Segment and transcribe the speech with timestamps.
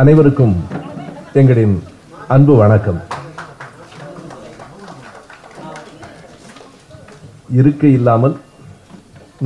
[0.00, 0.54] அனைவருக்கும்
[1.32, 1.74] எங்களின்
[2.28, 2.98] அன்பு வணக்கம்
[7.50, 8.34] இருக்க இல்லாமல்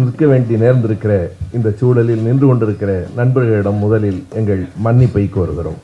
[0.00, 1.12] நிற்க வேண்டி நேர்ந்திருக்கிற
[1.52, 5.78] இந்த சூழலில் நின்று கொண்டிருக்கிற நண்பர்களிடம் முதலில் எங்கள் மன்னிப்பை கோருகிறோம்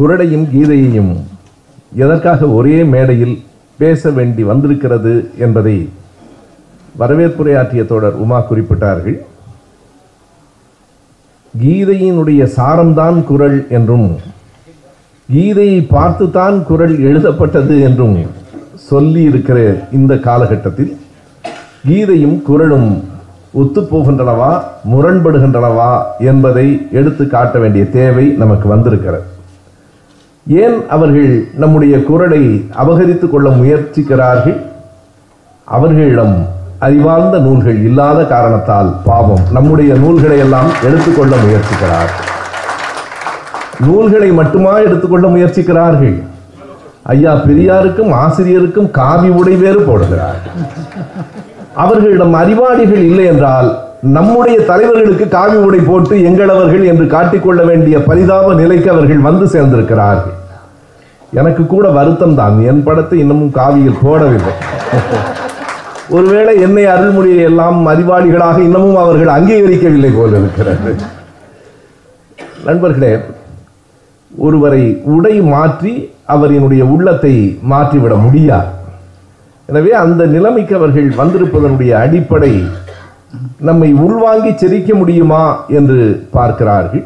[0.00, 1.12] குரடையும் கீதையையும்
[1.98, 3.36] எதற்காக ஒரே மேடையில்
[3.78, 5.14] பேச வேண்டி வந்திருக்கிறது
[5.38, 5.76] என்பதை
[6.94, 9.18] வரவேற்புரையாற்றிய தொடர் உமா குறிப்பிட்டார்கள்
[11.54, 14.08] கீதையினுடைய சாரம்தான் குரல் என்றும்
[15.28, 18.18] கீதையை பார்த்துதான் குரல் எழுதப்பட்டது என்றும்
[18.88, 19.58] சொல்லி இருக்கிற
[19.90, 20.92] இந்த காலகட்டத்தில்
[21.88, 22.88] கீதையும் குரலும்
[23.54, 24.52] ஒத்துப்போகின்றனவா
[24.90, 25.90] முரண்படுகின்றனவா
[26.20, 26.66] என்பதை
[26.92, 29.26] எடுத்து காட்ட வேண்டிய தேவை நமக்கு வந்திருக்கிறது
[30.46, 31.32] ஏன் அவர்கள்
[31.56, 32.42] நம்முடைய குரலை
[32.74, 34.58] அபகரித்து கொள்ள முயற்சிக்கிறார்கள்
[35.68, 36.36] அவர்களிடம்
[36.80, 42.12] அறிவார்ந்த நூல்கள் இல்லாத காரணத்தால் பாவம் நம்முடைய நூல்களை எல்லாம் எடுத்துக்கொள்ள முயற்சிக்கிறார்
[43.80, 46.16] நூல்களை மட்டுமா எடுத்துக்கொள்ள முயற்சிக்கிறார்கள்
[47.10, 50.40] ஐயா பெரியாருக்கும் ஆசிரியருக்கும் காவி உடை வேறு போடுகிறார்
[51.76, 53.70] அவர்களிடம் அறிவாளிகள் இல்லை என்றால்
[54.08, 60.36] நம்முடைய தலைவர்களுக்கு காவி உடை போட்டு எங்களவர்கள் என்று காட்டிக்கொள்ள வேண்டிய பரிதாப நிலைக்கு அவர்கள் வந்து சேர்ந்திருக்கிறார்கள்
[61.32, 64.54] எனக்கு கூட வருத்தம் தான் என் படத்தை இன்னமும் காவியில் போடவில்லை
[66.10, 70.92] ஒருவேளை என்னை அருள்மொழியை எல்லாம் அறிவாளிகளாக இன்னமும் அவர்கள் அங்கீகரிக்கவில்லை போல இருக்கிறது
[72.64, 73.12] நண்பர்களே
[74.30, 74.82] ஒருவரை
[75.08, 75.92] உடை மாற்றி
[76.28, 77.34] அவரினுடைய உள்ளத்தை
[77.64, 78.70] மாற்றிவிட முடியாது
[79.68, 82.52] எனவே அந்த நிலைமைக்கு அவர்கள் வந்திருப்பதனுடைய அடிப்படை
[83.60, 85.42] நம்மை உள்வாங்கி சிரிக்க முடியுமா
[85.70, 86.00] என்று
[86.30, 87.04] பார்க்கிறார்கள்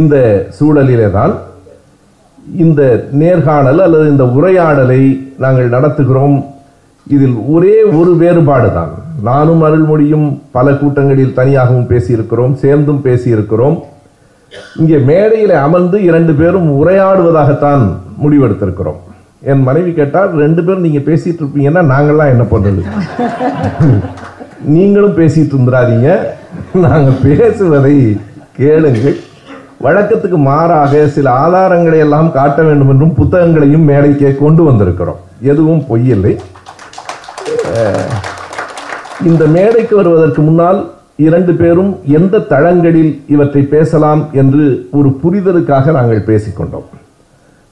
[0.00, 0.16] இந்த
[0.58, 1.34] சூழலிலே தான்
[2.60, 2.82] இந்த
[3.12, 5.02] நேர்காணல் அல்லது இந்த உரையாடலை
[5.38, 6.36] நாங்கள் நடத்துகிறோம்
[7.06, 8.92] இதில் ஒரே ஒரு வேறுபாடு தான்
[9.22, 13.76] நானும் அருள்மொழியும் பல கூட்டங்களில் தனியாகவும் பேசியிருக்கிறோம் சேர்ந்தும் பேசியிருக்கிறோம்
[14.76, 17.84] இங்கே மேடையில் அமர்ந்து இரண்டு பேரும் உரையாடுவதாகத்தான்
[18.22, 19.00] முடிவெடுத்திருக்கிறோம்
[19.42, 22.82] என் மனைவி கேட்டால் ரெண்டு பேரும் நீங்கள் பேசிகிட்டு இருப்பீங்கன்னா நாங்கள்லாம் என்ன பண்ணுறது
[24.72, 26.10] நீங்களும் பேசிகிட்டு இருந்துடாதீங்க
[26.84, 27.94] நாங்கள் பேசுவதை
[28.58, 29.16] கேளுங்கள்
[29.80, 35.22] வழக்கத்துக்கு மாறாக சில ஆதாரங்களை எல்லாம் காட்ட வேண்டும் என்றும் புத்தகங்களையும் மேடைக்கே கொண்டு வந்திருக்கிறோம்
[35.42, 36.34] எதுவும் பொய்யில்லை
[39.24, 40.80] இந்த மேடைக்கு வருவதற்கு முன்னால்
[41.18, 44.64] இரண்டு பேரும் எந்த தளங்களில் இவற்றை பேசலாம் என்று
[44.90, 46.86] ஒரு புரிதலுக்காக நாங்கள் பேசிக்கொண்டோம்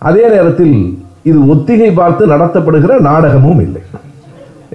[0.03, 0.77] அதே நேரத்தில்
[1.23, 3.83] இது ஒத்திகை பார்த்து நடத்தப்படுகிற நாடகமும் இல்லை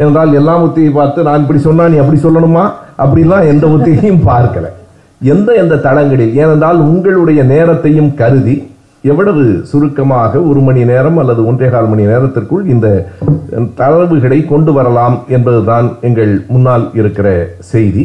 [0.00, 2.64] என்றால் எல்லாம் ஒத்திகை பார்த்து நான் இப்படி சொன்னா நீ அப்படி சொல்லணுமா
[2.98, 4.68] அப்படிலாம் எந்த ஒத்திகையும் பார்க்கல
[5.22, 8.56] எந்த எந்த தளங்களில் ஏனென்றால் உங்களுடைய நேரத்தையும் கருதி
[9.06, 12.88] எவ்வளவு சுருக்கமாக ஒரு மணி நேரம் அல்லது ஒன்றே கால் மணி நேரத்திற்குள் இந்த
[13.78, 17.28] தளர்வுகளை கொண்டு வரலாம் என்பதுதான் எங்கள் முன்னால் இருக்கிற
[17.70, 18.06] செய்தி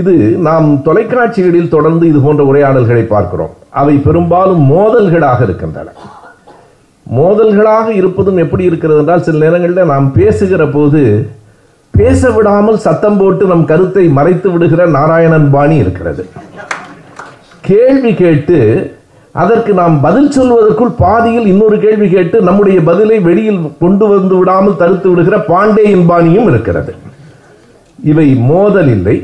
[0.00, 0.14] இது
[0.40, 3.52] நாம் தொலைக்காட்சிகளில் தொடர்ந்து இது போன்ற உரையாடல்களை பார்க்கிறோம்
[3.74, 5.90] அவை பெரும்பாலும் மோதல்களாக இருக்கின்றன
[7.06, 11.02] மோதல்களாக இருப்பதும் எப்படி இருக்கிறது என்றால் சில நேரங்களில் நாம் பேசுகிற போது
[11.94, 16.22] பேச விடாமல் சத்தம் போட்டு நம் கருத்தை மறைத்து விடுகிற நாராயணன் பாணி இருக்கிறது
[17.64, 18.58] கேள்வி கேட்டு
[19.34, 25.08] அதற்கு நாம் பதில் சொல்வதற்குள் பாதியில் இன்னொரு கேள்வி கேட்டு நம்முடைய பதிலை வெளியில் கொண்டு வந்து விடாமல் தடுத்து
[25.10, 26.92] விடுகிற பாண்டே என்பானியும் இருக்கிறது
[27.98, 29.16] இவை மோதல் இல்லை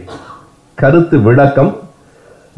[0.79, 1.73] கருத்து விளக்கம்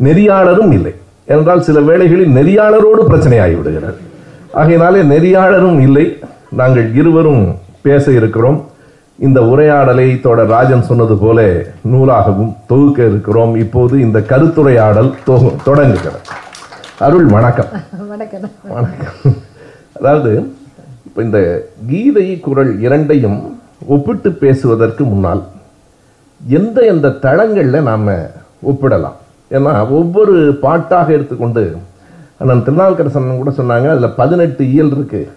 [0.00, 0.95] நெறியாளரும் இல்லை
[1.27, 3.03] என்றால் சில வேளைகளில் நெறியாளரோடு
[3.39, 4.01] ஆகிவிடுகிறது
[4.53, 6.07] ஆகையினாலே நெறியாளரும் இல்லை
[6.53, 7.45] நாங்கள் இருவரும்
[7.83, 8.59] பேச இருக்கிறோம்
[9.19, 11.41] இந்த உரையாடலை தோட ராஜன் சொன்னது போல
[11.91, 15.11] நூலாகவும் தொகுக்க இருக்கிறோம் இப்போது இந்த கருத்துரையாடல்
[15.65, 16.42] தொடங்குகிறது
[17.03, 17.71] அருள் வணக்கம்
[18.11, 18.43] வணக்கம்
[18.71, 19.37] வணக்கம்
[19.97, 20.31] அதாவது
[21.07, 21.39] இப்போ இந்த
[21.89, 23.39] கீதை குரல் இரண்டையும்
[23.87, 25.43] ஒப்பிட்டு பேசுவதற்கு முன்னால்
[26.41, 28.07] எந்த எந்த தளங்களில் நாம்
[28.63, 29.17] ஒப்பிடலாம்
[29.51, 31.65] ஏன்னா ஒவ்வொரு பாட்டாக எடுத்துக்கொண்டு
[32.41, 35.33] அண்ணன் திருநாவுக்கரசன் கூட சொன்னாங்க அதில் பதினெட்டு இயல் இருக்குது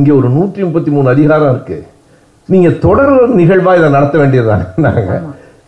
[0.00, 1.86] இங்கே ஒரு நூற்றி முப்பத்தி மூணு அதிகாரம் இருக்குது
[2.48, 5.24] நீங்கள் தொடர் நிகழ்வாக இதை நடத்த வேண்டியதுதான் நாங்கள்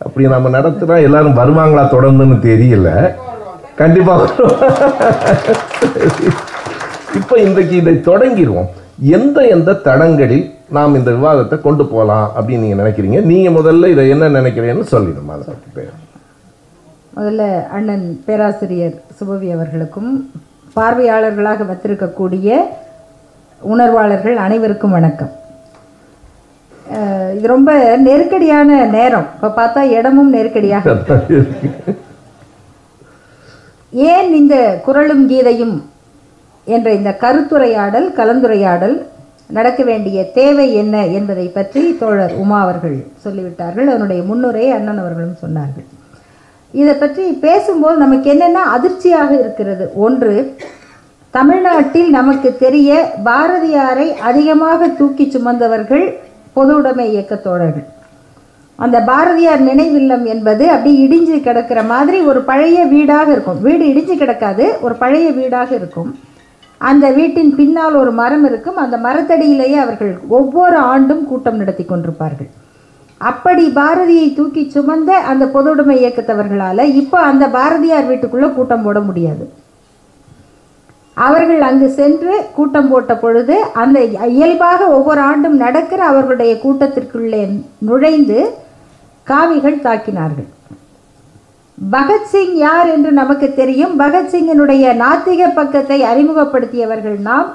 [0.01, 2.91] அப்படி நம்ம நடத்தினா எல்லாரும் வருவாங்களா தொடர்ந்துன்னு தெரியல
[3.79, 4.23] கண்டிப்பாக
[7.19, 8.69] இப்போ இன்றைக்கு இதை தொடங்கிடுவோம்
[9.11, 10.45] எந்த எந்த தடங்களில்
[10.69, 15.35] நாம் இந்த விவாதத்தை கொண்டு போகலாம் அப்படின்னு நீங்கள் நினைக்கிறீங்க நீங்கள் முதல்ல இதை என்ன நினைக்கிறீங்கன்னு சொல்லிடுமா
[15.75, 15.95] பேர்
[17.13, 17.43] முதல்ல
[17.69, 20.11] அண்ணன் பேராசிரியர் சுபவி அவர்களுக்கும்
[20.75, 22.59] பார்வையாளர்களாக வைத்திருக்கக்கூடிய
[23.61, 25.33] உணர்வாளர்கள் அனைவருக்கும் வணக்கம்
[27.35, 27.71] இது ரொம்ப
[28.03, 30.95] நெருக்கடியான நேரம் இப்போ பார்த்தா இடமும் நெருக்கடியாக
[33.93, 34.55] ஏன் இந்த
[34.85, 35.77] குரலும் கீதையும்
[36.67, 38.97] என்ற இந்த கருத்துரையாடல் கலந்துரையாடல்
[39.49, 45.87] நடக்க வேண்டிய தேவை என்ன என்பதை பற்றி தோழர் உமா அவர்கள் சொல்லிவிட்டார்கள் அவனுடைய முன்னுரையை அண்ணன் அவர்களும் சொன்னார்கள்
[46.73, 50.33] இதை பற்றி பேசும்போது நமக்கு என்னென்ன அதிர்ச்சியாக இருக்கிறது ஒன்று
[51.33, 52.91] தமிழ்நாட்டில் நமக்கு தெரிய
[53.23, 56.05] பாரதியாரை அதிகமாக தூக்கி சுமந்தவர்கள்
[56.53, 57.87] பொது உடைமை இயக்கத்தோழர்கள்
[58.79, 64.65] அந்த பாரதியார் நினைவில்லம் என்பது அப்படி இடிஞ்சு கிடக்கிற மாதிரி ஒரு பழைய வீடாக இருக்கும் வீடு இடிஞ்சு கிடக்காது
[64.81, 66.11] ஒரு பழைய வீடாக இருக்கும்
[66.81, 72.49] அந்த வீட்டின் பின்னால் ஒரு மரம் இருக்கும் அந்த மரத்தடியிலேயே அவர்கள் ஒவ்வொரு ஆண்டும் கூட்டம் நடத்தி கொண்டிருப்பார்கள்
[73.21, 79.45] அப்படி பாரதியை தூக்கி சுமந்த அந்த பொதுவுடைமை இயக்கத்தவர்களால் இப்போ அந்த பாரதியார் வீட்டுக்குள்ளே கூட்டம் போட முடியாது
[81.17, 83.99] அவர்கள் அங்கு சென்று கூட்டம் போட்ட பொழுது அந்த
[84.33, 87.41] இயல்பாக ஒவ்வொரு ஆண்டும் நடக்கிற அவர்களுடைய கூட்டத்திற்குள்ளே
[87.87, 88.39] நுழைந்து
[89.29, 90.49] காவிகள் தாக்கினார்கள்
[91.77, 97.49] பகத்சிங் யார் என்று நமக்கு தெரியும் பகத்சிங்கினுடைய நாத்திக பக்கத்தை அறிமுகப்படுத்தியவர்கள் நாம்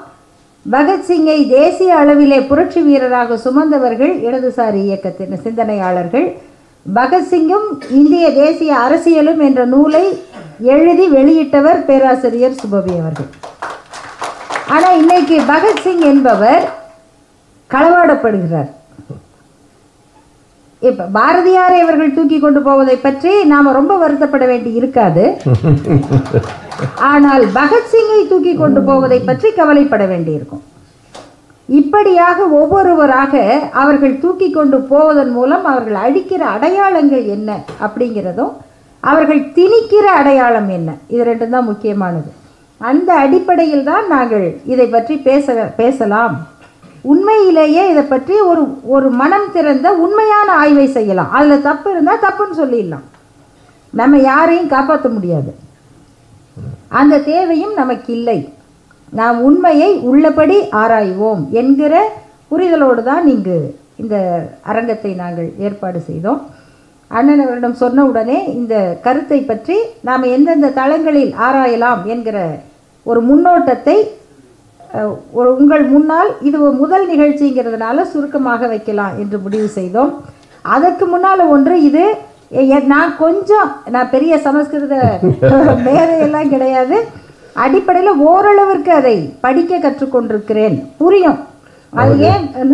[0.65, 6.27] பகத்சிங்கை தேசிய அளவிலே புரட்சி வீரராக சுமந்தவர்கள் இடதுசாரி இயக்கத்தின் சிந்தனையாளர்கள்
[6.85, 7.67] பகத்சிங்கும்
[7.91, 10.05] இந்திய தேசிய அரசியலும் என்ற நூலை
[10.73, 13.29] எழுதி வெளியிட்டவர் பேராசிரியர் சுபவி அவர்கள்
[14.69, 16.65] ஆனால் இன்னைக்கு பகத்சிங் என்பவர்
[17.71, 18.71] களவாடப்படுகிறார்
[20.85, 25.23] இப்போ பாரதியாரை அவர்கள் தூக்கி கொண்டு போவதை பற்றி நாம் ரொம்ப வருத்தப்பட வேண்டி இருக்காது
[27.07, 30.63] ஆனால் பகத்சிங்கை தூக்கி கொண்டு போவதை பற்றி கவலைப்பட வேண்டியிருக்கும்
[31.69, 33.35] இப்படியாக ஒவ்வொருவராக
[33.75, 37.49] அவர்கள் தூக்கி கொண்டு போவதன் மூலம் அவர்கள் அழிக்கிற அடையாளங்கள் என்ன
[37.81, 38.53] அப்படிங்கிறதும்
[39.03, 42.29] அவர்கள் திணிக்கிற அடையாளம் என்ன இது ரெண்டும் தான் முக்கியமானது
[42.81, 45.53] அந்த அடிப்படையில் தான் நாங்கள் இதை பற்றி பேச
[45.77, 46.35] பேசலாம்
[47.05, 48.63] உண்மையிலேயே இதை பற்றி ஒரு
[48.95, 53.05] ஒரு மனம் திறந்த உண்மையான ஆய்வை செய்யலாம் அதில் தப்பு இருந்தால் தப்புன்னு சொல்லிடலாம்
[53.93, 55.51] நம்ம யாரையும் காப்பாற்ற முடியாது
[56.91, 58.39] அந்த தேவையும் நமக்கு இல்லை
[59.13, 61.95] நாம் உண்மையை உள்ளபடி ஆராய்வோம் என்கிற
[62.51, 63.57] புரிதலோடு தான் இங்கு
[63.95, 64.15] இந்த
[64.63, 66.41] அரங்கத்தை நாங்கள் ஏற்பாடு செய்தோம்
[67.11, 68.75] அண்ணன் அவரிடம் சொன்ன உடனே இந்த
[69.03, 69.75] கருத்தை பற்றி
[70.01, 72.37] நாம் எந்தெந்த தளங்களில் ஆராயலாம் என்கிற
[73.05, 73.97] ஒரு முன்னோட்டத்தை
[75.33, 80.13] ஒரு உங்கள் முன்னால் இது முதல் நிகழ்ச்சிங்கிறதுனால சுருக்கமாக வைக்கலாம் என்று முடிவு செய்தோம்
[80.65, 82.05] அதற்கு முன்னால் ஒன்று இது
[82.87, 84.95] நான் கொஞ்சம் நான் பெரிய சமஸ்கிருத
[85.85, 86.97] மேதையெல்லாம் கிடையாது
[87.55, 89.17] அடிப்படையில் ஓரளவிற்கு அதை
[89.41, 91.39] படிக்க கற்றுக்கொண்டிருக்கிறேன் புரியும்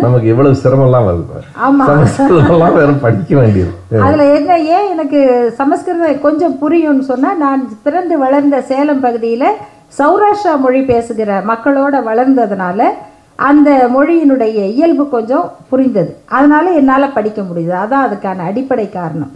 [0.00, 1.08] நமக்கு எவ்வளவு சிரமம்லாம்
[1.08, 3.72] வருது படிக்க வேண்டியது
[4.06, 5.20] அதில் என்ன ஏன் எனக்கு
[5.58, 9.48] சமஸ்கிருதம் கொஞ்சம் புரியும்னு சொன்னால் நான் பிறந்து வளர்ந்த சேலம் பகுதியில்
[9.92, 12.82] சௌராஷ்டிரா மொழி பேசுகிற மக்களோட வளர்ந்ததுனால
[13.42, 19.32] அந்த மொழியினுடைய இயல்பு கொஞ்சம் புரிந்தது அதனால் என்னால் படிக்க முடியுது அதான் அதுக்கான அடிப்படை காரணம்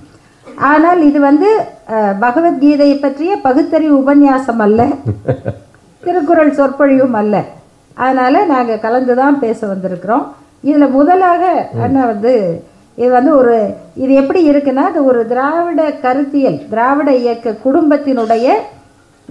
[0.66, 1.48] ஆனால் இது வந்து
[2.20, 4.80] பகவத்கீதையை பற்றிய பகுத்தறிவு உபன்யாசம் அல்ல
[6.02, 7.36] திருக்குறள் சொற்பொழிவும் அல்ல
[7.96, 10.24] அதனால் நாங்கள் கலந்து தான் பேச வந்திருக்கிறோம்
[10.64, 11.44] இதில் முதலாக
[11.84, 12.34] அண்ணா வந்து
[12.98, 13.54] இது வந்து ஒரு
[13.96, 18.46] இது எப்படி இருக்குன்னா அது ஒரு திராவிட கருத்தியல் திராவிட இயக்க குடும்பத்தினுடைய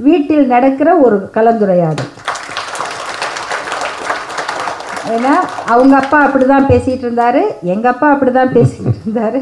[0.00, 2.11] வீட்டில் நடக்கிற ஒரு கலந்துரையாடல்
[5.11, 5.33] ஏன்னா
[5.67, 7.41] அவங்க அப்பா அப்படி தான் பேசிகிட்டு இருந்தார்
[7.65, 9.39] எங்கள் அப்பா அப்படி தான் பேசிகிட்டு இருந்தார்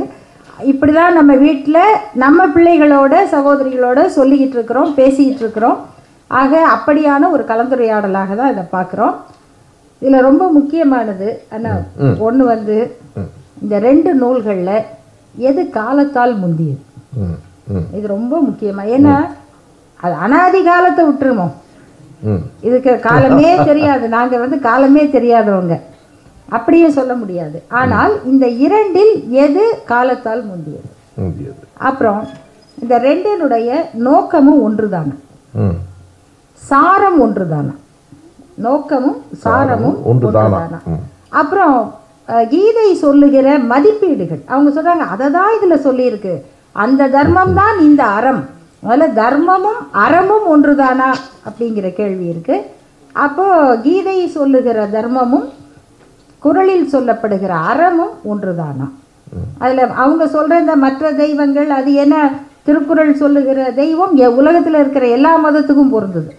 [0.64, 1.82] இப்படி தான் நம்ம வீட்டில்
[2.16, 5.78] நம்ம பிள்ளைகளோட சகோதரிகளோட சொல்லிக்கிட்டு இருக்கிறோம் பேசிக்கிட்டு இருக்கிறோம்
[6.32, 9.16] ஆக அப்படியான ஒரு கலந்துரையாடலாக தான் இதை பார்க்குறோம்
[10.02, 11.84] இதில் ரொம்ப முக்கியமானது ஆனால்
[12.20, 12.78] ஒன்று வந்து
[13.62, 14.78] இந்த ரெண்டு நூல்களில்
[15.36, 16.84] எது காலத்தால் முந்தியது
[17.98, 19.16] இது ரொம்ப முக்கியமாக ஏன்னா
[20.04, 21.48] அது அனாதி காலத்தை விட்டுருமோ
[22.64, 25.76] இதுக்கு காலமே தெரியாது நாங்கள் வந்து காலமே தெரியாதவங்க
[26.50, 29.14] அப்படியே சொல்ல முடியாது ஆனால் இந்த இரண்டில்
[29.44, 30.90] எது காலத்தால் முந்தியது
[31.82, 32.22] அப்புறம்
[32.78, 33.70] இந்த ரெண்டினுடைய
[34.04, 34.78] நோக்கமும்
[34.90, 35.16] தானே
[36.62, 37.74] சாரம் ஒன்றுதானா
[38.58, 40.80] நோக்கமும் சாரமும் ஒன்றுதானா
[41.34, 41.78] அப்புறம்
[42.50, 46.34] கீதை சொல்லுகிற மதிப்பீடுகள் அவங்க சொல்றாங்க அதை தான் இதில் சொல்லியிருக்கு
[46.76, 48.44] அந்த தர்மம் தான் இந்த அறம்
[48.84, 51.10] முதல்ல தர்மமும் அறமும் ஒன்றுதானா
[51.46, 52.66] அப்படிங்கிற கேள்வி இருக்குது
[53.16, 55.48] அப்போது கீதை சொல்லுகிற தர்மமும்
[56.44, 58.88] குரலில் சொல்லப்படுகிற அறமும் ஒன்றுதானா
[59.60, 62.16] அதில் அவங்க சொல்கிற இந்த மற்ற தெய்வங்கள் அது என்ன
[62.64, 66.32] திருக்குறள் சொல்லுகிற தெய்வம் உலகத்தில் இருக்கிற எல்லா மதத்துக்கும் பொருந்தது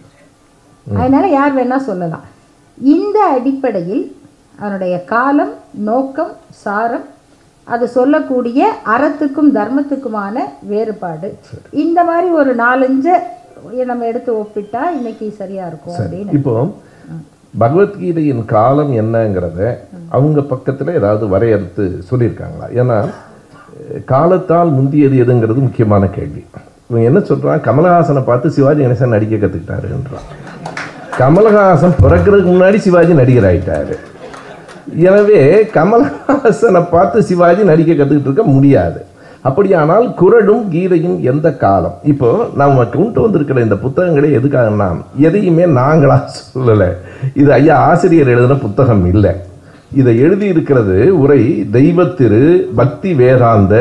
[0.86, 2.24] அதனால் யார் வேணால் சொல்லலாம்
[2.78, 4.04] இந்த அடிப்படையில்
[4.58, 5.52] அதனுடைய காலம்
[5.84, 6.32] நோக்கம்
[6.60, 7.06] சாரம்
[7.66, 8.60] அது சொல்லக்கூடிய
[8.94, 10.36] அறத்துக்கும் தர்மத்துக்குமான
[10.62, 11.28] வேறுபாடு
[11.82, 13.14] இந்த மாதிரி ஒரு நாலஞ்சு
[13.86, 16.54] நம்ம எடுத்து ஒப்பிட்டா இன்னைக்கு சரியா இருக்கும் அப்படின்னு இப்போ
[17.54, 19.60] பகவத்கீதையின் காலம் என்னங்கிறத
[20.10, 22.98] அவங்க பக்கத்தில் ஏதாவது வரையறுத்து சொல்லியிருக்காங்களா ஏன்னா
[24.06, 26.42] காலத்தால் முந்தியது எதுங்கிறது முக்கியமான கேள்வி
[26.86, 30.26] இவங்க என்ன சொல்கிறான் கமலஹாசனை பார்த்து சிவாஜி கணேசன் நடிக்க கற்றுக்கிட்டாருன்றான்
[31.18, 33.96] கமலஹாசன் பிறக்கிறதுக்கு முன்னாடி சிவாஜி நடிகர் ஆகிட்டாரு
[35.04, 35.40] எனவே
[35.74, 39.00] கமல்ஹாசனை பார்த்து சிவாஜி நடிக்க கற்றுக்கிட்டு இருக்க முடியாது
[39.44, 42.28] அப்படியானால் குரடும் கீதையும் எந்த காலம் இப்போ
[42.54, 44.88] நம்ம கொண்டு வந்திருக்கிற இந்த புத்தகங்களே எதுக்காகனா
[45.20, 46.90] எதையுமே நாங்களாக சொல்லலை
[47.34, 49.32] இது ஐயா ஆசிரியர் எழுதுன புத்தகம் இல்லை
[49.92, 51.42] இதை எழுதியிருக்கிறது உரை
[51.72, 52.42] தெய்வத்திரு
[52.76, 53.74] பக்தி வேதாந்த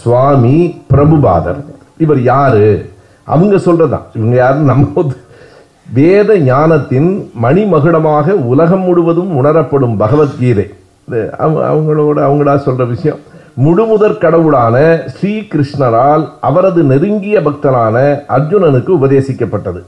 [0.00, 0.56] சுவாமி
[0.92, 1.60] பிரபுபாதர்
[1.96, 2.68] இவர் யாரு
[3.26, 5.04] அவங்க சொல்றதான் இவங்க யாருன்னு நம்ம
[5.88, 7.10] வேத ஞானத்தின்
[7.42, 10.66] மணிமகுடமாக உலகம் முழுவதும் உணரப்படும் பகவத்கீதை
[11.66, 13.20] அவங்களோட அவங்களா சொல்கிற விஷயம்
[13.56, 14.76] முழுமுதற் கடவுளான
[15.12, 17.96] ஸ்ரீகிருஷ்ணரால் அவரது நெருங்கிய பக்தனான
[18.28, 19.80] அர்ஜுனனுக்கு உபதேசிக்கப்பட்டது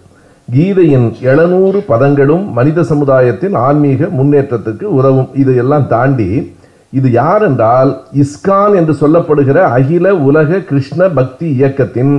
[0.49, 6.30] கீதையின் எழுநூறு பதங்களும் மனித சமுதாயத்தின் ஆன்மீக முன்னேற்றத்துக்கு உதவும் இது எல்லாம் தாண்டி
[6.92, 7.92] இது யார் என்றால்
[8.14, 12.14] இஸ்கான் என்று சொல்லப்படுகிற அகில உலக கிருஷ்ண பக்தி இயக்கத்தின்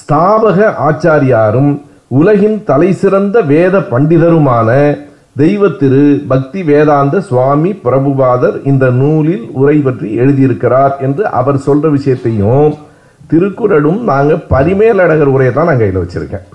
[0.00, 0.68] ஸ்தாபக
[0.84, 1.72] ஆச்சாரியாரும்
[2.14, 4.70] உலகின் தலை சிறந்த வேத பண்டிதருமான
[5.36, 6.02] தெய்வ திரு
[6.28, 12.74] பக்தி வேதாந்த சுவாமி பிரபுபாதர் இந்த நூலில் உரை பற்றி எழுதியிருக்கிறார் என்று அவர் சொல்கிற விஷயத்தையும்
[13.30, 16.46] திருக்குறளும் நாங்கள் பரிமேலடகர் உரையை தான் நான் கையில் வச்சுருக்கேன்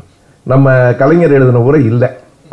[0.46, 0.75] நம்ம
[0.94, 2.10] கலைஞர் எழுதின உரை இல்லை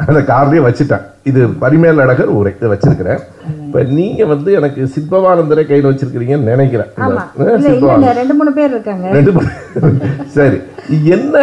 [0.00, 3.20] அந்த கார்லேயே வச்சுட்டேன் இது பரிமேலடகர் உரை இதை வச்சிருக்கிறேன்
[3.66, 6.90] இப்போ நீங்கள் வந்து எனக்கு சிற்பவானந்தரை கையில் வச்சிருக்கிறீங்கன்னு நினைக்கிறேன்
[8.18, 9.32] ரெண்டு மூணு பேர் இருக்காங்க ரெண்டு
[10.34, 10.58] சரி
[11.08, 11.34] என்ன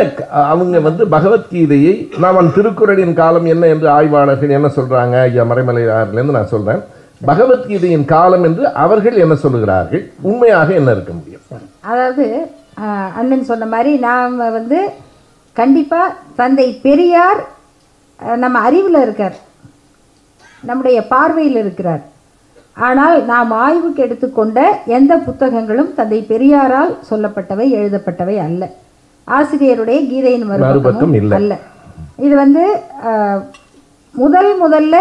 [0.46, 6.84] அவங்க வந்து பகவத்கீதையை நான் திருக்குறளின் காலம் என்ன என்று ஆய்வாளர்கள் என்ன சொல்கிறாங்க ஐயா மறைமலையாரிலேருந்து நான் சொல்கிறேன்
[7.22, 11.63] பகவத்கீதையின் காலம் என்று அவர்கள் என்ன சொல்லுகிறார்கள் உண்மையாக என்ன இருக்க முடியும்
[11.82, 12.25] அதாவது
[13.13, 14.79] அண்ணன் சொன்ன மாதிரி நாம் வந்து
[15.55, 17.41] கண்டிப்பாக தந்தை பெரியார்
[18.38, 19.38] நம்ம அறிவில் இருக்கார்
[20.63, 22.03] நம்முடைய பார்வையில் இருக்கிறார்
[22.77, 24.60] ஆனால் நாம் ஆய்வுக்கு எடுத்துக்கொண்ட
[24.88, 28.63] எந்த புத்தகங்களும் தந்தை பெரியாரால் சொல்லப்பட்டவை எழுதப்பட்டவை அல்ல
[29.27, 31.53] ஆசிரியருடைய கீதையின் மறுபக்கமும் அல்ல
[32.20, 32.63] இது வந்து
[34.15, 34.96] முதல் முதல்ல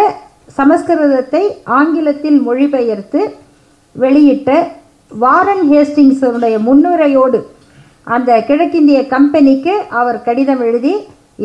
[0.58, 1.42] சமஸ்கிருதத்தை
[1.76, 3.20] ஆங்கிலத்தில் மொழிபெயர்த்து
[3.94, 4.50] வெளியிட்ட
[5.12, 7.40] வாரன் ஹேஸ்டிங்ஸனுடைய முன்னுரையோடு
[8.06, 10.94] அந்த கிழக்கிந்திய கம்பெனிக்கு அவர் கடிதம் எழுதி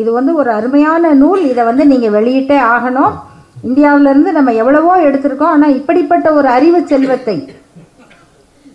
[0.00, 3.14] இது வந்து ஒரு அருமையான நூல் இதை வந்து நீங்கள் வெளியிட்டே ஆகணும்
[3.62, 7.36] இந்தியாவிலேருந்து நம்ம எவ்வளவோ எடுத்திருக்கோம் ஆனால் இப்படிப்பட்ட ஒரு அறிவு செல்வத்தை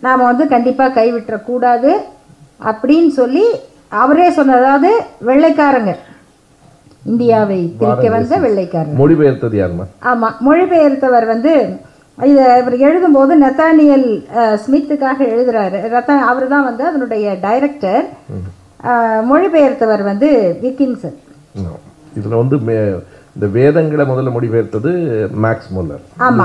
[0.02, 1.92] நாம் வந்து கண்டிப்பாக கைவிட்டுறக்கூடாது
[2.62, 3.46] அப்படின்னு சொல்லி
[3.96, 4.90] அவரே சொன்ன அதாவது
[5.22, 5.92] வெள்ளைக்காரங்க
[7.02, 11.52] இந்தியாவை பிரிக்க வந்த வெள்ளைக்காரங்க மொழிபெயர்த்தது யாருமா ஆமா மொழிபெயர்த்தவர் வந்து
[12.18, 14.06] இதை இவர் எழுதும்போது நெத்தானியல்
[14.64, 18.04] ஸ்மித்துக்காக எழுதுறாரு ரத்தா அவர் தான் வந்து அதனுடைய டைரக்டர்
[19.24, 20.28] மொழிபெயர்த்தவர் வந்து
[20.62, 21.18] விக்கின்சன்
[22.16, 22.56] இதில் வந்து
[23.36, 24.90] இந்த வேதங்களை முதல்ல மொழிபெயர்த்தது
[25.44, 26.02] மேக்ஸ் முல்லர்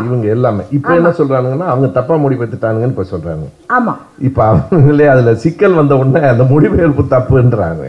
[0.05, 3.45] இவங்க எல்லாமே இப்ப என்ன சொல்றாங்கன்னா அவங்க தப்பா மொழிபெயர்த்துட்டானுங்கன்னு இப்ப சொல்றாங்க
[4.19, 7.83] இப்போ அவங்களே அதுல சிக்கல் வந்த உடனே அந்த மொழிபெயர்ப்பு தப்புன்றாங்க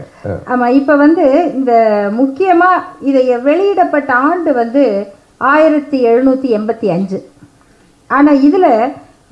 [0.47, 1.25] ஆமா இப்ப வந்து
[1.53, 1.73] இந்த
[2.15, 2.71] முக்கியமா
[3.01, 4.83] இதை வெளியிடப்பட்ட ஆண்டு வந்து
[5.51, 7.19] ஆயிரத்தி எழுநூத்தி எண்பத்தி அஞ்சு
[8.09, 8.67] ஆனா இதுல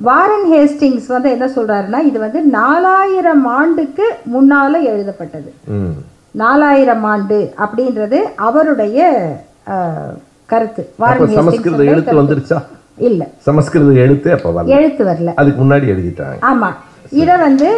[0.00, 5.51] வாரன் ஹேஸ்டிங்ஸ் வந்து என்ன சொல்றாருன்னா இது வந்து நாலாயிரம் ஆண்டுக்கு முன்னால எழுதப்பட்டது
[6.35, 8.99] நாலாயிரம் ஆண்டு அப்படின்றது அவருடைய
[10.49, 10.83] கருத்து
[11.37, 12.59] சமஸ்கிருத எழுத்து வந்துருச்சா
[13.07, 16.69] இல்ல சமஸ்கிருத எழுத்து அப்ப எழுத்து வரல அதுக்கு முன்னாடி எழுதிட்டாங்க ஆமா
[17.15, 17.69] இத வந்து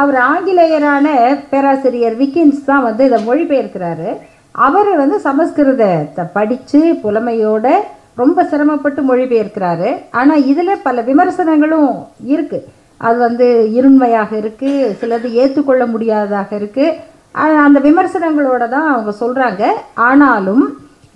[0.00, 1.06] அவர் ஆங்கிலேயரான
[1.50, 4.10] பேராசிரியர் விக்கின்ஸ் தான் வந்து இதை மொழிபெயர்க்கிறாரு
[4.58, 7.66] அவர் வந்து சமஸ்கிருதத்தை படித்து புலமையோட
[8.16, 9.90] ரொம்ப சிரமப்பட்டு மொழிபெயர்க்கிறாரு
[10.10, 11.90] ஆனால் இதில் பல விமர்சனங்களும்
[12.26, 12.66] இருக்குது
[13.00, 13.46] அது வந்து
[13.78, 16.96] இருண்மையாக இருக்குது சிலது ஏற்றுக்கொள்ள முடியாததாக இருக்குது
[17.34, 19.64] அந்த விமர்சனங்களோட தான் அவங்க சொல்கிறாங்க
[20.04, 20.64] ஆனாலும்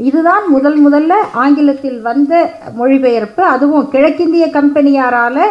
[0.00, 2.35] இதுதான் முதல் முதல்ல ஆங்கிலத்தில் வந்த
[2.75, 5.45] மொழிபெயர்ப்பு அதுவும் கிழக்கிந்திய கம்பெனியாரால்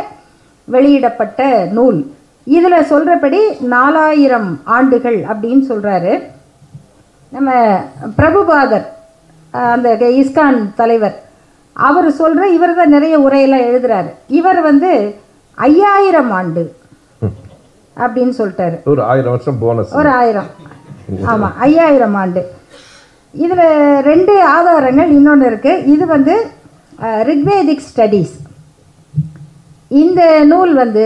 [0.68, 1.42] வெளியிடப்பட்ட
[1.72, 2.00] நூல்
[2.48, 3.42] இதில் சொல்கிறபடி
[3.68, 6.14] நாலாயிரம் ஆண்டுகள் அப்படின்னு சொல்கிறாரு
[7.32, 7.52] நம்ம
[8.16, 8.88] பிரபுபாதர்
[9.54, 9.90] அந்த
[10.14, 11.18] இஸ்கான் தலைவர்
[11.76, 14.92] அவர் சொல்கிற இவர் தான் நிறைய உரையெல்லாம் எழுதுகிறாரு இவர் வந்து
[15.58, 16.64] ஐயாயிரம் ஆண்டு
[17.98, 20.50] அப்படின்னு சொல்லிட்டாரு ஒரு ஆயிரம் வருஷம் போனஸ் ஒரு ஆயிரம்
[21.30, 22.42] ஆமாம் ஐயாயிரம் ஆண்டு
[23.34, 23.68] இதில்
[24.04, 26.36] ரெண்டு ஆதாரங்கள் இன்னொன்று இருக்குது இது வந்து
[27.30, 28.36] ரிக்வேதிக் ஸ்டடீஸ்
[29.92, 30.22] இந்த
[30.46, 31.06] நூல் வந்து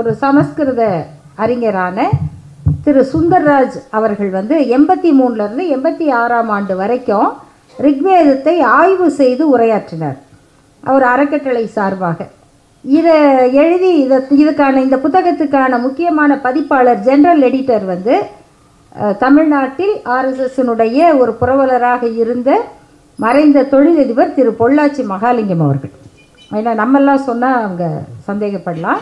[0.00, 0.82] ஒரு சமஸ்கிருத
[1.38, 1.98] அறிஞரான
[2.84, 7.28] திரு சுந்தர்ராஜ் அவர்கள் வந்து எண்பத்தி மூணுலேருந்து எண்பத்தி ஆறாம் ஆண்டு வரைக்கும்
[7.76, 10.18] ரிக்வேதத்தை ஆய்வு செய்து உரையாற்றினார்
[10.84, 12.26] அவர் அறக்கட்டளை சார்பாக
[12.84, 13.16] இதை
[13.54, 18.14] எழுதி இதை இதுக்கான இந்த புத்தகத்துக்கான முக்கியமான பதிப்பாளர் ஜென்ரல் எடிட்டர் வந்து
[19.18, 22.50] தமிழ்நாட்டில் ஆர்எஸ்எஸ்னுடைய ஒரு புரவலராக இருந்த
[23.18, 25.94] மறைந்த தொழிலதிபர் திரு பொள்ளாச்சி மகாலிங்கம் அவர்கள்
[26.50, 27.84] ஏன்னா நம்மெல்லாம் சொன்னால் அவங்க
[28.28, 29.00] சந்தேகப்படலாம்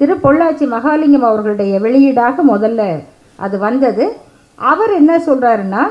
[0.00, 2.82] திரு பொள்ளாச்சி மகாலிங்கம் அவர்களுடைய வெளியீடாக முதல்ல
[3.38, 4.04] அது வந்தது
[4.58, 5.82] அவர் என்ன சொல்கிறாருன்னா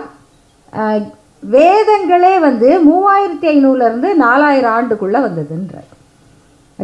[1.43, 5.89] வேதங்களே வந்து மூவாயிரத்தி ஐநூறுலேருந்து நாலாயிரம் ஆண்டுக்குள்ளே வந்ததுன்றார்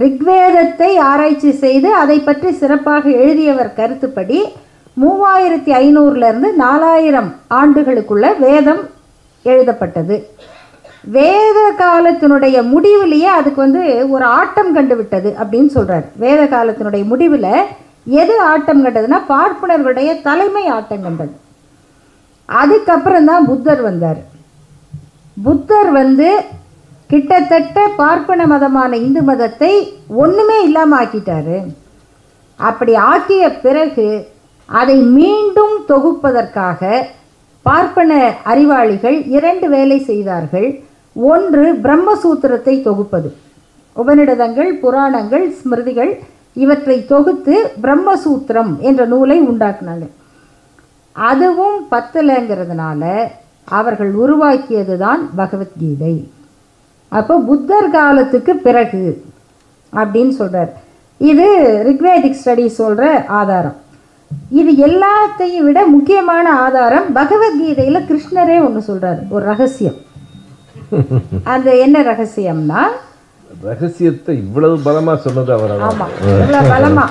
[0.00, 4.40] ரிக்வேதத்தை ஆராய்ச்சி செய்து அதை பற்றி சிறப்பாக எழுதியவர் கருத்துப்படி
[4.98, 7.30] மூவாயிரத்தி ஐநூறுலேருந்து நாலாயிரம்
[7.54, 8.82] ஆண்டுகளுக்குள்ள வேதம்
[9.46, 10.16] எழுதப்பட்டது
[11.08, 13.84] வேத காலத்தினுடைய முடிவிலேயே அதுக்கு வந்து
[14.10, 17.52] ஒரு ஆட்டம் கண்டுவிட்டது அப்படின்னு சொல்கிறார் வேத காலத்தினுடைய முடிவில்
[18.16, 21.36] எது ஆட்டம் கண்டதுன்னா பார்ப்பனர்களுடைய தலைமை ஆட்டம் கண்டது
[22.50, 24.22] அதுக்கப்புறம் தான் புத்தர் வந்தார்
[25.38, 26.30] புத்தர் வந்து
[27.10, 29.72] கிட்டத்தட்ட பார்ப்பன மதமான இந்து மதத்தை
[30.16, 31.58] ஒன்றுமே இல்லாமல் ஆக்கிட்டாரு
[32.60, 34.08] அப்படி ஆக்கிய பிறகு
[34.70, 36.82] அதை மீண்டும் தொகுப்பதற்காக
[37.66, 38.12] பார்ப்பன
[38.44, 40.68] அறிவாளிகள் இரண்டு வேலை செய்தார்கள்
[41.16, 43.30] ஒன்று பிரம்மசூத்திரத்தை தொகுப்பது
[43.96, 46.12] உபனிடதங்கள் புராணங்கள் ஸ்மிருதிகள்
[46.58, 50.08] இவற்றை தொகுத்து பிரம்மசூத்திரம் என்ற நூலை உண்டாக்குனாங்க
[51.16, 53.04] அதுவும் பத்தலைங்கிறதுனால
[53.68, 56.16] அவர்கள் உருவாக்கியது தான் பகவத்கீதை
[57.12, 59.04] அப்போ புத்தர் காலத்துக்கு பிறகு
[59.94, 60.72] அப்படின்னு சொல்கிறார்
[61.22, 61.48] இது
[61.88, 63.06] ரிக்வேதிக் ஸ்டடி சொல்கிற
[63.40, 63.78] ஆதாரம்
[64.54, 70.00] இது எல்லாத்தையும் விட முக்கியமான ஆதாரம் பகவத்கீதையில் கிருஷ்ணரே ஒன்று சொல்கிறார் ஒரு ரகசியம்
[71.54, 72.82] அது என்ன ரகசியம்னா
[73.66, 76.06] ரகசியத்தை இவ்வளவு பலமா சொன்னது அவர் ஆமா
[76.70, 77.06] பலமா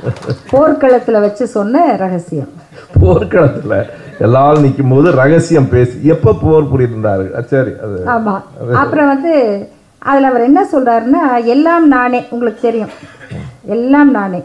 [0.52, 2.52] போர்க்களத்துல வச்சு சொன்ன ரகசியம்
[3.00, 3.76] போர்க்களத்துல
[4.20, 8.34] எல்லாரும் நிற்கும் போது ரகசியம் பேசி எப்ப போர் புரியிருந்தாரு சரி அது ஆமா
[8.82, 9.34] அப்புறம் வந்து
[10.02, 11.22] அதில் அவர் என்ன சொல்கிறாருன்னா
[11.46, 12.92] எல்லாம் நானே உங்களுக்கு தெரியும்
[13.68, 14.40] எல்லாம் நானே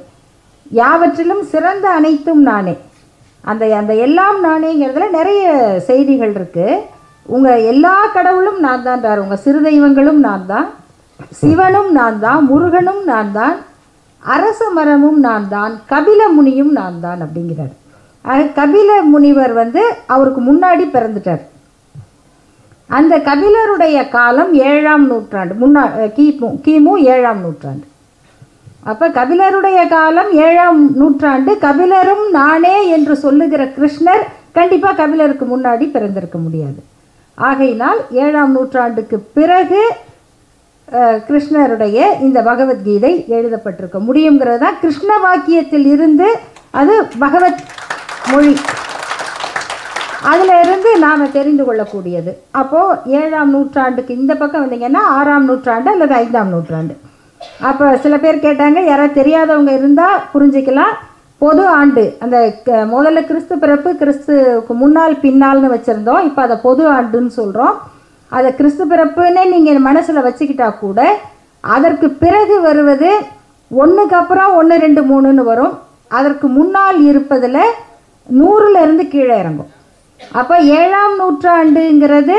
[0.72, 2.76] யாவற்றிலும் சிறந்த அனைத்தும் நானே
[3.44, 5.44] அந்த அந்த எல்லாம் நானேங்கிறதுல நிறைய
[5.88, 6.80] செய்திகள் இருக்குது
[7.26, 10.68] உங்கள் எல்லா கடவுளும் நான் தான்றார் உங்கள் சிறு தெய்வங்களும் நான் தான்
[11.40, 13.56] சிவனும் நான் தான் முருகனும் நான் தான்
[14.24, 17.76] அரச மரமும் நான் தான் கபில முனியும் நான் தான் அப்படிங்கிறார்
[18.56, 19.82] கபில முனிவர் வந்து
[20.08, 21.44] அவருக்கு முன்னாடி பிறந்துட்டார்
[22.90, 25.84] அந்த கபிலருடைய காலம் ஏழாம் நூற்றாண்டு முன்னா
[26.16, 27.86] கிமு கிமு ஏழாம் நூற்றாண்டு
[28.84, 34.24] அப்போ கபிலருடைய காலம் ஏழாம் நூற்றாண்டு கபிலரும் நானே என்று சொல்லுகிற கிருஷ்ணர்
[34.52, 36.80] கண்டிப்பாக கபிலருக்கு முன்னாடி பிறந்திருக்க முடியாது
[37.38, 39.82] ஆகையினால் ஏழாம் நூற்றாண்டுக்கு பிறகு
[41.28, 46.30] கிருஷ்ணருடைய இந்த பகவத்கீதை எழுதப்பட்டிருக்க முடியுங்கிறது தான் கிருஷ்ண வாக்கியத்தில் இருந்து
[46.74, 47.62] அது பகவத்
[48.30, 48.54] மொழி
[50.30, 56.52] அதில் இருந்து நாம் தெரிந்து கொள்ளக்கூடியது அப்போது ஏழாம் நூற்றாண்டுக்கு இந்த பக்கம் வந்தீங்கன்னா ஆறாம் நூற்றாண்டு அல்லது ஐந்தாம்
[56.52, 56.96] நூற்றாண்டு
[57.62, 60.96] அப்போ சில பேர் கேட்டாங்க யாராவது தெரியாதவங்க இருந்தால் புரிஞ்சிக்கலாம்
[61.42, 62.38] பொது ஆண்டு அந்த
[62.92, 67.76] முதல்ல கிறிஸ்து பிறப்பு கிறிஸ்துக்கு முன்னால் பின்னால்னு வச்சுருந்தோம் இப்போ அதை பொது ஆண்டுன்னு சொல்கிறோம்
[68.32, 71.00] அதை கிறிஸ்து பிறப்புன்னே நீங்கள் மனசில் வச்சுக்கிட்டா கூட
[71.64, 73.12] அதற்கு பிறகு வருவது
[73.72, 75.74] ஒன்றுக்கு அப்புறம் ஒன்று ரெண்டு மூணுன்னு வரும்
[76.12, 77.64] அதற்கு முன்னால் இருப்பதில்
[78.78, 79.72] இருந்து கீழே இறங்கும்
[80.22, 82.38] அப்போ ஏழாம் நூற்றாண்டுங்கிறது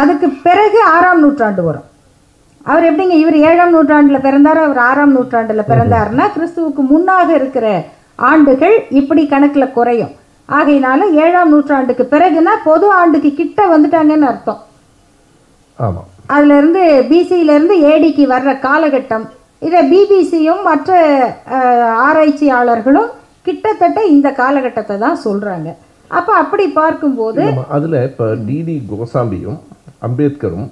[0.00, 1.88] அதுக்கு பிறகு ஆறாம் நூற்றாண்டு வரும்
[2.66, 7.66] அவர் எப்படிங்க இவர் ஏழாம் நூற்றாண்டில் பிறந்தார் அவர் ஆறாம் நூற்றாண்டில் பிறந்தாருன்னா கிறிஸ்துவுக்கு முன்னாக இருக்கிற
[8.24, 10.12] ஆண்டுகள் இப்படி கணக்கில் குறையும்
[10.48, 14.60] ஆகையினால ஏழாம் நூற்றாண்டுக்கு பிறகுனா பொது ஆண்டுக்கு கிட்ட வந்துட்டாங்கன்னு அர்த்தம்
[15.78, 19.26] ஆமாம் அதுலேருந்து பிசியிலேருந்து ஏடிக்கு வர்ற காலகட்டம்
[19.62, 20.90] இதை பிபிசியும் மற்ற
[21.98, 23.10] ஆராய்ச்சியாளர்களும்
[23.46, 25.68] கிட்டத்தட்ட இந்த காலகட்டத்தை தான் சொல்கிறாங்க
[26.10, 27.42] அப்போ அப்படி பார்க்கும்போது
[27.68, 29.58] அதில் இப்போ டிடி கோசாம்பியும்
[30.02, 30.68] அம்பேத்கரும்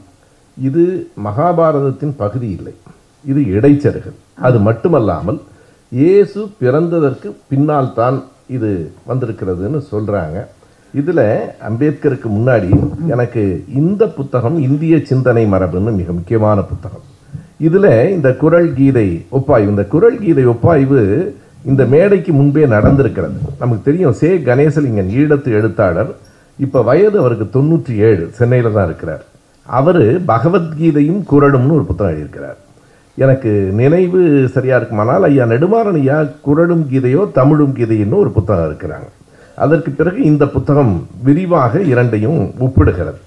[0.57, 0.83] இது
[1.27, 2.75] மகாபாரதத்தின் பகுதி இல்லை
[3.25, 5.39] இது இடைச்சருகள் அது மட்டுமல்லாமல்
[5.93, 8.19] இயேசு பிறந்ததற்கு பின்னால் தான்
[8.51, 8.71] இது
[9.07, 10.39] வந்திருக்கிறதுன்னு சொல்கிறாங்க
[10.95, 11.27] இதில்
[11.69, 12.71] அம்பேத்கருக்கு முன்னாடி
[13.09, 13.43] எனக்கு
[13.75, 17.07] இந்த புத்தகம் இந்திய சிந்தனை மரபுன்னு மிக முக்கியமான புத்தகம்
[17.61, 19.09] இதில் இந்த குரல் கீதை
[19.31, 21.01] ஒப்பாய்வு இந்த குரல் கீதை ஒப்பாய்வு
[21.63, 26.11] இந்த மேடைக்கு முன்பே நடந்திருக்கிறது நமக்கு தெரியும் சே கணேசலிங்கன் ஈழத்து எழுத்தாளர்
[26.59, 29.23] இப்போ வயது அவருக்கு தொண்ணூற்றி ஏழு சென்னையில் தான் இருக்கிறார்
[29.67, 30.03] அவர்
[30.27, 32.59] பகவத்கீதையும் குரடும்னு ஒரு புத்தகம் எழுதியிருக்கிறார்
[33.19, 34.21] எனக்கு நினைவு
[34.49, 39.09] சரியாக இருக்குமானால் ஐயா நெடுமாறன் ஐயா குரடும் கீதையோ தமிழும் கீதைன்னு ஒரு புத்தகம் இருக்கிறாங்க
[39.59, 40.93] அதற்கு பிறகு இந்த புத்தகம்
[41.23, 43.21] விரிவாக இரண்டையும் ஒப்பிடுகிறது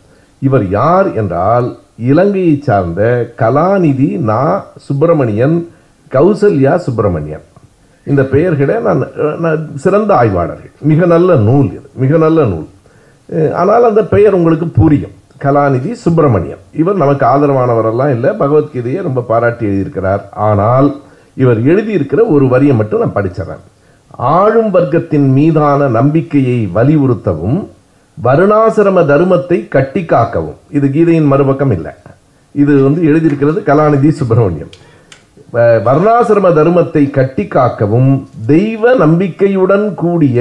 [0.42, 1.68] இவர் யார் என்றால்
[2.06, 3.02] இலங்கையை சார்ந்த
[3.40, 4.42] கலாநிதி நா
[4.88, 5.58] சுப்பிரமணியன்
[6.12, 7.46] கௌசல்யா சுப்பிரமணியன்
[8.08, 9.04] இந்த பெயர்களை நான்
[9.40, 12.68] நான் சிறந்த ஆய்வாளர்கள் மிக நல்ல நூல் இது மிக நல்ல நூல்
[13.54, 15.16] ஆனால் அந்த பெயர் உங்களுக்கு புரியும்
[15.42, 20.90] கலாநிதி சுப்பிரமணியம் இவர் நமக்கு ஆதரவானவரெல்லாம் இல்லை பகவத்கீதையை ரொம்ப பாராட்டி எழுதியிருக்கிறார் ஆனால்
[21.38, 23.64] இவர் எழுதியிருக்கிற ஒரு வரியை மட்டும் நான் படிச்சிடறேன்
[24.34, 27.60] ஆளும் வர்க்கத்தின் மீதான நம்பிக்கையை வலியுறுத்தவும்
[28.18, 31.94] வருணாசிரம தர்மத்தை கட்டி காக்கவும் இது கீதையின் மறுபக்கம் இல்லை
[32.56, 34.74] இது வந்து எழுதியிருக்கிறது கலாநிதி சுப்பிரமணியம்
[35.56, 38.10] வர்ணாசிரம தர்மத்தை கட்டி காக்கவும்
[38.46, 40.40] தெய்வ நம்பிக்கையுடன் கூடிய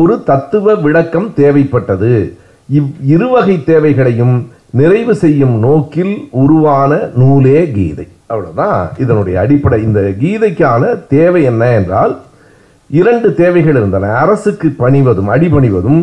[0.00, 2.12] ஒரு தத்துவ விளக்கம் தேவைப்பட்டது
[2.68, 4.36] இவ் இருவகை தேவைகளையும்
[4.70, 10.82] நிறைவு செய்யும் நோக்கில் உருவான நூலே கீதை அவ்வளோதான் இதனுடைய அடிப்படை இந்த கீதைக்கான
[11.08, 12.14] தேவை என்ன என்றால்
[12.90, 16.02] இரண்டு தேவைகள் இருந்தன அரசுக்கு பணிவதும் அடிபணிவதும்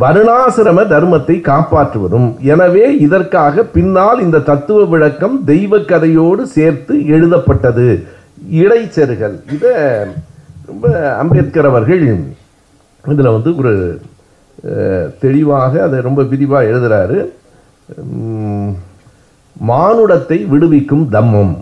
[0.00, 7.86] வருணாசிரம தர்மத்தை காப்பாற்றுவதும் எனவே இதற்காக பின்னால் இந்த தத்துவ விளக்கம் தெய்வ கதையோடு சேர்த்து எழுதப்பட்டது
[8.58, 9.72] இடைச்செருகல் இதை
[10.66, 10.86] ரொம்ப
[11.14, 12.04] அம்பேத்கர் அவர்கள்
[13.04, 13.72] இதில் வந்து ஒரு
[15.18, 17.18] தெளிவாக அதை ரொம்ப விரிவாக எழுதுகிறாரு
[19.56, 21.54] மானுடத்தை விடுவிக்கும் தம்மம்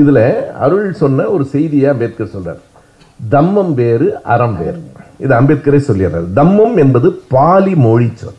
[0.00, 0.24] இதில்
[0.58, 2.62] அருள் சொன்ன ஒரு செய்தியை அம்பேத்கர் சொல்கிறார்
[3.20, 4.80] தம்மம் வேறு அறம் வேறு
[5.20, 8.38] இது அம்பேத்கரே சொல்லியிருந்தார் தம்மம் என்பது பாலி மொழி சொல்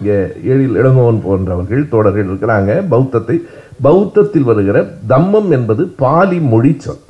[0.00, 0.18] இங்கே
[0.48, 3.36] ஏழில் இளங்கோவன் போன்றவர்கள் தோடர்கள் இருக்கிறாங்க பௌத்தத்தை
[3.82, 4.78] பௌத்தத்தில் வருகிற
[5.06, 7.04] தம்மம் என்பது பாலி மொழி சொல்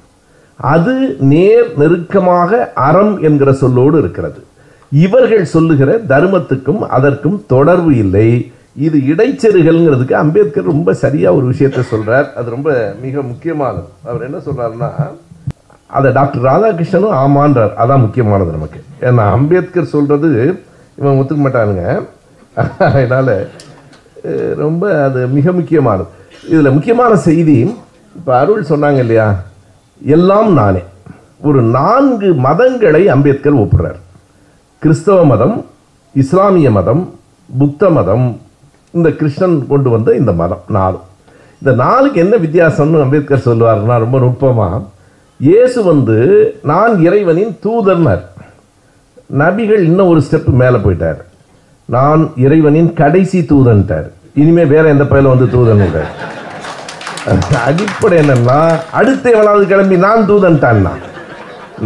[0.60, 0.94] அது
[1.28, 4.40] நேர் நெருக்கமாக அறம் என்கிற சொல்லோடு இருக்கிறது
[4.92, 8.28] இவர்கள் சொல்லுகிற தர்மத்துக்கும் அதற்கும் தொடர்பு இல்லை
[8.78, 12.70] இது இடைச்செருகள்ங்கிறதுக்கு அம்பேத்கர் ரொம்ப சரியாக ஒரு விஷயத்தை சொல்கிறார் அது ரொம்ப
[13.02, 14.90] மிக முக்கியமானது அவர் என்ன சொல்கிறாருன்னா
[15.90, 20.30] அதை டாக்டர் ராதாகிருஷ்ணனும் ஆமான்றார் அதான் முக்கியமானது நமக்கு ஏன்னா அம்பேத்கர் சொல்கிறது
[20.98, 21.84] இவன் ஒத்துக்க மாட்டானுங்க
[22.88, 23.34] அதனால்
[24.56, 26.10] ரொம்ப அது மிக முக்கியமானது
[26.48, 27.56] இதில் முக்கியமான செய்தி
[28.14, 29.28] இப்போ அருள் சொன்னாங்க இல்லையா
[30.00, 30.82] எல்லாம் நானே
[31.40, 33.98] ஒரு நான்கு மதங்களை அம்பேத்கர் ஒப்புறார்
[34.82, 35.56] கிறிஸ்தவ மதம்
[36.14, 37.02] இஸ்லாமிய மதம்
[37.48, 38.26] புத்த மதம்
[38.94, 40.98] இந்த கிருஷ்ணன் கொண்டு வந்த இந்த மதம் நாலு
[41.62, 44.78] இந்த நாளுக்கு என்ன வித்தியாசம்னு அம்பேத்கர் சொல்லுவார்னா ரொம்ப நுட்பமாக
[45.40, 46.16] இயேசு வந்து
[46.64, 48.22] நான் இறைவனின் தூதர்னர்
[49.38, 51.20] நபிகள் இன்னும் ஒரு ஸ்டெப் மேலே போயிட்டார்
[51.88, 54.08] நான் இறைவனின் கடைசி தூதன்ட்டார்
[54.34, 55.84] இனிமேல் வேற எந்த பயிலும் வந்து தூதன்
[57.62, 58.58] அடிப்படை என்னன்னா
[58.92, 60.94] அடுத்த எவனாவது கிளம்பி நான் தூதன்ட்டான்னா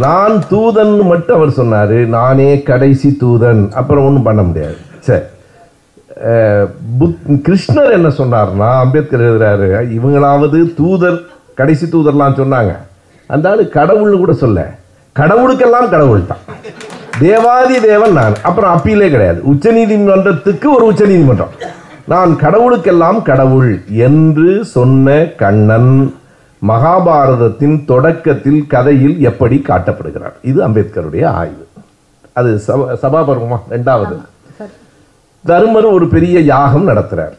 [0.00, 4.79] நான் தூதன் மட்டும் அவர் சொன்னார் நானே கடைசி தூதன் அப்புறம் ஒன்றும் பண்ண முடியாது
[4.99, 5.25] சரி
[6.97, 11.19] புத் கிருஷ்ணர் என்ன சொன்னார்னா அம்பேத்கர் எழுதுறாரு இவங்களாவது தூதர்
[11.55, 12.73] கடைசி தூதர்லாம் சொன்னாங்க
[13.33, 14.59] அந்த ஆள் கடவுள்னு கூட சொல்ல
[15.15, 16.43] கடவுளுக்கெல்லாம் கடவுள் தான்
[17.19, 21.53] தேவாதி தேவன் நான் அப்புறம் அப்பீலே கிடையாது உச்ச நீதிமன்றத்துக்கு ஒரு உச்ச நீதிமன்றம்
[22.07, 23.71] நான் கடவுளுக்கெல்லாம் கடவுள்
[24.07, 25.93] என்று சொன்ன கண்ணன்
[26.61, 31.65] மகாபாரதத்தின் தொடக்கத்தில் கதையில் எப்படி காட்டப்படுகிறார் இது அம்பேத்கருடைய ஆய்வு
[32.35, 34.15] அது சபா சபாபர்வமா ரெண்டாவது
[35.43, 37.35] தருமர் ஒரு பெரிய யாகம் நடத்துகிறார்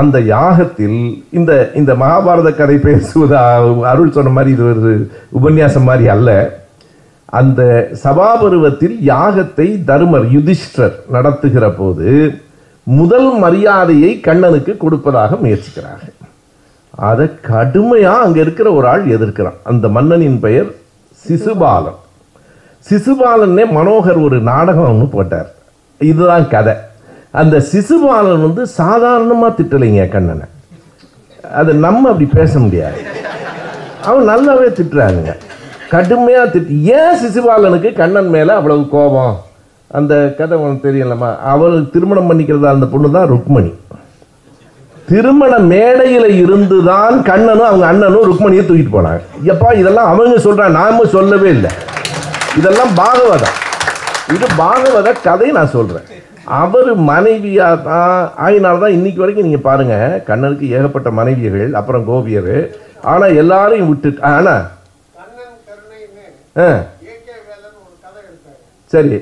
[0.00, 1.00] அந்த யாகத்தில்
[1.30, 3.34] இந்த இந்த மகாபாரத கதை பேசுவது
[3.84, 4.92] அருள் சொன்ன மாதிரி இது ஒரு
[5.32, 6.30] உபன்யாசம் மாதிரி அல்ல
[7.32, 7.60] அந்த
[8.02, 12.08] சபாபருவத்தில் யாகத்தை தருமர் யுதிஷ்டர் நடத்துகிற போது
[12.86, 16.14] முதல் மரியாதையை கண்ணனுக்கு கொடுப்பதாக முயற்சிக்கிறார்கள்
[17.02, 20.68] அதை கடுமையாக அங்கே இருக்கிற ஒரு ஆள் எதிர்க்கிறான் அந்த மன்னனின் பெயர்
[21.24, 22.00] சிசுபாலன்
[22.86, 25.48] சிசுபாலன்னே மனோகர் ஒரு நாடகம் ஒன்று போட்டார்
[26.00, 26.74] இதுதான் கதை
[27.34, 30.46] அந்த சிசுபாலன் வந்து சாதாரணமாக திட்டலைங்க கண்ணனை
[31.44, 33.00] அது நம்ம அப்படி பேச முடியாது
[34.04, 35.32] அவன் நல்லாவே திட்டுறாங்க
[35.90, 39.34] கடுமையாக திட்டு ஏன் சிசுபாலனுக்கு கண்ணன் மேலே அவ்வளவு கோபம்
[39.90, 43.72] அந்த கதை உனக்கு தெரியலம்மா அவளுக்கு திருமணம் பண்ணிக்கிறதா அந்த பொண்ணு தான் ருக்மணி
[45.08, 49.22] திருமண மேடையில் இருந்து தான் கண்ணனும் அவங்க அண்ணனும் ருக்மணியை தூக்கிட்டு போனாங்க
[49.52, 51.72] எப்பா இதெல்லாம் அவங்க சொல்கிறாங்க நாம சொல்லவே இல்லை
[52.56, 53.58] இதெல்லாம் பாகவதம்
[54.34, 56.06] இது பாகவத கதை நான் சொல்கிறேன்
[56.58, 62.56] அவர் மனைவியாக தான் ஆயினால தான் இன்றைக்கி வரைக்கும் நீங்கள் பாருங்கள் கண்ணனுக்கு ஏகப்பட்ட மனைவியர்கள் அப்புறம் கோபியர்
[63.04, 64.64] ஆனால் எல்லாரையும் விட்டுட்டு ஆனால்
[66.56, 66.66] ஆ
[68.90, 69.16] சரி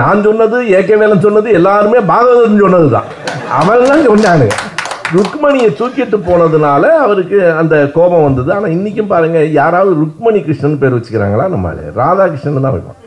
[0.00, 3.10] நான் சொன்னது ஏகே வேலன் சொன்னது எல்லாருமே பாகவதன் சொன்னது தான்
[3.58, 4.46] அவன் தான் சொன்னாங்க
[5.14, 11.46] ருக்மணியை தூக்கிட்டு போனதுனால அவருக்கு அந்த கோபம் வந்தது ஆனால் இன்றைக்கும் பாருங்கள் யாராவது ருக்மணி கிருஷ்ணன் பேர் வச்சுக்கிறாங்களா
[11.48, 13.03] நம்மளே ராதாகிருஷ்ணன் தான் வைப்போம்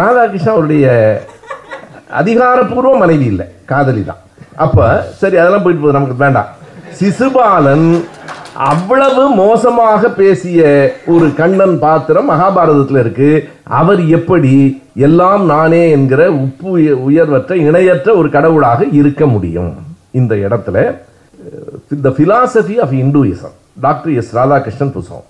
[0.00, 0.86] ராதாகிருஷ்ணன் அவருடைய
[2.12, 4.22] அதிகாரப்பூர்வ மனைவி இல்லை காதலி தான்
[4.56, 4.84] அப்போ
[5.18, 6.50] சரி அதெல்லாம் போயிட்டு போகுது நமக்கு வேண்டாம்
[6.98, 7.88] சிசுபாலன்
[8.66, 10.60] அவ்வளவு மோசமாக பேசிய
[11.06, 13.30] ஒரு கண்ணன் பாத்திரம் மகாபாரதத்தில் இருக்கு
[13.72, 14.52] அவர் எப்படி
[14.98, 16.70] எல்லாம் நானே என்கிற உப்பு
[17.06, 19.72] உயர்வற்ற இணையற்ற ஒரு கடவுளாக இருக்க முடியும்
[20.12, 20.76] இந்த இடத்துல
[22.02, 23.56] the philosophy of Hinduism
[23.80, 25.24] doctor S Radhakrishnan புசம்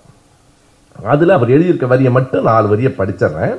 [0.95, 3.55] அதில் அவர் எழுதியிருக்க வரியை மட்டும் நாலு வரியை படிச்சிடுறேன்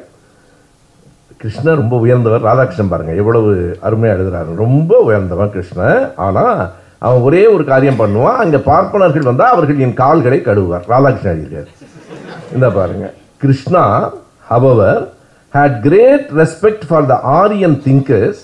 [1.40, 3.50] கிருஷ்ணன் ரொம்ப உயர்ந்தவர் ராதாகிருஷ்ணன் பாருங்க எவ்வளவு
[3.80, 6.56] அருமையாக எழுதுறாரு ரொம்ப உயர்ந்தவன் கிருஷ்ணன் ஆனால்
[6.98, 12.68] அவன் ஒரே ஒரு காரியம் பண்ணுவான் அங்கே பார்ப்பனர்கள் வந்தால் அவர்கள் என் கால்களை கழுவுவார் ராதாகிருஷ்ணன் எழுதியிருக்காரு இந்த
[12.70, 13.06] பாருங்க
[13.40, 13.84] Krishna
[14.46, 14.82] however
[15.54, 18.40] had great respect for the Aryan thinkers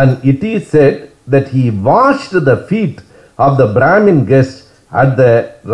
[0.00, 0.98] and it is said
[1.30, 3.00] that he wash the feet
[3.38, 4.60] of the Brahmin guest
[4.92, 5.26] at the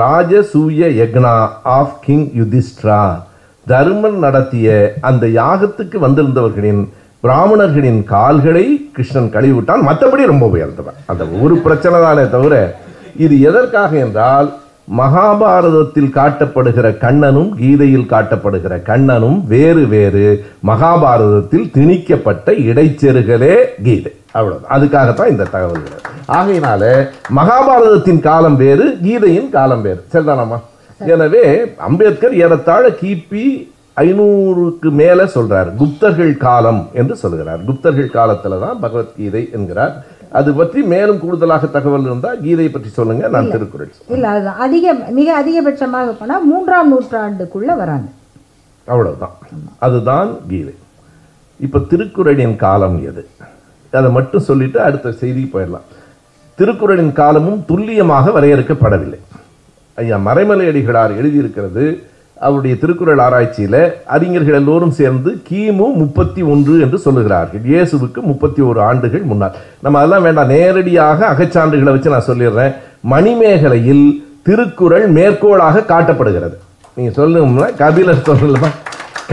[0.03, 1.35] Rajasuya yagna
[1.79, 3.01] of king Yudhishthira
[3.69, 4.69] Dharuman நடத்திய
[5.01, 6.83] அந்த யாகத்துக்கு வந்திருந்தவர்களின்
[7.25, 8.67] பிராமணர்களின் கால்களை
[8.93, 12.55] கிருஷ்ணன் கழுவிவிட்டான் மற்றபடி ரொம்ப உயர்ந்தவன் அந்த ஒரு பிரச்சனை தானே தவிர
[13.17, 14.49] இது எதற்காக என்றால்
[14.99, 20.27] மகாபாரதத்தில் காட்டப்படுகிற கண்ணனும் கீதையில் காட்டப்படுகிற கண்ணனும் வேறு வேறு
[20.67, 23.55] மகாபாரதத்தில் திணிக்கப்பட்ட இடைச்செருகலே
[23.83, 26.05] கீதை அவ்வளோதான் அதுக்காகத்தான் இந்த தகவல்கள்
[26.33, 26.83] ஆகையினால
[27.37, 30.59] மகாபாரதத்தின் காலம் வேறு கீதையின் காலம் வேறு சரிதானம்மா
[31.01, 31.45] எனவே
[31.81, 33.45] அம்பேத்கர் ஏறத்தாழ கிபி
[34.03, 39.95] ஐநூறுக்கு மேலே சொல்றார் குப்தர்கள் காலம் என்று சொல்கிறார் குப்தர்கள் காலத்துல தான் பகவத்கீதை என்கிறார்
[40.33, 44.33] அது பற்றி மேலும் கூடுதலாக தகவல் இருந்தால் கீதையை பற்றி சொல்லுங்க நான் திருக்குறள் இல்லை
[44.59, 44.95] அதிக
[45.13, 48.09] மிக அதிகபட்சமாக போனால் மூன்றாம் நூற்றாண்டுக்குள்ளே வராங்க
[48.89, 49.35] அவ்வளவுதான்
[49.79, 50.75] அதுதான் கீதை
[51.61, 53.23] இப்போ திருக்குறளின் காலம் எது
[53.93, 55.87] அதை மட்டும் சொல்லிட்டு அடுத்த செய்தி போயிடலாம்
[56.59, 59.19] திருக்குறளின் காலமும் துல்லியமாக வரையறுக்கப்படவில்லை
[59.99, 61.85] ஐயா மறைமலை அடிகளார் எழுதியிருக்கிறது
[62.37, 63.81] அவருடைய திருக்குறள் ஆராய்ச்சியில்
[64.09, 70.27] அறிஞர்கள் எல்லோரும் சேர்ந்து கிமு முப்பத்தி ஒன்று என்று சொல்லுகிறார்கள் இயேசுவுக்கு முப்பத்தி ஒரு ஆண்டுகள் முன்னால் நம்ம அதெல்லாம்
[70.27, 72.75] வேண்டாம் நேரடியாக அகச்சான்றுகளை வச்சு நான் சொல்லிடுறேன்
[73.13, 74.07] மணிமேகலையில்
[74.47, 76.57] திருக்குறள் மேற்கோளாக காட்டப்படுகிறது
[76.97, 78.77] நீங்கள் சொல்லணும்னா கபிலர் சொல்லலாம்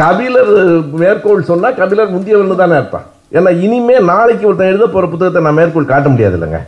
[0.00, 0.54] கபிலர்
[1.00, 3.06] மேற்கோள் சொன்னால் கபிலர் முந்தியவர்னு தானே இருப்பான்
[3.32, 6.60] ஏன்னா இனிமே நாளைக்கு ஒருத்தன் எழுத போகிற புத்தகத்தை நான் மேற்கோள் காட்ட முடியாது இல்லைங்க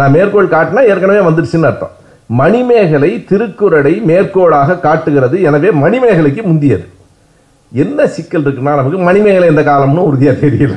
[0.00, 1.94] நான் மேற்கோள் காட்டினா ஏற்கனவே வந்துடுச்சுன்னு அர்த்தம்
[2.30, 6.86] மணிமேகலை திருக்குறளை மேற்கோளாக காட்டுகிறது எனவே மணிமேகலைக்கு முந்தியது
[7.72, 10.76] என்ன சிக்கல் இருக்குன்னா நமக்கு மணிமேகலை எந்த காலம்னு உறுதியாக தெரியல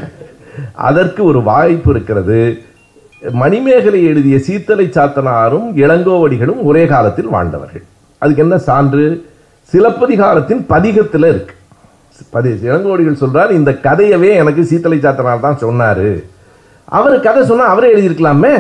[0.88, 2.40] அதற்கு ஒரு வாய்ப்பு இருக்கிறது
[3.42, 7.86] மணிமேகலை எழுதிய சீத்தலை சாத்தனாரும் இளங்கோவடிகளும் ஒரே காலத்தில் வாழ்ந்தவர்கள்
[8.22, 9.06] அதுக்கு என்ன சான்று
[9.72, 11.54] சிலப்பதிகாரத்தின் பதிகத்தில் இருக்கு
[12.34, 16.08] பதி இளங்கோவடிகள் சொல்கிறார் இந்த கதையவே எனக்கு சீத்தலை சாத்தனார் தான் சொன்னார்
[16.88, 18.56] அவர் கதை சொன்னால் அவரே எழுதியிருக்கலாமே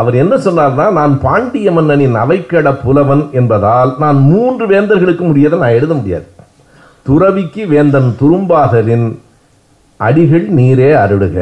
[0.00, 5.92] அவர் என்ன சொன்னார்னா நான் பாண்டிய மன்னனின் அவைக்கட புலவன் என்பதால் நான் மூன்று வேந்தர்களுக்கு முடியதை நான் எழுத
[5.94, 6.28] முடியாது
[7.06, 9.06] துறவிக்கு வேந்தன் துரும்பாகரின்
[10.00, 11.38] அடிகள் நீரே அருடுக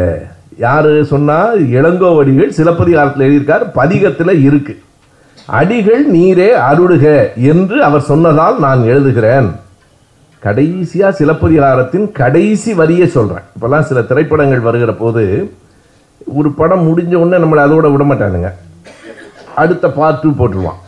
[0.58, 4.74] யார் சொன்னால் இளங்கோ அடிகள் சிலப்பதிகாரத்தில் எழுதியிருக்கார் பதிகத்தில் இருக்கு
[5.54, 7.06] அடிகள் நீரே அருடுக
[7.52, 9.48] என்று அவர் சொன்னதால் நான் எழுதுகிறேன்
[10.42, 15.24] கடைசியாக சிலப்பதிகாரத்தின் கடைசி வரியை சொல்கிறேன் இப்போல்லாம் சில திரைப்படங்கள் வருகிற போது
[16.36, 18.50] ஒரு படம் முடிஞ்ச உடனே நம்மளை அதோட விட மாட்டானுங்க
[19.56, 20.80] அடுத்த பார்ட் டூ போட்டுருவான்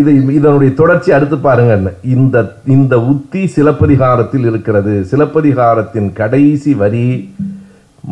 [0.00, 2.36] இது இதனுடைய தொடர்ச்சி அடுத்து பாருங்கன்னு இந்த
[2.66, 7.08] இந்த உத்தி சிலப்பதிகாரத்தில் இருக்கிறது சிலப்பதிகாரத்தின் கடைசி வரி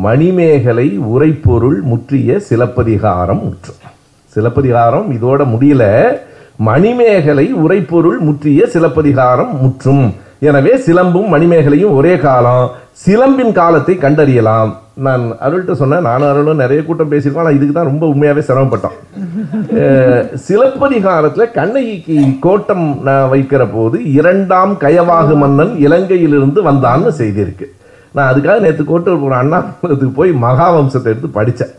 [0.00, 3.73] மணிமேகலை உரைப்பொருள் முற்றிய சிலப்பதிகாரம் முற்று
[4.35, 5.83] சிலப்பதிகாரம் இதோட முடியல
[6.59, 10.05] மணிமேகலை உரைப்பொருள் முற்றிய சிலப்பதிகாரம் முற்றும்
[10.41, 12.65] எனவே சிலம்பும் மணிமேகலையும் ஒரே காலம்
[13.05, 14.71] சிலம்பின் காலத்தை கண்டறியலாம்
[14.97, 18.97] நான் அருள்கிட்ட சொன்னேன் நானும் அருளும் நிறைய கூட்டம் பேசியிருக்கோம் ஆனால் இதுக்கு தான் ரொம்ப உண்மையாகவே சிரமப்பட்டோம்
[20.39, 27.67] சிலப்பதிகாரத்தில் கண்ணகிக்கு கோட்டம் நான் வைக்கிற போது இரண்டாம் கயவாகு மன்னன் இலங்கையிலிருந்து வந்தான்னு செய்திருக்கு
[28.15, 31.73] நான் அதுக்காக நேற்று கோட்டூர் போகிற அண்ணாத்துக்கு போய் மகாவம்சத்தை எடுத்து படித்தேன்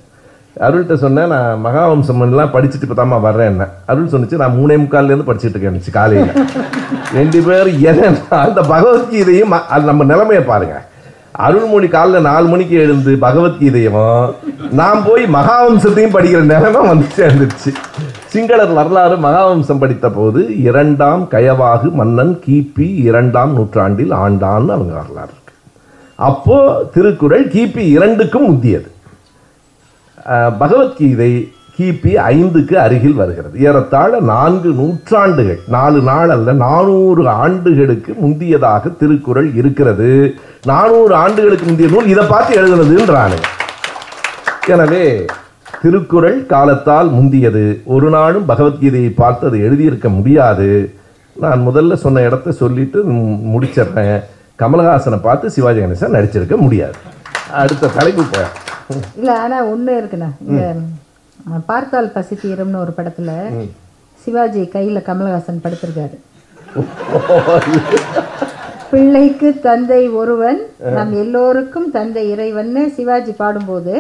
[0.57, 5.29] அருள்கிட்ட சொன்னேன் நான் மகாவம்சம் எல்லாம் படிச்சுட்டு இப்போ தாமா வர்றேன் என்ன அருள் சொன்னிச்சு நான் மூணே முக்கால்லேருந்து
[5.29, 6.35] படிச்சுட்டு இருக்கேன் காலையில்
[7.15, 8.11] ரெண்டு பேர் என்ன
[8.41, 9.55] அந்த பகவத்கீதையும்
[9.87, 10.85] நம்ம நிலைமையை பாருங்கள்
[11.35, 13.97] அருள்மொழி காலில் நாலு மணிக்கு எழுந்து பகவத்கீதையும்
[14.73, 17.71] நான் போய் மகாவம்சத்தையும் படிக்கிற நிலைமை வந்து சேர்ந்துருச்சு
[18.27, 25.53] சிங்களர் வரலாறு மகாவம்சம் படித்த போது இரண்டாம் கயவாகு மன்னன் கிபி இரண்டாம் நூற்றாண்டில் ஆண்டான்னு அவங்க வரலாறு இருக்கு
[26.19, 26.59] அப்போ
[26.95, 28.91] திருக்குறள் கிபி இரண்டுக்கும் முந்தியது
[30.59, 31.33] பகவத்கீதை
[31.79, 40.11] கிபி ஐந்துக்கு அருகில் வருகிறது ஏறத்தாழ நான்கு நூற்றாண்டுகள் நாலு நாள் அல்ல நானூறு ஆண்டுகளுக்கு முந்தியதாக திருக்குறள் இருக்கிறது
[40.67, 43.39] நானூறு ஆண்டுகளுக்கு முந்தைய நூல் இதை பார்த்து எழுதுனதுன்றானு
[44.69, 45.05] எனவே
[45.81, 47.65] திருக்குறள் காலத்தால் முந்தியது
[47.85, 50.69] ஒரு நாளும் பகவத்கீதையை பார்த்து அது எழுதியிருக்க முடியாது
[51.37, 52.99] நான் முதல்ல சொன்ன இடத்த சொல்லிட்டு
[53.53, 54.19] முடிச்சிடுறேன்
[54.59, 56.99] கமலஹாசனை பார்த்து சிவாஜி கணேசன் நடிச்சிருக்க முடியாது
[57.53, 58.51] அடுத்த தலைப்பு போய்
[59.17, 60.31] இல்லை ஆனால் ஒன்று இருக்குண்ணா
[61.67, 62.37] பார்த்தால் பசி
[62.77, 63.35] ஒரு படத்தில்
[64.25, 66.19] சிவாஜி கையில் கமலஹாசன் படுத்திருக்காரு
[68.95, 70.59] பிள்ளைக்கு தந்தை ஒருவன்
[70.95, 73.95] நம் எல்லோருக்கும் தந்தை இறைவன் சிவாஜி பாடும்போது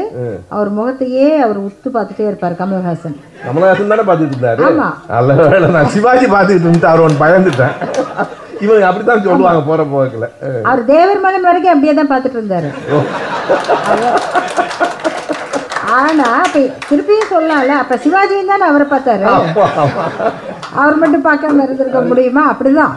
[0.48, 7.22] அவர் முகத்தையே அவர் உத்து பார்த்துட்டே இருப்பார் கமல்ஹாசன் கமல்ஹாசன் தானே பார்த்துட்டு இருந்தாரு நான் சிவாஜி பார்த்துட்டு அவர்
[7.22, 7.76] பயந்துட்டேன்
[8.60, 9.82] இவங்க அப்படித்தான் சொல்லுவாங்க போற
[10.62, 12.70] அவர் தேவர் வரைக்கும் அப்படியே தான் பார்த்துட்டு இருந்தாரு
[15.96, 19.26] ஆனா அப்ப திருப்பியும் சொல்லலாம்ல அப்ப சிவாஜியும் தானே அவரை பார்த்தாரு
[20.76, 22.94] அவர் மட்டும் பார்க்காம இருந்திருக்க முடியுமா அப்படிதான்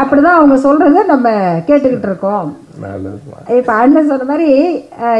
[0.00, 1.28] அப்படிதான் அவங்க சொல்றத நம்ம
[1.68, 2.48] கேட்டுக்கிட்டு இருக்கோம்
[3.56, 4.50] இப்ப அண்ணன் சொன்ன மாதிரி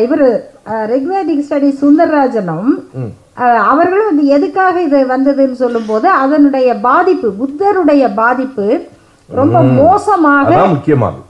[0.05, 0.27] இவர்
[0.87, 2.71] ரெகுவேதிக் ஸ்டடி சுந்தரராஜனும்
[3.71, 8.67] அவர்களும் வந்து எதுக்காக இது வந்ததுன்னு சொல்லும் போது அதனுடைய பாதிப்பு புத்தருடைய பாதிப்பு
[9.29, 11.27] ரொம்ப மோசமாக முக்கியமானது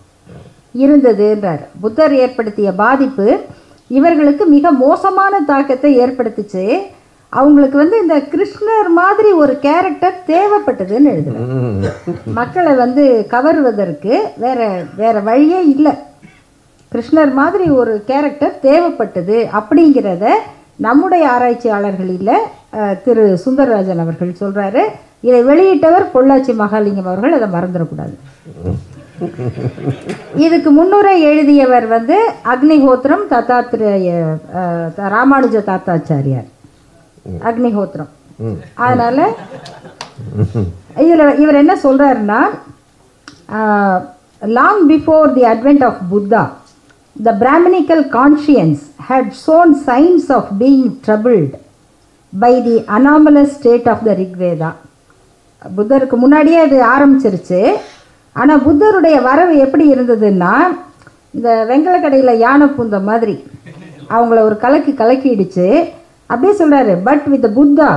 [0.74, 3.26] இருந்ததுன்றார் புத்தர் ஏற்படுத்திய பாதிப்பு
[3.90, 6.64] இவர்களுக்கு மிக மோசமான தாக்கத்தை ஏற்படுத்திச்சு
[7.32, 11.50] அவங்களுக்கு வந்து இந்த கிருஷ்ணர் மாதிரி ஒரு கேரக்டர் தேவைப்பட்டதுன்னு எழுதுவேன்
[12.32, 14.14] மக்களை வந்து கவர்வதற்கு
[14.36, 14.60] வேற
[14.96, 15.92] வேற வழியே இல்லை
[16.92, 20.26] கிருஷ்ணர் மாதிரி ஒரு கேரக்டர் தேவைப்பட்டது அப்படிங்கிறத
[20.78, 22.34] நம்முடைய ஆராய்ச்சியாளர்களில்
[23.02, 24.82] திரு சுந்தரராஜன் அவர்கள் சொல்கிறாரு
[25.20, 28.14] இதை வெளியிட்டவர் பொள்ளாச்சி மகாலிங்கம் அவர்கள் அதை மறந்துடக்கூடாது
[30.38, 32.16] இதுக்கு முன்னுரை எழுதியவர் வந்து
[32.52, 34.10] அக்னிஹோத்திரம் தத்தாத்திரேய
[35.08, 36.48] ராமானுஜ தாத்தாச்சாரியார்
[37.42, 38.10] அக்னிஹோத்திரம்
[38.80, 39.18] அதனால
[41.02, 42.40] இதில் இவர் என்ன சொல்கிறாருன்னா
[44.42, 46.42] long before the advent of Buddha
[47.16, 51.54] the Brahmanical conscience had shown signs of being troubled
[52.32, 54.70] by the anomalous state of the Rigveda
[55.62, 57.60] புத்தருக்கு முன்னாடியே அது ஆரம்பிச்சிருச்சு
[58.36, 60.52] ஆனால் புத்தருடைய வரவு எப்படி இருந்ததுன்னா
[61.34, 63.34] இந்த வெங்கல கடையில் யானை பூந்த மாதிரி
[64.10, 65.66] அவங்கள ஒரு கலக்கி கலக்கிடுச்சு
[66.30, 67.90] அப்படியே சொல்கிறாரு but with Buddha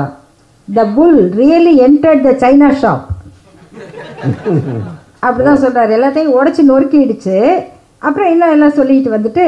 [0.68, 3.08] the bull really entered the china shop
[5.24, 7.38] அப்படிதான் சொல்கிறார் எல்லாத்தையும் உடச்சி நொறுக்கிடுச்சு
[8.02, 9.46] அப்புறம் இன்னும் எல்லாம் சொல்லிட்டு வந்துட்டு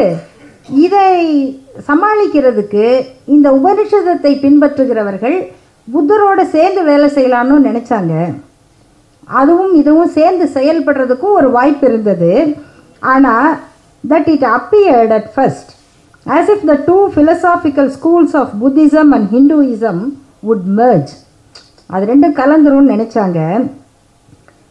[0.79, 1.07] இதை
[1.87, 2.85] சமாளிக்கிறதுக்கு
[3.27, 5.37] இந்த உபனிஷதத்தை பின்பற்றுகிறவர்கள்
[5.87, 8.13] புத்தரோடு சேர்ந்து வேலை செய்யலான்னு நினச்சாங்க
[9.33, 12.31] அதுவும் இதுவும் சேர்ந்து செயல்படுறதுக்கும் ஒரு வாய்ப்பு இருந்தது
[13.03, 13.49] ஆனால்
[14.03, 15.71] that it appeared at first
[16.25, 19.97] as if the two philosophical schools of Buddhism and Hinduism
[20.43, 21.11] would merge.
[21.89, 23.39] அது ரெண்டும் கலந்துரும்னு நினச்சாங்க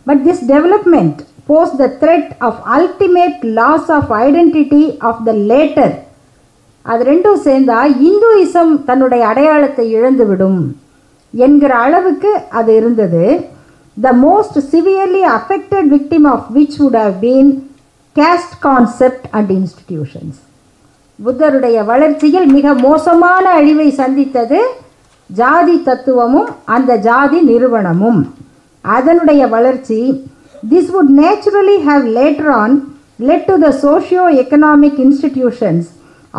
[0.06, 1.18] but this development
[1.46, 5.94] Bose the threat of ultimate loss of identity of the latter
[6.86, 7.78] அது ரெண்டும் சேர்ந்தா
[8.08, 10.60] இந்துயிசம் தன்னுடைய அடையாளத்தை இழந்துவிடும்
[11.34, 13.24] என்கிற அளவுக்கு அது இருந்தது
[13.96, 17.52] the most severely affected victim of which would have been
[18.16, 20.40] caste concept and institutions
[21.18, 24.60] புத்தருடைய வளர்ச்சியில் மிக மோசமான அழிவை சந்தித்தது
[25.30, 28.20] ஜாதி தத்துவமும் அந்த ஜாதி நிறுவனமும்
[28.84, 30.00] அதனுடைய வளர்ச்சி
[30.62, 32.74] this would naturally have later on
[33.20, 35.88] led to the socio economic institutions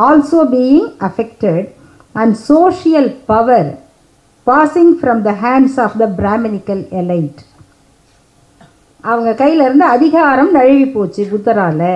[0.00, 1.66] also being affected
[2.16, 3.70] and social power
[4.48, 7.42] passing from the hands of the Brahminical elite
[9.04, 11.88] அவங்க கையிலேருந்து அதிகாரம் நழுவி போச்சு புத்தரால்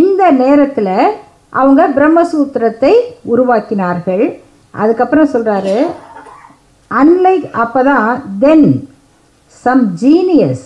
[0.00, 0.94] இந்த நேரத்தில்
[1.52, 2.92] அவங்க பிரம்மசூத்திரத்தை
[3.24, 4.24] உருவாக்கினார்கள்
[4.74, 5.76] அதுக்கப்புறம் சொல்கிறாரு
[6.90, 8.08] அன்லைக் அப்போ தான்
[8.38, 8.68] then
[9.64, 10.64] some genius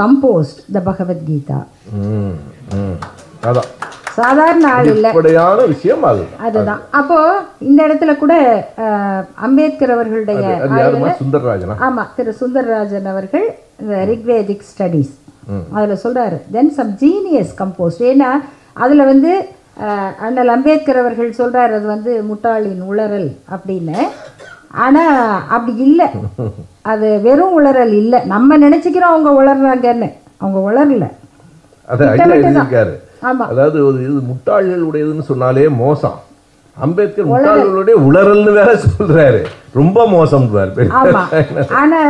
[0.00, 1.60] composed the Bhagavad Gita
[4.16, 5.10] சாதாரண ஆள் இல்லை
[5.68, 6.04] விஷயம்
[6.40, 7.18] அதுதான் அப்போ
[7.60, 8.34] இந்த இடத்துல கூட
[9.40, 10.44] அம்பேத்கர் அவர்களுடைய
[11.80, 13.46] ஆமாம் திரு சுந்தரராஜன் அவர்கள்
[14.04, 15.14] ரிக்வேதிக் ஸ்டடீஸ்
[15.74, 18.30] அதில் சொல்கிறாரு தென் சம் ஜீனியஸ் கம்போஸ்ட் ஏன்னா
[18.76, 19.32] அதில் வந்து
[20.20, 23.96] அண்ணல் அம்பேத்கர் அவர்கள் சொல்கிறார் அது வந்து முட்டாளின் உளறல் அப்படின்னு
[24.76, 25.16] ஆனால்
[25.48, 26.08] அப்படி இல்லை
[26.82, 30.08] அது வெறும் உளறல் இல்லை நம்ம நினச்சிக்கிறோம் அவங்க உளர்றாங்கன்னு
[30.40, 31.08] அவங்க உளரல
[33.44, 36.18] அதாவது இது முட்டாள்கள் உடையதுன்னு சொன்னாலே மோசம்
[36.76, 39.40] அம்பேத்கர் முட்டாள்களுடைய உளறல்னு வேற சொல்றாரு
[39.72, 40.46] ரொம்ப மோசம்
[41.78, 42.00] ஆனா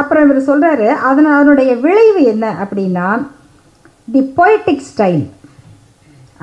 [0.00, 3.08] அப்புறம் இவர் சொல்றாரு அதன் அதனுடைய விளைவு என்ன அப்படின்னா
[4.08, 5.24] தி பொய்டிக் ஸ்டைல்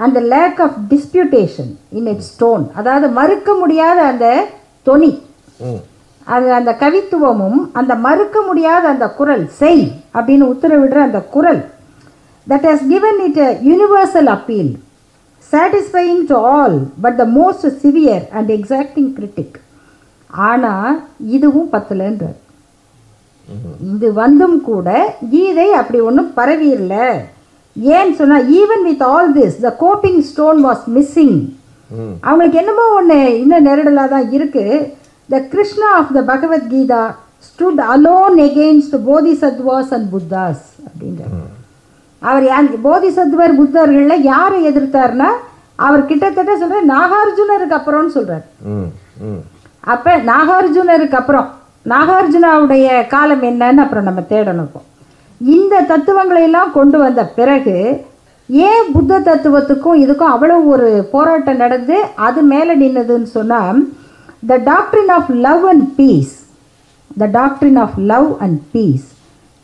[0.00, 4.28] அந்த lack of disputation in its tone அதாவது மறுக்க முடியாத அந்த
[4.86, 5.12] தொனி
[6.28, 9.84] அது அந்த கவித்துவமும் அந்த மறுக்க முடியாத அந்த குரல் செய்
[10.15, 11.62] அப்படின்னு உத்தரவிடுற அந்த குரல்
[12.47, 14.71] that has given it a universal appeal
[15.52, 19.58] satisfying to all but the most severe and exacting critic
[20.30, 20.93] ஆனால்
[21.30, 22.39] இதுவும் பத்தலைன்றார்
[23.91, 24.89] இது வந்தும் கூட
[25.32, 27.06] கீதை அப்படி ஒன்றும் பரவியில்லை
[27.76, 31.38] ஏன்னு சொன்னால் even with all this the coping stone was missing
[32.24, 34.78] அவங்களுக்கு என்னமோ ஒன்று இன்னும் நெருடலாக தான் இருக்குது
[35.30, 37.04] the Krishna of the Bhagavad Gita
[37.47, 38.97] stood alone against
[39.41, 41.24] Sattvas and Buddhas அப்படின்ற
[42.21, 45.30] அவர் போதி சத்வர் புத்தர்களில் யாரை எதிர்த்தார்னா
[45.80, 48.45] அவர் கிட்டத்தட்ட சொல்கிறார் நாகார்ஜுனருக்கு அப்புறம்னு சொல்கிறார்
[49.84, 51.47] அப்போ நாகார்ஜுனருக்கு அப்புறம்
[51.86, 54.72] நாகார்ஜுனாவுடைய காலம் என்னன்னு அப்புறம் நம்ம தேடணும்
[55.49, 57.76] இந்த தத்துவங்களை எல்லாம் கொண்டு வந்த பிறகு
[58.49, 63.80] ஏன் புத்த தத்துவத்துக்கும் இதுக்கும் அவ்வளோ ஒரு போராட்டம் நடந்து அது மேலே நின்னதுன்னு சொன்னால்
[64.47, 66.34] the doctrine of love and peace
[67.18, 69.07] the doctrine of love and peace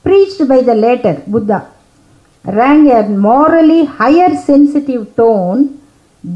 [0.05, 1.59] preached by the latter Buddha
[2.45, 5.61] rang a morally higher sensitive tone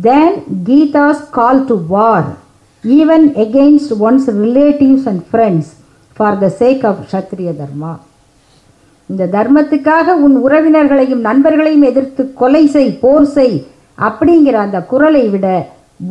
[0.00, 0.38] than
[0.64, 2.30] Gita's call to war
[2.84, 5.72] even against one's relatives and friends
[6.18, 7.92] for the sake of Kshatriya dharma
[9.10, 13.58] இந்த தர்மத்துக்காக உன் உறவினர்களையும் நண்பர்களையும் எதிர்த்து கொலை செய் போர் செய்
[13.98, 15.48] அப்படிங்கிற அந்த குரலை விட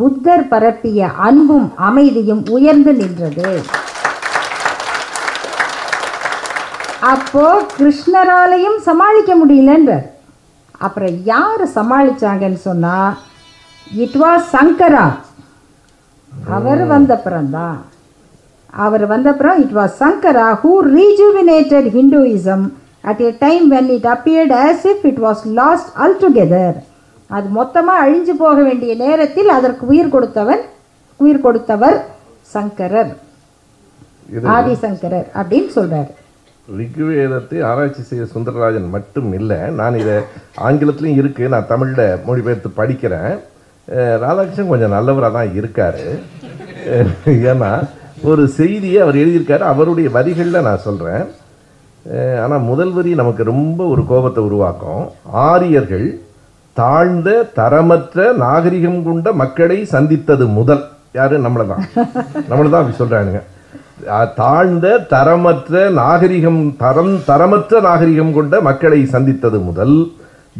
[0.00, 3.53] புத்தர் பரப்பிய அன்பும் அமைதியும் உயர்ந்து நின்றது
[7.11, 10.07] அப்போ கிருஷ்ணராலையும் சமாளிக்க முடியலன்றார்
[10.81, 12.97] அப்புறம் யார் சமாளிச்சாங்கன்னு சொன்னா
[14.01, 15.07] இட் வாஸ் சங்கரா
[16.53, 17.79] அவர் வந்த பிறந்தான்
[18.75, 22.67] அவர் வந்தப்புறம் it was Shankara who rejuvenated Hinduism
[23.05, 26.79] at a time when it appeared as if it was lost all together
[27.31, 30.63] அது மொத்தமாக அழிஞ்சு போக வேண்டிய நேரத்தில் அதற்கு உயிர் கொடுத்தவன்
[31.21, 31.99] உயிர் கொடுத்தவர்
[32.51, 33.13] சங்கரர்
[34.55, 36.11] ஆதிசங்கரர் அப்படின்னு சொல்கிறார்
[36.69, 40.17] ரிக்வேதத்தை ஆராய்ச்சி செய்ய சுந்தரராஜன் மட்டும் இல்லை நான் இதை
[40.67, 43.33] ஆங்கிலத்திலையும் இருக்குது நான் தமிழில் மொழிபெயர்த்து படிக்கிறேன்
[44.19, 46.03] ராதாகிருஷ்ணன் கொஞ்சம் நல்லவராக தான் இருக்கார்
[47.51, 47.73] ஏன்னா
[48.25, 51.25] ஒரு செய்தியை அவர் எழுதியிருக்காரு அவருடைய வரிகளில் நான் சொல்கிறேன்
[52.43, 55.05] ஆனால் முதல் வரி நமக்கு ரொம்ப ஒரு கோபத்தை உருவாக்கும்
[55.45, 56.07] ஆரியர்கள்
[56.77, 57.31] தாழ்ந்த
[57.57, 60.85] தரமற்ற நாகரிகம் கொண்ட மக்களை சந்தித்தது முதல்
[61.13, 61.85] யாரு நம்மளை தான்
[62.49, 63.41] நம்மளை தான் அப்படி சொல்கிறானுங்க
[64.37, 69.97] தாழ்ந்த தரமற்ற நாகரிகம் தரம் தரமற்ற நாகரிகம் கொண்ட மக்களை சந்தித்தது முதல்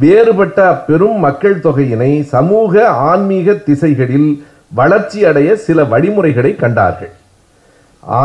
[0.00, 2.83] வேறுபட்ட பெரும் மக்கள் தொகையினை சமூக
[3.07, 4.31] ஆன்மீக திசைகளில்
[4.73, 7.15] வளர்ச்சி அடைய சில வழிமுறைகளை கண்டார்கள்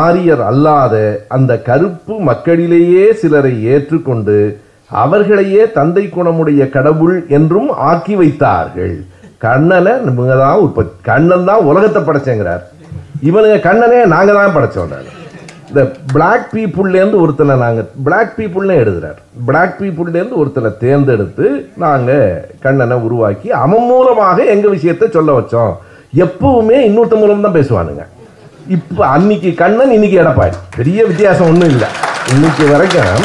[0.00, 0.95] ஆரியர் அல்லாத
[1.27, 4.37] அந்த கருப்பு மக்களிலேயே சிலரை ஏற்றுக்கொண்டு
[4.91, 8.95] அவர்களையே தந்தை குணமுடைய கடவுள் என்றும் ஆக்கி வைத்தார்கள்
[9.41, 12.63] கண்ணனை இவங்க தான் உற்பத்தி கண்ணன் தான் உலகத்தை படைச்சேங்கிறார்
[13.21, 14.95] இவனுங்க கண்ணனே நாங்கள் தான் படைச்சோம்
[15.69, 15.83] இந்த
[16.13, 21.47] பிளாக் பீப்புள்லேருந்து ஒருத்தனை நாங்கள் பிளாக் பீப்புள்னே எழுதுகிறார் பிளாக் பீப்புள்லேருந்து ஒருத்தனை தேர்ந்தெடுத்து
[21.77, 22.27] நாங்கள்
[22.59, 25.73] கண்ணனை உருவாக்கி அவன் மூலமாக எங்கள் விஷயத்தை சொல்ல வச்சோம்
[26.17, 28.03] எப்பவுமே இன்னொருத்த மூலம் தான் பேசுவானுங்க
[28.67, 31.89] இப்போ அன்னைக்கு கண்ணன் இன்னைக்கு எடப்பாடி பெரிய வித்தியாசம் ஒன்றும் இல்லை
[32.29, 33.25] இன்னைக்கு வரைக்கும்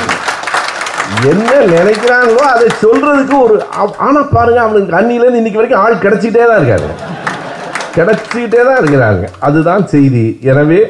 [1.24, 3.54] என்ன நினைக்கிறாங்களோ அதை சொல்றதுக்கு ஒரு
[4.00, 6.90] ஆனால் பாருங்க அவனுக்கு கண்ணிலேருந்து இன்னைக்கு வரைக்கும் ஆள் கிடைச்சிட்டே தான் இருக்காங்க
[7.94, 10.80] கிடைச்சிக்கிட்டே தான் இருக்கிறாங்க அதுதான் செய்தி எனவே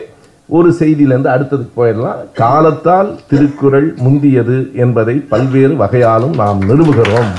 [0.48, 7.32] ஒரு செய்தியிலேருந்து அடுத்ததுக்கு போயிடலாம் காலத்தால் திருக்குறள் முந்தியது என்பதை பல்வேறு வகையாலும் நாம் நிறுவுகிறோம்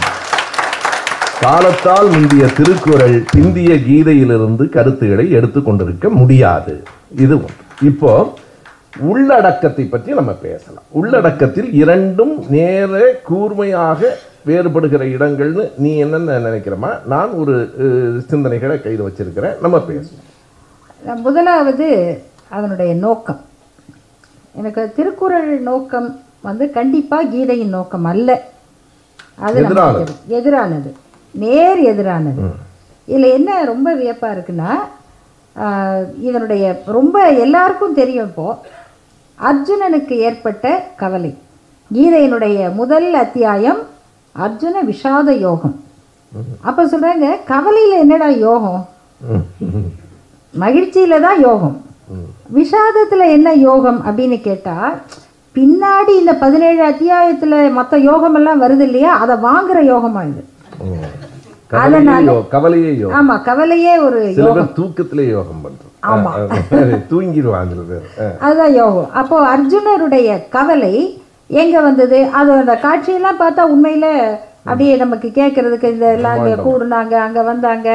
[1.42, 6.74] காலத்தால் முந்திய திருக்குறள் இந்திய கீதையிலிருந்து கருத்துக்களை எடுத்துக்கொண்டிருக்க முடியாது
[7.12, 7.56] இதுவும்
[7.82, 8.12] இப்போ
[9.02, 13.00] உள்ளடக்கத்தை பற்றி நம்ம பேசலாம் உள்ளடக்கத்தில் இரண்டும் நேர
[13.22, 14.10] கூர்மையாக
[14.46, 17.56] வேறுபடுகிற இடங்கள்னு நீ என்னென்ன நினைக்கிறமா நான் ஒரு
[18.30, 21.88] சிந்தனைகளை கையில் வச்சிருக்கிறேன் நம்ம பேசுவோம் முதலாவது
[22.50, 23.42] அதனுடைய நோக்கம்
[24.56, 26.10] எனக்கு திருக்குறள் நோக்கம்
[26.42, 28.30] வந்து கண்டிப்பாக கீதையின் நோக்கம் அல்ல
[29.38, 30.90] அது எதிரானது எதிரானது
[31.36, 32.44] நேர் எதிரானது
[33.08, 34.72] இதில் என்ன ரொம்ப வியப்பாக இருக்குன்னா
[36.20, 36.66] இதனுடைய
[36.88, 38.60] ரொம்ப எல்லாருக்கும் தெரியும் இப்போது
[39.40, 40.66] அர்ஜுனனுக்கு ஏற்பட்ட
[40.96, 41.32] கவலை
[41.92, 43.80] கீதையினுடைய முதல் அத்தியாயம்
[44.36, 45.76] அர்ஜுன விஷாத யோகம்
[46.66, 48.84] அப்போ சொல்றாங்க கவலையில என்னடா யோகம்
[50.54, 51.76] மகிழ்ச்சியில தான் யோகம்
[52.54, 54.96] விஷாதத்தில் என்ன யோகம் அப்படின்னு கேட்டால்
[55.56, 60.44] பின்னாடி இந்த பதினேழு அத்தியாயத்தில் யோகம் யோகமெல்லாம் வருது இல்லையா அதை வாங்குற யோகமாக இது
[61.80, 66.32] அதனால கவலையே யோகம் ஆமா கவலையே ஒரு யோகம் தூக்கத்திலே யோகம் பண்றோம் ஆமா
[67.10, 67.98] தூங்கிடுவாங்க
[68.42, 70.96] அதுதான் யோகம் அப்போ அர்ஜுனருடைய கவலை
[71.56, 74.08] எங்க வந்தது அது அந்த காட்சியெல்லாம் பார்த்தா உண்மையில
[74.66, 77.90] அப்படியே நமக்கு கேட்கறதுக்கு இந்த எல்லாம் அங்கே கூடுனாங்க அங்கே வந்தாங்க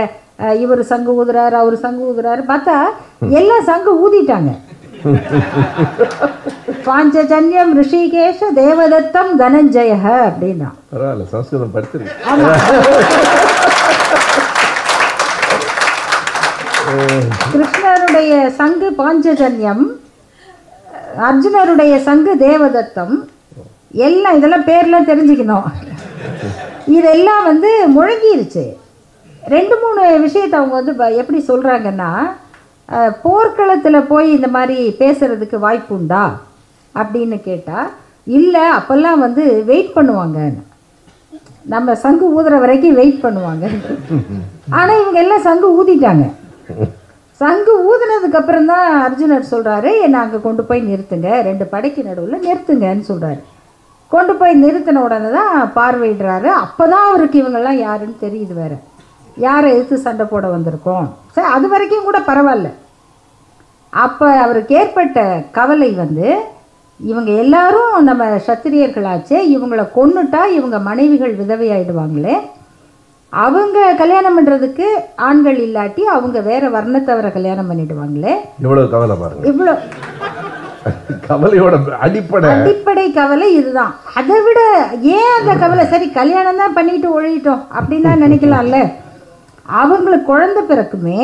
[0.61, 2.77] இவர் சங்கு ஊதுறார் அவர் சங்கு ஊதுறாரு பார்த்தா
[3.33, 4.53] எல்லாம் சங்கு ஊதிட்டாங்க
[6.87, 9.97] பாஞ்சஜன்யம் ரிஷிகேஷ தேவதத்தம் தனஞ்சய
[10.23, 13.45] அப்படின்னா பரவாயில்ல சம்ஸ்கிருதம் படிச்சிருக்கு
[18.17, 19.83] அர்ஜுனனுடைய சங்கு பாஞ்சஜன்யம்
[21.25, 23.13] அர்ஜுனருடைய சங்கு தேவதத்தம்
[23.99, 25.67] எல்லாம் இதெல்லாம் பேர்லாம் தெரிஞ்சுக்கணும்
[26.91, 28.65] இதெல்லாம் வந்து முழங்கிருச்சு
[29.43, 32.11] ரெண்டு மூணு விஷயத்தை அவங்க வந்து எப்படி சொல்கிறாங்கன்னா
[33.23, 36.25] போர்க்களத்தில் போய் இந்த மாதிரி பேசுகிறதுக்கு வாய்ப்பு உண்டா
[36.95, 37.93] அப்படின்னு கேட்டால்
[38.31, 40.41] இல்லை அப்போல்லாம் வந்து வெயிட் பண்ணுவாங்க
[41.67, 43.67] நம்ம சங்கு ஊதுற வரைக்கும் வெயிட் பண்ணுவாங்க
[44.71, 46.27] ஆனால் இவங்க எல்லாம் சங்கு ஊதிட்டாங்க
[47.41, 53.41] சங்கு ஊதுனதுக்கப்புறம் தான் அர்ஜுனர் சொல்கிறாரு என்னை அங்கே கொண்டு போய் நிறுத்துங்க ரெண்டு படைக்கு நடுவில் நிறுத்துங்கன்னு சொல்கிறாரு
[54.13, 58.77] கொண்டு போய் நிறுத்தின உடனே தான் பார்வையிடுறாரு அப்போ தான் அவருக்கு இவங்கெல்லாம் யாருன்னு தெரியுது வேறு
[59.37, 62.69] யாரை எதிர்த்து சண்டை போட வந்திருக்கோம் சரி அது வரைக்கும் கூட பரவாயில்ல
[63.93, 65.19] அப்போ அவருக்கு ஏற்பட்ட
[65.53, 66.29] கவலை வந்து
[67.01, 72.37] இவங்க எல்லாரும் நம்ம சத்திரியர்களாச்சே இவங்களை கொன்னுட்டா இவங்க மனைவிகள் விதவையாயிடுவாங்களே
[73.37, 74.87] அவங்க கல்யாணம் பண்ணுறதுக்கு
[75.27, 78.35] ஆண்கள் இல்லாட்டி அவங்க வேற வர்ணத்தவரை கல்யாணம் பண்ணிடுவாங்களே
[78.95, 79.75] கவலை பாருங்க இவ்வளோ
[81.27, 81.77] கவலையோட
[82.07, 84.61] அடிப்படை அடிப்படை கவலை இதுதான் அதை விட
[85.15, 88.81] ஏன் அந்த கவலை சரி கல்யாணம் தான் பண்ணிட்டு ஒழிட்டோம் அப்படின்னா நினைக்கலாம்ல
[89.77, 91.21] அவங்களுக்கு குழந்தை பிறக்குமே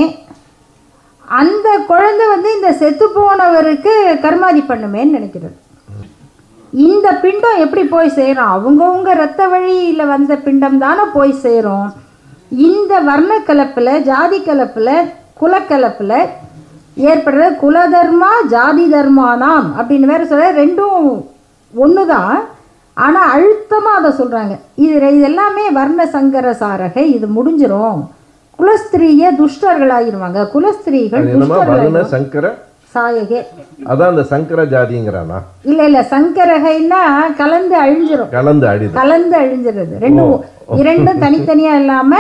[1.29, 3.93] அந்த குழந்தை வந்து இந்த செத்து போனவருக்கு
[4.25, 5.57] கர்மாதி பண்ணுமேன்னு நினைக்கிறது
[6.73, 11.89] இந்த பிண்டம் எப்படி போய் சேரும் அவங்கவுங்க இரத்த வழியில் வந்த பிண்டம் தானே போய் சேரும்
[12.51, 14.95] இந்த வர்ண ஜாதி கலப்பில்
[15.41, 16.19] குலக்கலப்பில்
[16.97, 21.07] ஏற்படுற குலதர்மா ஜாதி தர்மானாம் அப்படின்னு வேறு சொல்ல ரெண்டும்
[21.75, 22.35] ஒன்று தான்
[22.95, 24.55] ஆனால் அழுத்தமாக அதை சொல்கிறாங்க
[24.77, 28.03] இது இதெல்லாமே வர்ண சங்கர சாரகை இது முடிஞ்சிடும்
[28.59, 29.31] குலஸ்திரீய
[29.93, 31.27] ஆகிடுவாங்க குலஸ்திரீகள்
[32.09, 32.55] சங்கர
[32.95, 33.41] சாயகே
[33.89, 35.39] அதான் அந்த சங்கர ஜாதிங்கிறானா
[35.65, 37.01] இல்ல இல்ல சங்கரகைன்னா
[37.41, 42.20] கலந்து அழிஞ்சிரும் கலந்து அழிது கலந்து அழிஞ்சிருது ரெண்டும் இரண்டும் தனித்தனியா இல்லாம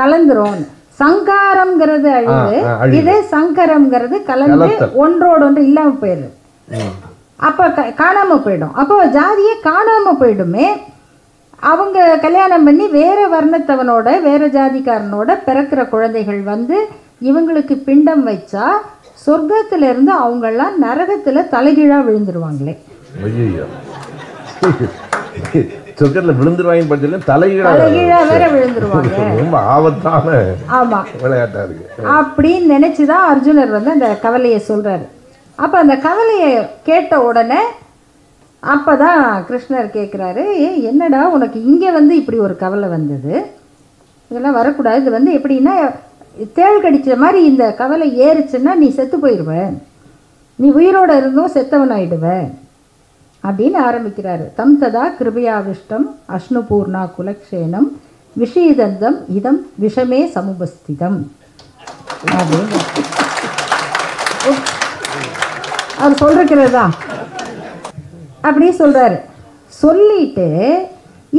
[0.00, 0.60] கலந்துரும்
[1.00, 4.70] சங்காரம்ங்கிறது அழிது இது சங்கரம்ங்கிறது கலந்து
[4.98, 6.34] ஒன்றோடு ஒன்று இல்லாம போயிடுது
[7.40, 7.82] அப்ப
[7.98, 10.68] காணாம போயிடும் அப்போ ஜாதியே காணாம போயிடுமே
[11.68, 16.76] அவங்க கல்யாணம் பண்ணி வேற வர்ணத்தவனோட வேற ஜாதிக்காரனோட பிறக்கிற குழந்தைகள் வந்து
[17.20, 18.66] இவங்களுக்கு பிண்டம் வச்சா
[19.22, 22.74] சொர்க்கத்திலேருந்து அவங்கெல்லாம் நரகத்தில் தலைகீழா விழுந்துருவாங்களே
[23.26, 23.66] ஐயோ
[25.98, 30.36] சொர்க்கத்தில் விழுந்துருவாங்கன்னு பார்த்தீங்கன்னா தலைகீழாக வேற விழுந்துருவாங்க ரொம்ப ஆபத்தான
[30.78, 35.06] ஆமாம் விளையாட்டாக இருக்கு அப்படின்னு நினச்சி தான் அர்ஜுனர் வந்து அந்த கவலையை சொல்கிறாரு
[35.58, 36.50] அப்போ அந்த கவலையை
[36.82, 37.62] கேட்ட உடனே
[38.62, 43.34] அப்போ தான் கிருஷ்ணர் கேட்குறாரு ஏ என்னடா உனக்கு இங்கே வந்து இப்படி ஒரு கவலை வந்தது
[44.30, 45.74] இதெல்லாம் வரக்கூடாது இது வந்து எப்படின்னா
[46.54, 49.52] தேள் கடித்த மாதிரி இந்த கவலை ஏறுச்சுன்னா நீ செத்து போயிடுவ
[50.58, 52.26] நீ உயிரோடு இருந்தும் செத்தவன் ஆயிடுவ
[53.44, 57.88] அப்படின்னு ஆரம்பிக்கிறாரு தம் ததா கிருபயாவிஷ்டம் அஷ்ணுபூர்ணா குலக்ஷேனம்
[58.36, 61.18] விஷயதந்தம் இதம் விஷமே சமுபஸ்திதம்
[62.40, 62.68] அவர்
[66.20, 66.92] சொல்லிருக்கிறது தான்
[68.42, 69.16] அப்படியே சொல்கிறாரு
[69.72, 70.46] சொல்லிட்டு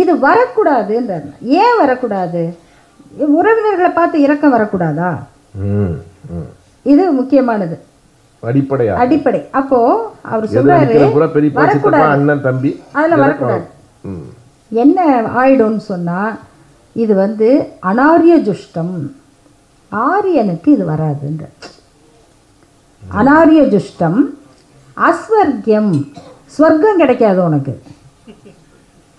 [0.00, 1.30] இது வரக்கூடாதுன்றார்
[1.60, 2.42] ஏன் வரக்கூடாது
[3.32, 5.12] உறவினர்களை பார்த்து இறக்கம் வரக்கூடாதா
[6.86, 7.78] இது முக்கியமானது
[8.44, 9.80] அடிப்படை அடிப்படை அப்போ
[10.24, 12.72] அவர் சொல்றாரு அண்ணன் தம்பி
[13.16, 13.66] வரக்கூடாது
[14.72, 15.00] என்ன
[15.36, 16.20] ஆயிடும்னு சொன்னா
[16.96, 17.50] இது வந்து
[17.84, 18.94] அனாரிய ஜுஷ்டம்
[19.92, 21.46] ஆரியனுக்கு இது வராதுன்ற
[23.04, 24.20] அனாரிய ஜுஷ்டம்
[24.98, 25.94] அஸ்வர்கியம்
[26.56, 27.74] ஸ்வர்க்கம் கிடைக்காது உனக்கு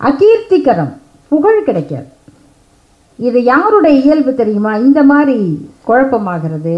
[0.00, 0.93] அகீர்த்திகரம்
[1.31, 2.09] புகழ் கிடைக்காது
[3.21, 5.39] இது யாருடைய இயல்பு தெரியுமா இந்த மாதிரி
[5.87, 6.75] குழப்பமாகிறது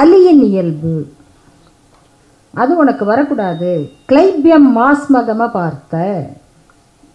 [0.00, 0.94] அலியின் இயல்பு
[2.54, 3.72] அது உனக்கு வரக்கூடாது
[4.06, 6.04] கிளைபியம் மாஸ்மகமாக பார்த்த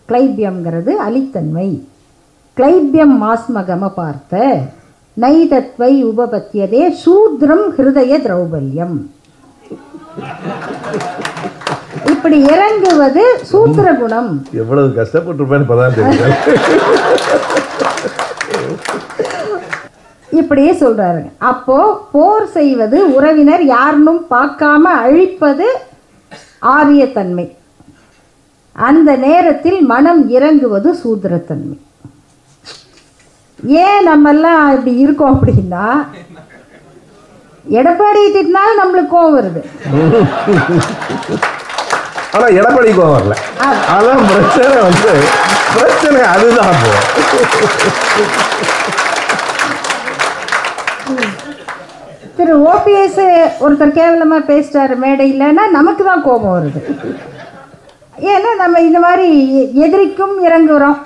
[0.09, 1.69] கிளைபியம்ங்கிறது அலித்தன்மை
[2.57, 4.43] கிளைபியம் மாஸ்மகமாக பார்த்த
[5.17, 8.97] நைதத்வை உபபத்தியதே சூத்ரம் ஹிருதய திரௌபல்யம்
[12.11, 14.31] இப்படி இறங்குவது சூத்திர குணம்
[14.53, 15.43] எவ்வளவு கஷ்டப்பட்டு
[20.29, 25.67] இப்படியே சொல்றாருங்க அப்போது போர் செய்வது உறவினர் யாருன்னும் பார்க்காம அழிப்பது
[26.71, 27.47] ஆரியத்தன்மை
[28.75, 31.77] அந்த நேரத்தில் மனம் இறங்குவது சூத்திரத்தன்மை
[33.77, 35.85] ஏன் நம்மெல்லாம் இப்படி இருக்கோம் அப்படின்னா
[37.65, 39.61] எடப்பாடி திட்டினாலும் நம்மளுக்கு கோவம் வருது
[42.33, 43.35] ஆனா எடப்பாடி கோவம் வரல
[43.91, 45.13] அதான் பிரச்சனை வந்து
[45.73, 46.77] பிரச்சனை அதுதான்
[52.35, 53.21] திரு ஓபிஎஸ்
[53.63, 54.93] ஒருத்தர் கேவலமாக பேசிட்டார்
[55.25, 56.81] இல்லைன்னா நமக்கு தான் கோபம் வருது
[58.29, 59.27] ஏன்னா நம்ம இந்த மாதிரி
[59.85, 60.99] எதிரிக்கும் இறங்குகிறோம்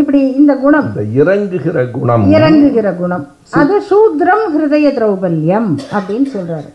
[0.00, 0.88] இப்படி இந்த குணம்
[1.16, 3.24] இறங்குகிற குணம் இறங்குகிற குணம்
[3.52, 6.70] அது சூத்ரம் ஹிருதய திரௌபல்யம் அப்படின்னு சொல்றாரு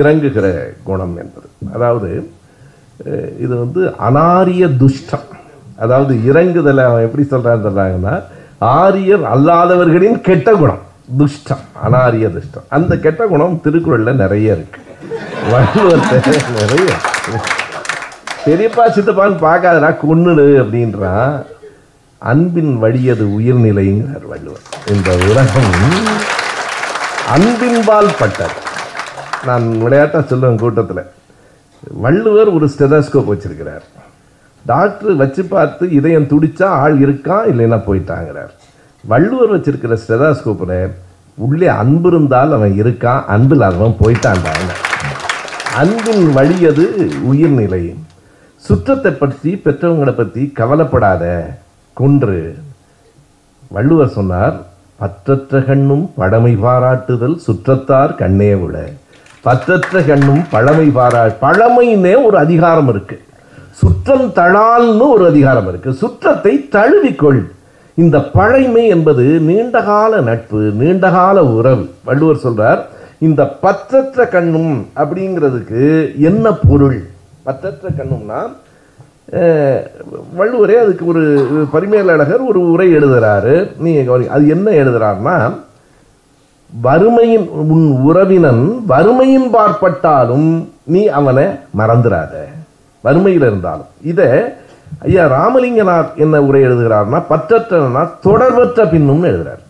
[0.00, 0.46] இறங்குகிற
[0.84, 1.48] குணம் என்பது
[1.74, 2.10] அதாவது
[3.38, 5.28] இது வந்து அனாரிய துஷ்டம்
[5.78, 8.14] அதாவது இறங்குதலை அவன் எப்படி சொல்கிறான்னு சொல்கிறாங்கன்னா
[8.76, 10.82] ஆரியர் அல்லாதவர்களின் கெட்ட குணம்
[11.18, 14.80] துஷ்டம் அனாரிய துஷ்டம் அந்த கெட்ட குணம் திருக்குறளில் நிறைய இருக்கு
[16.54, 16.90] நிறைய
[18.44, 21.34] பெரியப்பா சித்தப்பான்னு பார்க்காதடா கொன்னுடு அப்படின்றான்
[22.22, 24.64] அன்பின் வழியது உயிர்நிலைங்கிறார் வள்ளுவர்
[24.92, 25.70] இந்த உலகம்
[27.34, 28.58] அன்பின்பால் பட்டது
[29.46, 31.02] நான் விளையாட்டாக சொல்லுவேன் கூட்டத்தில்
[32.00, 33.84] வள்ளுவர் ஒரு ஸ்டெதாஸ்கோப் வச்சிருக்கிறார்
[34.66, 38.52] டாக்டர் வச்சு பார்த்து இதயம் துடிச்சா ஆள் இருக்கா இல்லைன்னா போயிட்டாங்கிறார்
[39.04, 40.78] வள்ளுவர் வச்சிருக்கிற ஸ்டெதாஸ்கோப்பில்
[41.38, 44.70] உள்ளே அன்பு இருந்தால் அவன் இருக்கான் அன்பு இல்லாதவன் போயிட்டான்டாங்க
[45.80, 46.84] அன்பின் வழியது
[47.22, 47.82] உயிர்நிலை
[48.64, 51.24] சுற்றத்தை பற்றி பெற்றவங்களை பற்றி கவலைப்படாத
[51.96, 52.38] கொன்று
[53.70, 54.56] வள்ளுவர் சொன்னார்
[55.00, 58.76] பற்றற்ற கண்ணும் பழமை பாராட்டுதல் சுற்றத்தார் கண்ணே விட
[59.44, 63.22] பற்றற்ற கண்ணும் பழமை பாரா பழமைன்னே ஒரு அதிகாரம் இருக்குது
[63.74, 67.42] சுற்றம் தழால்னு ஒரு அதிகாரம் இருக்குது சுற்றத்தை தழுவிக்கொள்
[67.98, 72.80] இந்த பழைமை என்பது நீண்டகால நட்பு நீண்டகால உறவு வள்ளுவர் சொல்கிறார்
[73.18, 75.82] இந்த பற்றற்ற கண்ணும் அப்படிங்கிறதுக்கு
[76.22, 77.00] என்ன பொருள்
[77.46, 78.40] பற்றற்ற கண்ணும்னா
[80.36, 81.22] வள்ளுவரே அதுக்கு ஒரு
[81.72, 83.54] பரிமேலழகர் ஒரு உரை எழுதுகிறாரு
[83.78, 83.92] நீ
[84.28, 85.36] அது என்ன எழுதுகிறாருன்னா
[86.72, 90.50] வறுமையின் உன் உறவினன் வறுமையின் பார்ப்பட்டாலும்
[90.86, 91.46] நீ அவனை
[91.78, 92.34] மறந்துடாத
[93.04, 94.28] வறுமையில் இருந்தாலும் இதை
[95.06, 99.62] ஐயா ராமலிங்கநாத் என்ன உரை எழுதுகிறார்னா பற்றற்றனா தொடர்பற்ற பின்னும்னு எழுதுகிறார்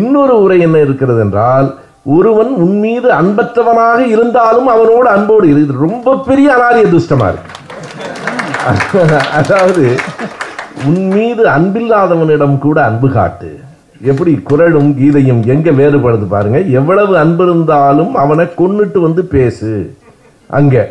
[0.00, 1.68] இன்னொரு உரை என்ன இருக்கிறது என்றால்
[2.08, 7.50] ஒருவன் உன்மீது அன்பற்றவனாக இருந்தாலும் அவனோடு அன்போடு இருக்கு ரொம்ப பெரிய அனாரிய துஷ்டமா இருக்கு
[9.32, 9.84] அதாவது
[10.84, 13.50] உன் மீது அன்பில்லாதவனிடம் கூட அன்பு காட்டு
[14.04, 19.70] எப்படி குரலும் கீதையும் எங்க வேறுபடுது பாருங்க எவ்வளவு அன்பு இருந்தாலும் அவனை கொன்னுட்டு வந்து பேசு
[20.50, 20.82] அங்கே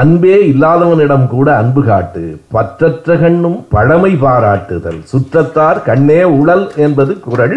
[0.00, 2.22] அன்பே இல்லாதவனிடம் கூட அன்பு காட்டு
[2.52, 7.56] பற்றற்ற கண்ணும் பழமை பாராட்டுதல் சுற்றத்தார் கண்ணே உழல் என்பது குரல்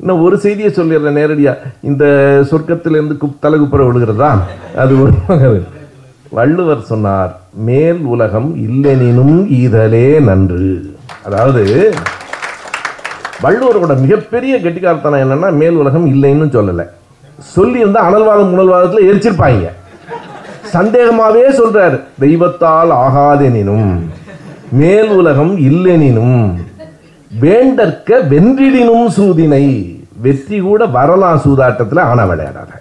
[0.00, 2.04] இன்னும் ஒரு செய்தியை சொல்லிடுறேன் நேரடியாக இந்த
[2.50, 4.30] சொர்க்கத்திலிருந்து குப் தலகுப்புற விழுகிறதா
[4.76, 5.12] அது ஒரு
[6.32, 7.32] வள்ளுவர் சொன்னார்
[7.66, 10.70] மேல் உலகம் இல்லெனினும் ஈதலே நன்று
[11.24, 11.62] அதாவது
[13.44, 16.84] வள்ளுவரோட மிகப்பெரிய கெட்டிக்காரத்தனம் என்னன்னா மேல் உலகம் இல்லைன்னு சொல்லலை
[17.52, 19.70] சொல்லியிருந்தால் அனல்வாதம் உணல்வாதத்தில் எரிச்சிருப்பாங்க
[20.74, 23.90] சந்தேகமாவே சொல்றார் தெய்வத்தால் ஆகாதெனினும்
[24.72, 26.38] மேல் உலகம் இல்லெனினும்
[27.30, 29.66] வேண்டற்க வென்றிடினும் சூதினை
[30.22, 32.72] வெற்றி கூட வரலாம் சூதாட்டத்தில் ஆனா விளையாடாத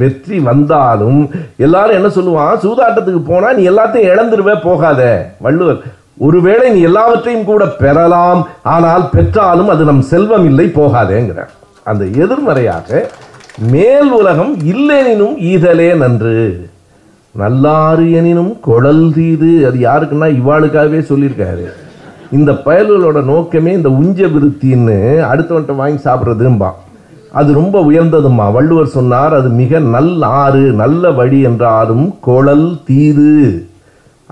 [0.00, 1.20] வெற்றி வந்தாலும்
[1.56, 5.00] எல்லாரும் என்ன சொல்லுவான் சூதாட்டத்துக்கு போனா நீ எல்லாத்தையும் இழந்துருவே போகாத
[5.40, 5.80] வள்ளுவர்
[6.18, 8.40] ஒருவேளை நீ எல்லாவற்றையும் கூட பெறலாம்
[8.68, 11.42] ஆனால் பெற்றாலும் அது நம் செல்வம் இல்லை போகாதேங்கிற
[11.86, 12.88] அந்த எதிர்மறையாக
[13.68, 16.34] மேல் உலகம் இல்லெனினும் ஈதலே நன்று
[17.34, 21.66] நல்லாறு எனினும் குழல் தீது அது யாருக்குன்னா இவாளுக்காகவே சொல்லியிருக்காரு
[22.32, 24.98] இந்த பயல்களோட நோக்கமே இந்த உஞ்ச விருத்தின்னு
[25.28, 26.70] அடுத்தவன்ட்ட வாங்கி சாப்பிட்றதும்பா
[27.32, 30.14] அது ரொம்ப உயர்ந்ததும்மா வள்ளுவர் சொன்னார் அது மிக நல்
[30.36, 33.32] ஆறு நல்ல வழி என்றாலும் குழல் தீது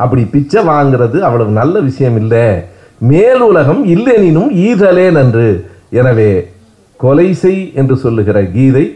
[0.00, 2.47] அப்படி பிச்சை வாங்கிறது அவ்வளவு நல்ல விஷயம் இல்லை
[3.49, 5.49] உலகம் இல்லெனினும் ஈதலே நன்று
[5.93, 6.33] எனவே
[7.01, 8.85] கொலைசை என்று சொல்லுகிற கீதை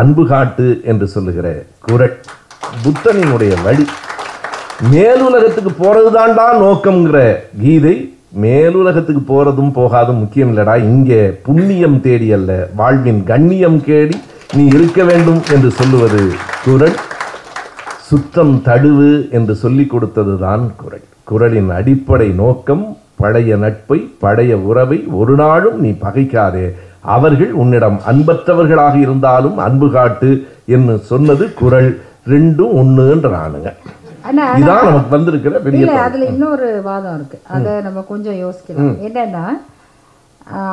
[0.00, 1.48] அன்பு காட்டு என்று சொல்லுகிற
[1.84, 2.18] குரட்
[2.82, 3.84] புத்தனினுடைய வழி
[4.88, 7.18] மேலுலகத்துக்கு போறது தான்டா நோக்கம்ங்கிற
[7.60, 7.96] கீதை
[8.38, 14.16] மேலுலகத்துக்கு போறதும் போகாதும் முக்கியம் இல்லடா இங்கே புண்ணியம் தேடி அல்ல வாழ்வின் கண்ணியம் கேடி
[14.54, 16.22] நீ இருக்க வேண்டும் என்று சொல்லுவது
[16.64, 16.96] குரல்
[18.08, 22.84] சுத்தம் தடுவு என்று சொல்லி கொடுத்தது தான் குரல் குரலின் அடிப்படை நோக்கம்
[23.16, 26.66] பழைய நட்பை பழைய உறவை ஒரு நாளும் நீ பகைக்காதே
[27.08, 30.30] அவர்கள் உன்னிடம் அன்பற்றவர்களாக இருந்தாலும் அன்பு காட்டு
[30.68, 31.90] என்று சொன்னது குரல்
[32.28, 33.70] ரெண்டும் ஒன்றுன்றானுங்க
[34.58, 39.44] இதான் நமக்கு வந்திருக்கிற பெரிய அதில் இன்னொரு வாதம் இருக்குது அதை நம்ம கொஞ்சம் யோசிக்கலாம் என்னன்னா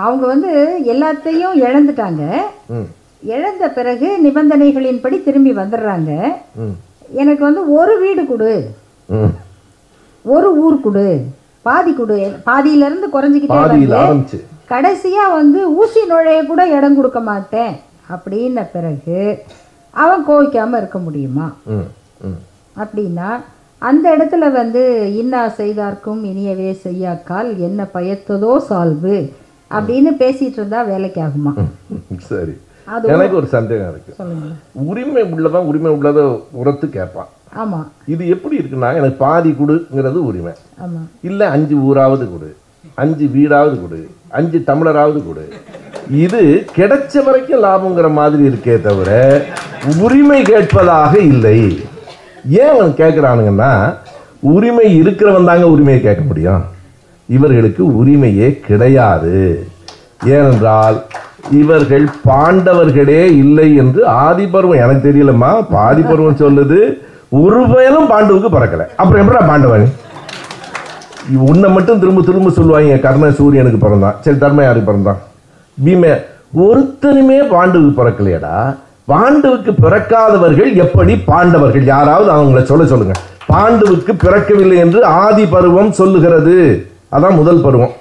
[0.02, 0.52] அவங்க வந்து
[0.94, 2.24] எல்லாத்தையும் இழந்துட்டாங்க
[3.24, 6.12] இழந்த பிறகு நிபந்தனைகளின்படி திரும்பி வந்துடுறாங்க
[7.14, 8.54] எனக்கு வந்து ஒரு வீடு கொடு
[10.26, 11.08] ஒரு ஊர் கொடு
[11.66, 12.20] பாதி கொடு
[12.46, 14.40] பாதியிலேருந்து குறைஞ்சிக்கிட்டே
[14.66, 17.74] கடைசியாக வந்து ஊசி நுழைய கூட இடம் கொடுக்க மாட்டேன்
[18.10, 19.20] அப்படின்ன பிறகு
[19.96, 21.48] அவன் கோவிக்காமல் இருக்க முடியுமா
[22.76, 23.30] அப்படின்னா
[23.82, 24.82] அந்த இடத்துல வந்து
[25.16, 29.18] இன்னா செய்தார்க்கும் இனியவே செய்யாக்கால் என்ன பயத்ததோ சால்வு
[29.72, 31.54] அப்படின்னு பேசிட்டு இருந்தா வேலைக்கு ஆகுமா
[32.28, 32.56] சரி
[33.12, 36.20] எனக்கு ஒரு சந்தேகம் இருக்கு உரிமை உள்ளதான் உரிமை உள்ளத
[36.54, 37.32] உரத்து கேட்பான்
[37.56, 37.80] ஆமா
[38.08, 40.54] இது எப்படி இருக்குன்னா எனக்கு பாதி குடுங்கிறது உரிமை
[41.24, 42.50] இல்ல அஞ்சு ஊராவது கொடு
[42.98, 44.00] அஞ்சு வீடாவது கொடு
[44.32, 45.46] அஞ்சு தமிழராவது கொடு
[46.24, 46.42] இது
[46.76, 49.12] கிடைச்ச வரைக்கும் லாபங்கிற மாதிரி இருக்கே தவிர
[50.02, 51.60] உரிமை கேட்பதாக இல்லை
[52.56, 53.72] ஏன் அவன் கேட்குறானுங்கன்னா
[54.52, 56.64] உரிமை இருக்கிறவன் தாங்க உரிமையை கேட்க முடியும்
[57.30, 59.36] இவர்களுக்கு உரிமையே கிடையாது
[60.30, 60.98] ஏனென்றால்
[61.52, 65.52] இவர்கள் பாண்டவர்களே இல்லை என்று ஆதிபர்வம் எனக்கு தெரியலம்மா
[65.84, 66.80] ஆதிபர்வம் சொல்லுது
[67.40, 69.86] ஒரு பயனும் பாண்டவுக்கு பிறக்கலை அப்புறம் எப்படா பாண்டவன்
[71.46, 75.22] உன்னை மட்டும் திரும்ப திரும்ப சொல்லுவாங்க கர்ம சூரியனுக்கு பிறந்தான் சரி தர்ம யாருக்கு பிறந்தான்
[75.78, 76.12] பீமே
[76.64, 78.56] ஒருத்தருமே பாண்டவுக்கு பிறக்கலையடா
[79.08, 83.16] பாண்டுவுக்கு பிறக்காதவர்கள் எப்படி பாண்டவர்கள் யாராவது அவங்கள சொல்ல சொல்லுங்க
[83.50, 86.56] பாண்டுவுக்கு பிறக்கவில்லை என்று ஆதி பருவம் சொல்லுகிறது
[87.14, 87.94] அதான் முதல் பருவம்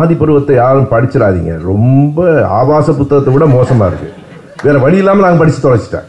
[0.00, 2.20] ஆதி பருவத்தை யாரும் படிச்சிடாதீங்க ரொம்ப
[2.52, 4.14] ஆபாச புத்தகத்தை விட மோசமாக இருக்குது
[4.64, 6.08] வேறு வழி இல்லாமல் நாங்கள் படித்து தொலைச்சிட்டேன்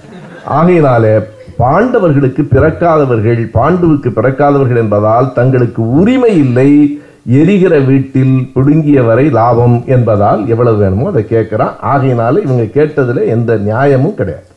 [0.51, 1.05] ஆகையினால
[1.59, 6.69] பாண்டவர்களுக்கு பிறக்காதவர்கள் பாண்டுவுக்கு பிறக்காதவர்கள் என்பதால் தங்களுக்கு உரிமை இல்லை
[7.27, 14.15] எரிகிற வீட்டில் பிடுங்கிய வரை லாபம் என்பதால் எவ்வளவு வேணுமோ அதை கேட்குறான் ஆகையினால இவங்க கேட்டதில் எந்த நியாயமும்
[14.15, 14.49] கிடையாது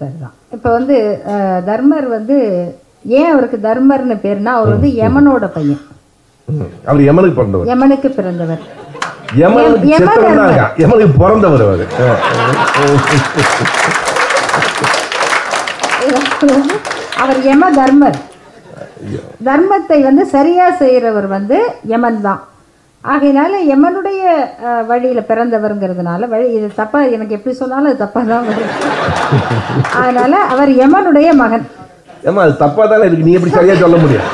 [0.00, 0.96] சரிதான் இப்போ வந்து
[1.66, 2.36] தர்மர் வந்து
[3.12, 5.82] ஏன் அவருக்கு தர்மர்னு பேர்னா அவர் வந்து யமனோட பையன்
[6.86, 8.62] அவர் யமனுக்கு பிறந்தவர் யமனுக்கு பிறந்தவர்
[10.78, 11.84] யமனுக்கு பிறந்தவர் அவர்
[17.20, 18.18] அவர் யம தர்மர்
[19.44, 21.58] தர்மத்தை வந்து சரியாக செய்கிறவர் வந்து
[21.86, 22.40] யமன் தான்
[23.04, 24.22] ஆகையினால யமனுடைய
[24.88, 28.74] வழியில பிறந்தவருங்கிறதுனால வழி இது தப்பாக எனக்கு எப்படி சொன்னாலும் அது தப்பாக தான் வரும்
[29.98, 31.66] அதனால அவர் யமனுடைய மகன்
[32.24, 34.28] ஏமா அது தப்பாக தானே இருக்கு நீ எப்படி சரியாக சொல்ல முடியும்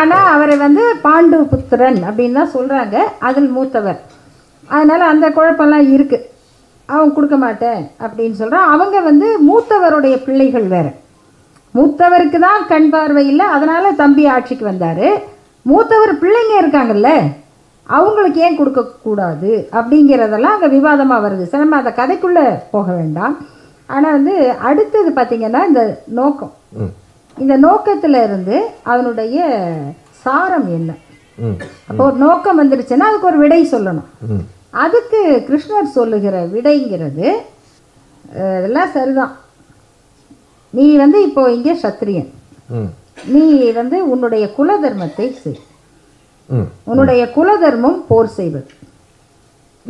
[0.00, 2.96] ஆனா அவரை வந்து பாண்டு புத்திரன் அப்படின்னு தான் சொல்றாங்க
[3.20, 4.00] அதில் மூத்தவர்
[4.68, 6.18] அதனால அந்த குழப்பம்லாம் இருக்கு
[6.88, 10.88] அவன் கொடுக்க மாட்டேன் அப்படின்னு சொல்றான் அவங்க வந்து மூத்தவருடைய பிள்ளைகள் வேற
[11.74, 15.06] மூத்தவருக்கு தான் கண் பார்வை இல்லை அதனால் தம்பி ஆட்சிக்கு வந்தார்
[15.66, 17.10] மூத்தவர் பிள்ளைங்க இருக்காங்கல்ல
[17.86, 22.44] அவங்களுக்கு ஏன் கொடுக்கக்கூடாது அப்படிங்கிறதெல்லாம் அங்கே விவாதமாக வருது சரி நம்ம அதை கதைக்குள்ளே
[22.70, 23.34] போக வேண்டாம்
[23.88, 24.34] ஆனால் வந்து
[24.62, 25.82] அடுத்தது பார்த்திங்கன்னா இந்த
[26.12, 26.52] நோக்கம்
[27.36, 28.56] இந்த நோக்கத்தில் இருந்து
[28.84, 29.38] அதனுடைய
[30.24, 30.90] சாரம் என்ன
[31.88, 34.42] அப்போ ஒரு நோக்கம் வந்துருச்சுன்னா அதுக்கு ஒரு விடை சொல்லணும்
[34.76, 37.26] அதுக்கு கிருஷ்ணர் சொல்லுகிற விடைங்கிறது
[38.52, 39.32] இதெல்லாம் சரிதான்
[40.74, 42.30] நீ வந்து இப்போ இங்கே சத்திரியன்
[43.28, 43.44] நீ
[43.72, 45.60] வந்து உன்னுடைய குல தர்மத்தை செய்
[46.84, 48.70] உன்னுடைய குல தர்மம் போர் செய்வது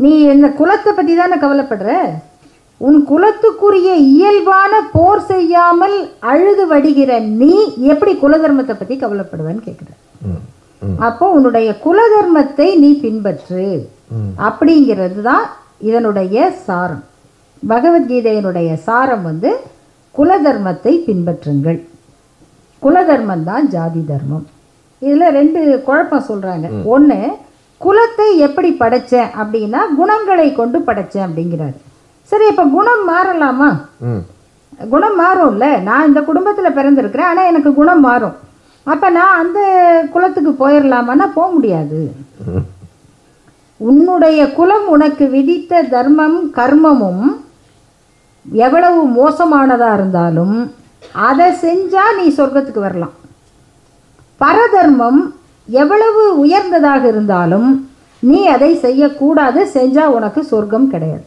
[0.00, 1.92] நீ இந்த குலத்தை பற்றி தானே கவலைப்படுற
[2.80, 5.96] உன் குலத்துக்குரிய இயல்பான போர் செய்யாமல்
[6.30, 7.12] அழுது வடிகிற
[7.34, 7.52] நீ
[7.86, 9.90] எப்படி குல தர்மத்தை பற்றி கவலைப்படுவேன்னு கேட்குற
[11.00, 13.66] அப்போ உன்னுடைய குலதர்மத்தை நீ பின்பற்று
[14.42, 15.46] அப்படிங்கிறது தான்
[15.80, 17.04] இதனுடைய சாரம்
[17.62, 19.50] பகவத்கீதையினுடைய சாரம் வந்து
[20.14, 21.80] குலதர்மத்தை பின்பற்றுங்கள்
[22.82, 24.44] குலதர்மம் தான் ஜாதி தர்மம்
[25.02, 27.18] இதில் ரெண்டு குழப்பம் சொல்கிறாங்க ஒன்று
[27.80, 31.76] குலத்தை எப்படி படைத்தேன் அப்படின்னா குணங்களை கொண்டு படைத்தேன் அப்படிங்கிறாரு
[32.28, 33.70] சரி இப்போ குணம் மாறலாமா
[34.88, 38.36] குணம் மாறும்ல நான் இந்த குடும்பத்தில் பிறந்திருக்கிறேன் ஆனால் எனக்கு குணம் மாறும்
[38.86, 39.60] அப்போ நான் அந்த
[40.12, 42.00] குலத்துக்கு போயிடலாமான்னா போக முடியாது
[43.80, 47.24] உன்னுடைய குலம் உனக்கு விதித்த தர்மம் கர்மமும்
[48.46, 50.56] எவ்வளவு மோசமானதாக இருந்தாலும்
[51.22, 53.14] அதை செஞ்சால் நீ சொர்க்கத்துக்கு வரலாம்
[54.40, 55.20] பரதர்மம்
[55.68, 57.68] எவ்வளவு உயர்ந்ததாக இருந்தாலும்
[58.22, 61.26] நீ அதை செய்யக்கூடாது செஞ்சால் உனக்கு சொர்க்கம் கிடையாது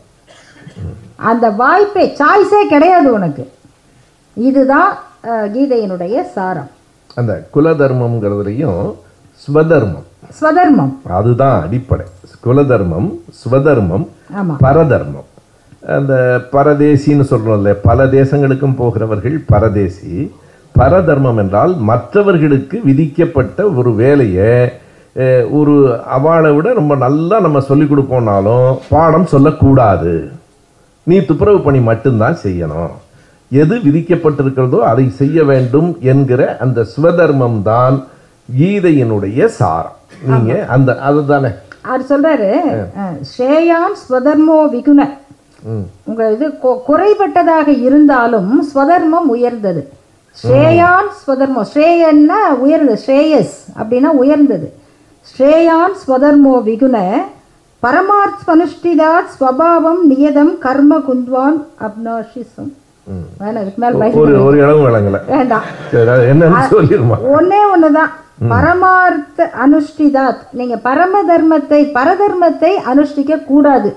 [1.24, 3.44] அந்த வாய்ப்பே சாய்ஸே கிடையாது உனக்கு
[4.38, 4.92] இதுதான்
[5.54, 6.72] கீதையினுடைய சாரம்
[7.18, 8.82] அந்த குல தர்மம்ங்கிறதுலையும்
[9.42, 10.08] ஸ்வதர்மம்
[10.40, 12.06] ஸ்வதர்மம் அதுதான் அடிப்படை
[12.44, 13.10] குல தர்மம்
[13.40, 14.06] ஸ்வதர்மம்
[14.60, 15.30] பரதர்மம்
[15.90, 16.14] அந்த
[16.52, 20.14] பரதேசின்னு சொல்கிறோம் இல்லை பல தேசங்களுக்கும் போகிறவர்கள் பரதேசி
[20.76, 24.50] பரதர்மம் என்றால் மற்றவர்களுக்கு விதிக்கப்பட்ட ஒரு வேலையை
[25.52, 25.74] ஒரு
[26.08, 30.14] அவளை விட ரொம்ப நல்லா நம்ம சொல்லிக் கொடுப்போம்னாலும் பாடம் சொல்லக்கூடாது
[31.08, 32.94] நீ துப்புரவு பணி மட்டும்தான் செய்யணும்
[33.52, 37.98] எது விதிக்கப்பட்டிருக்கிறதோ அதை செய்ய வேண்டும் என்கிற அந்த சுவதர்மம் தான்
[38.50, 40.00] கீதையினுடைய சாரம்
[40.28, 41.52] நீங்கள் அந்த அதுதானே
[41.86, 42.50] அவர் சொல்றாரு
[43.30, 45.02] ஸ்ரேயாம் ஸ்வதர்மோ விகுண
[46.06, 46.48] உங்கள் இது
[46.88, 49.82] குறைபட்டதாக இருந்தாலும் ஸ்வதர்மம் உயர்ந்தது
[50.38, 54.68] ஸ்ரேயான் ஸ்வதர்மம் ஸ்ரேயன்னா உயர்ந்தது ஸ்ரேயஸ் அப்படின்னா உயர்ந்தது
[55.28, 56.98] ஸ்ரேயான் ஸ்வதர்மோ விகுண
[57.84, 62.72] பரமார்த்மனுஷ்டிதா ஸ்வபாவம் நியதம் கர்ம குந்த்வான் அப்னாஷிசம்
[67.32, 68.14] ஒன்னே ஒண்ணுதான்
[68.50, 73.92] பரமார்த்த அனுஷ்டிதாத் நீங்க பரம தர்மத்தை பரதர்மத்தை அனுஷ்டிக்க கூடாது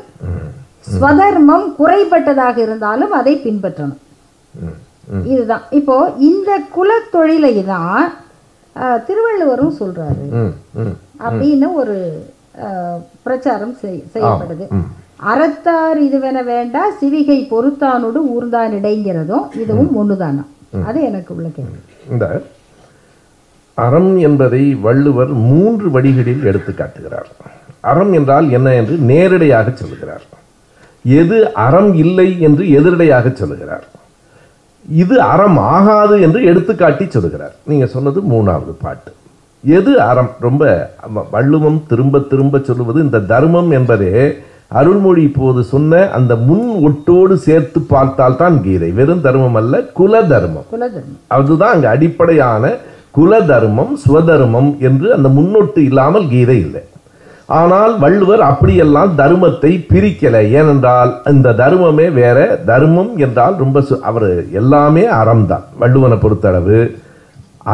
[0.90, 4.02] ஸ்வதர்மம் குறைபட்டதாக இருந்தாலும் அதை பின்பற்றணும்
[5.26, 5.96] இதுதான் இப்போ
[6.20, 8.06] இந்த குல தொழிலை தான்
[9.06, 10.26] திருவள்ளுவரும் சொல்றாரு
[11.24, 11.96] அப்படின்னு ஒரு
[13.22, 13.74] பிரச்சாரம்
[14.12, 14.66] செய்யப்படுது
[15.24, 20.44] அறத்தார் இதுவென வேண்டா சிவிகை பொறுத்தானோடு ஊர்ந்தான் இடைங்கிறதும் இதுவும் ஒண்ணுதானா
[20.86, 21.78] அது எனக்கு உள்ள கேள்வி
[22.10, 22.26] இந்த
[23.78, 27.28] அறம் என்பதை வள்ளுவர் மூன்று வழிகளில் எடுத்து காட்டுகிறார்
[27.80, 30.24] அறம் என்றால் என்ன என்று நேரடியாக சொல்கிறார்
[31.12, 31.38] எது
[31.62, 33.86] அறம் இல்லை என்று எதிரடையாக சொல்லுகிறார்
[34.96, 39.10] இது அறம் ஆகாது என்று எடுத்துக்காட்டி சொல்லுகிறார் நீங்கள் சொன்னது மூணாவது பாட்டு
[39.64, 40.64] எது அறம் ரொம்ப
[41.32, 44.12] வள்ளுவம் திரும்ப திரும்ப சொல்லுவது இந்த தர்மம் என்பதே
[44.72, 50.66] அருள்மொழி இப்போது சொன்ன அந்த முன் ஒட்டோடு சேர்த்து பார்த்தால் தான் கீதை வெறும் தர்மம் அல்ல குல தர்மம்
[51.36, 52.72] அதுதான் அங்கே அடிப்படையான
[53.14, 56.82] குல தர்மம் சுவதர்மம் என்று அந்த முன்னொட்டு இல்லாமல் கீதை இல்லை
[57.48, 62.38] ஆனால் வள்ளுவர் அப்படியெல்லாம் தர்மத்தை பிரிக்கலை ஏனென்றால் இந்த தர்மமே வேற
[62.66, 63.84] தர்மம் என்றால் ரொம்ப
[64.02, 64.28] அவர்
[64.52, 66.80] எல்லாமே அறம் தான் வள்ளுவனை பொறுத்தளவு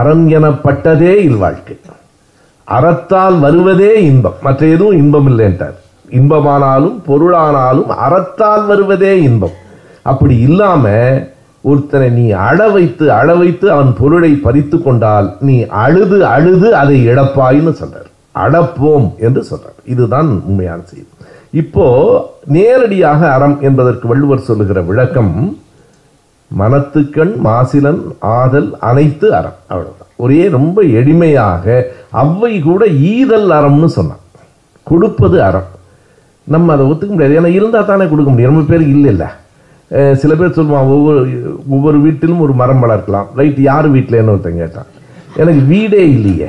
[0.00, 1.77] அறம் எனப்பட்டதே இல்வாழ்க்கை
[2.69, 5.77] அறத்தால் வருவதே இன்பம் மற்ற எதுவும் இன்பம் இல்லை என்றார்
[6.11, 9.59] இன்பமானாலும் பொருளானாலும் அறத்தால் வருவதே இன்பம்
[10.03, 11.21] அப்படி இல்லாமல்
[11.65, 15.57] ஒருத்தனை நீ அழ வைத்து அழ வைத்து அவன் பொருளை பறித்து கொண்டால் நீ
[15.83, 18.11] அழுது அழுது அதை இழப்பாயின்னு சொல்றார்
[18.35, 21.11] அடப்போம் என்று சொல்றார் இதுதான் உண்மையான செய்தி
[21.55, 21.85] இப்போ
[22.49, 25.35] நேரடியாக அறம் என்பதற்கு வள்ளுவர் சொல்லுகிற விளக்கம்
[26.51, 28.01] மனத்துக்கண் மாசிலன்
[28.35, 31.77] ஆதல் அனைத்து அறம் அவ்வளவுதான் ஒரே ரொம்ப எளிமையாக
[32.15, 32.83] அவ்வை கூட
[33.11, 34.23] ஈதல் அறம்னு சொன்னான்
[34.87, 35.71] கொடுப்பது அறம்
[36.47, 39.31] நம்ம அதை ஒத்துக்க முடியாது ஏன்னா இருந்தால் தானே கொடுக்க முடியும் ரொம்ப பேருக்கு இல்லை இல்லை
[40.21, 41.21] சில பேர் சொல்லுவான் ஒவ்வொரு
[41.69, 44.91] ஒவ்வொரு வீட்டிலும் ஒரு மரம் வளர்க்கலாம் ரைட் யார் வீட்டில் என்ன ஒருத்தன் கேட்டான்
[45.37, 46.49] எனக்கு வீடே இல்லையே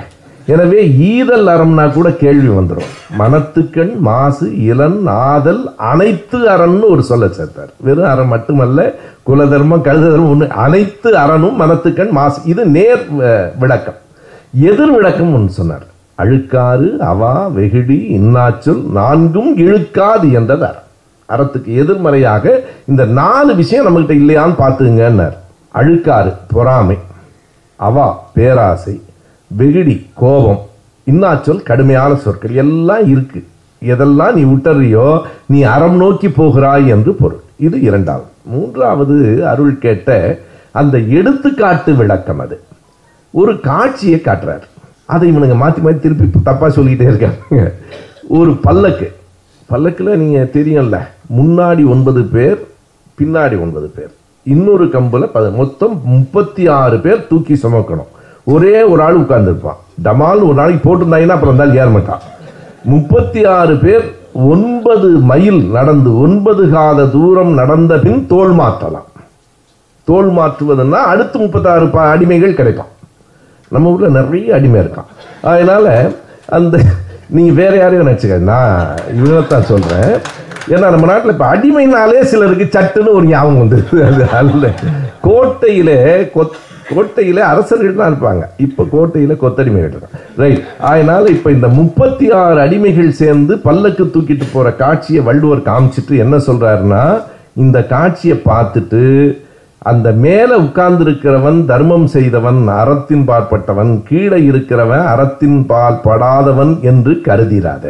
[0.47, 0.80] எனவே
[1.08, 2.89] ஈதல் அறம்னா கூட கேள்வி வந்துடும்
[3.20, 4.99] மனத்துக்கண் மாசு இளன்
[5.24, 8.80] ஆதல் அனைத்து அறன்னு ஒரு சொல்ல சேர்த்தார் வெறும் அறம் மட்டுமல்ல
[9.24, 13.01] குலதர்மம் கழுத தர்மம் ஒன்று அனைத்து அறனும் மனத்துக்கண் மாசு இது நேர்
[13.60, 13.99] விளக்கம்
[14.66, 15.86] எதிர் விளக்கம் ஒன்று சொன்னார்
[16.18, 20.84] அழுக்காறு அவா வெகுடி இன்னாச்சல் நான்கும் இழுக்காது என்றது அறம்
[21.30, 22.45] அறத்துக்கு எதிர்மறையாக
[22.88, 25.36] இந்த நாலு விஷயம் நம்மகிட்ட இல்லையான்னு பார்த்துங்கன்னார்
[25.76, 26.97] அழுக்காறு பொறாமை
[27.80, 28.95] அவா பேராசை
[29.51, 30.62] வெகுடி கோபம்
[31.08, 33.41] இன்னாச்சொல் கடுமையான சொற்கள் எல்லாம் இருக்கு
[33.82, 35.08] எதெல்லாம் நீ விட்டறியோ
[35.47, 39.16] நீ அறம் நோக்கி போகிறாய் என்று பொருள் இது இரண்டாவது மூன்றாவது
[39.43, 40.39] அருள் கேட்ட
[40.72, 42.58] அந்த எடுத்துக்காட்டு விளக்கம் அது
[43.34, 44.66] ஒரு காட்சியை காட்டுறாரு
[45.06, 47.72] அதை இவனுங்க மாற்றி மாற்றி திருப்பி தப்பாக சொல்லிக்கிட்டே இருக்காங்க
[48.30, 49.08] ஒரு பல்லக்கு
[49.70, 50.97] பல்லக்கில் நீங்கள் தெரியும்ல
[51.36, 52.60] முன்னாடி ஒன்பது பேர்
[53.18, 54.12] பின்னாடி ஒன்பது பேர்
[54.45, 55.56] இன்னொரு கம்பில்
[55.56, 58.12] மொத்தம் முப்பத்தி ஆறு பேர் தூக்கி சுமக்கணும்
[58.47, 62.24] ஒரே ஒரு ஆள் உட்கார்ந்துருப்பான் டமால் ஒரு நாளைக்கு போட்டிருந்தாங்கன்னா அப்புறம் ஏற மாட்டான்
[62.84, 64.06] முப்பத்தி ஆறு பேர்
[64.49, 69.08] ஒன்பது மைல் நடந்து ஒன்பது காத தூரம் நடந்த பின் தோல் மாற்றலாம்
[70.08, 72.91] தோல் மாற்றுவதுன்னா அடுத்து முப்பத்தாறு அடிமைகள் கிடைப்பான்
[73.72, 75.10] நம்ம ஊரில் நிறைய அடிமை இருக்கான்
[75.41, 75.91] அதனால்
[76.49, 76.76] அந்த
[77.30, 78.60] நீங்கள் வேற யாரையும் நினச்சிக்கண்ணா
[79.47, 80.12] தான் சொல்கிறேன்
[80.70, 84.72] ஏன்னா நம்ம நாட்டில் இப்போ அடிமைனாலே சிலருக்கு சட்டுன்னு ஒரு ஞாபகம் வந்துருது அது அல்ல
[85.22, 85.97] கோட்டையில்
[86.34, 86.62] கொத்
[86.88, 93.12] கோட்டையில் அரசர்கள் தான் இருப்பாங்க இப்போ கோட்டையில் கொத்தடிமைகள் தான் ரைட் அதனால் இப்போ இந்த முப்பத்தி ஆறு அடிமைகள்
[93.14, 97.03] சேர்ந்து பல்லக்கு தூக்கிட்டு போகிற காட்சியை வள்ளுவர் காமிச்சிட்டு என்ன சொல்றாருன்னா
[97.56, 99.03] இந்த காட்சியை பார்த்துட்டு
[99.82, 107.88] அந்த மேலே உட்கார்ந்திருக்கிறவன் தர்மம் செய்தவன் அறத்தின் பாற்பட்டவன் கீழே இருக்கிறவன் அறத்தின் பால் படாதவன் என்று கருதிராத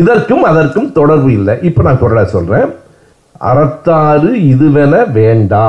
[0.00, 2.70] இதற்கும் அதற்கும் தொடர்பு இல்லை இப்போ நான் குரலாக சொல்கிறேன்
[3.44, 5.66] அறத்தாறு இதுவென வேண்டா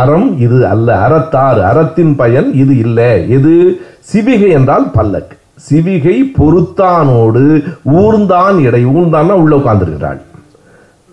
[0.00, 3.54] அறம் இது அல்ல அறத்தாறு அறத்தின் பயன் இது இல்லை எது
[4.12, 5.36] சிவிகை என்றால் பல்லக்கு
[5.68, 7.42] சிவிகை பொறுத்தானோடு
[7.96, 10.20] ஊர்ந்தான் இடை ஊர்ந்தான்னா உள்ள உட்கார்ந்துருக்கிறாள்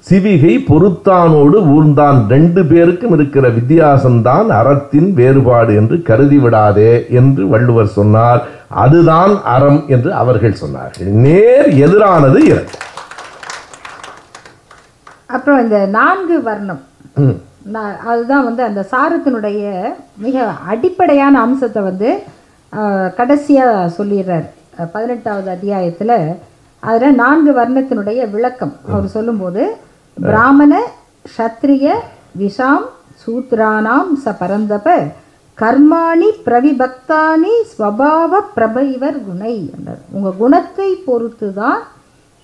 [0.06, 8.42] சிவிகை பொறுத்தானோடு ஊர்ந்தான் ரெண்டு பேருக்கும் இருக்கிற வித்தியாசம்தான் அறத்தின் வேறுபாடு என்று கருதி விடாதே என்று வள்ளுவர் சொன்னார்
[8.76, 12.86] அதுதான் அறம் என்று அவர்கள் சொன்னார்கள் நேர் எதிரானது இறங்கும்
[15.30, 16.84] அப்புறம் இந்த நான்கு வர்ணம்
[18.06, 19.62] அதுதான் வந்து அந்த சாரத்தினுடைய
[20.18, 20.46] மிக
[20.68, 22.10] அடிப்படையான அம்சத்தை வந்து
[23.18, 24.48] கடைசியாக சொல்லிடுறார்
[24.88, 26.18] பதினெட்டாவது அத்தியாயத்தில்
[26.84, 29.64] அதில் நான்கு வர்ணத்தினுடைய விளக்கம் அவர் சொல்லும்போது
[30.18, 30.74] பிராமண
[31.26, 31.88] ஷத்ரிய
[32.38, 32.86] விஷாம்
[33.22, 34.90] சூத்ரானாம் ச பரந்தப
[35.58, 41.82] கர்மாணி பிரவிபக்தானி ஸ்வபாவ பிரபைவர் குணை என்றார் உங்கள் குணத்தை பொறுத்து தான்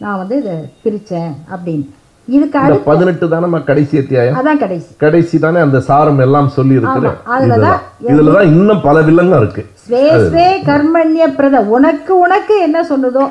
[0.02, 1.88] நான் வந்து இதை பிரித்தேன் அப்படின்னு
[2.28, 7.18] இதுக்கு அடுத்து பதினெட்டு தானே கடைசி அத்தியாயம் அதான் கடைசி கடைசி தானே அந்த சாரம் எல்லாம் சொல்லி இருக்கிறேன்
[7.34, 13.26] அதுலதான் இதுலதான் இன்னும் பல வில்லங்கம் இருக்கு ஸ்வேஸ்வே கர்மண்ய பிரத உனக்கு உனக்கு என்ன சொன்னதோ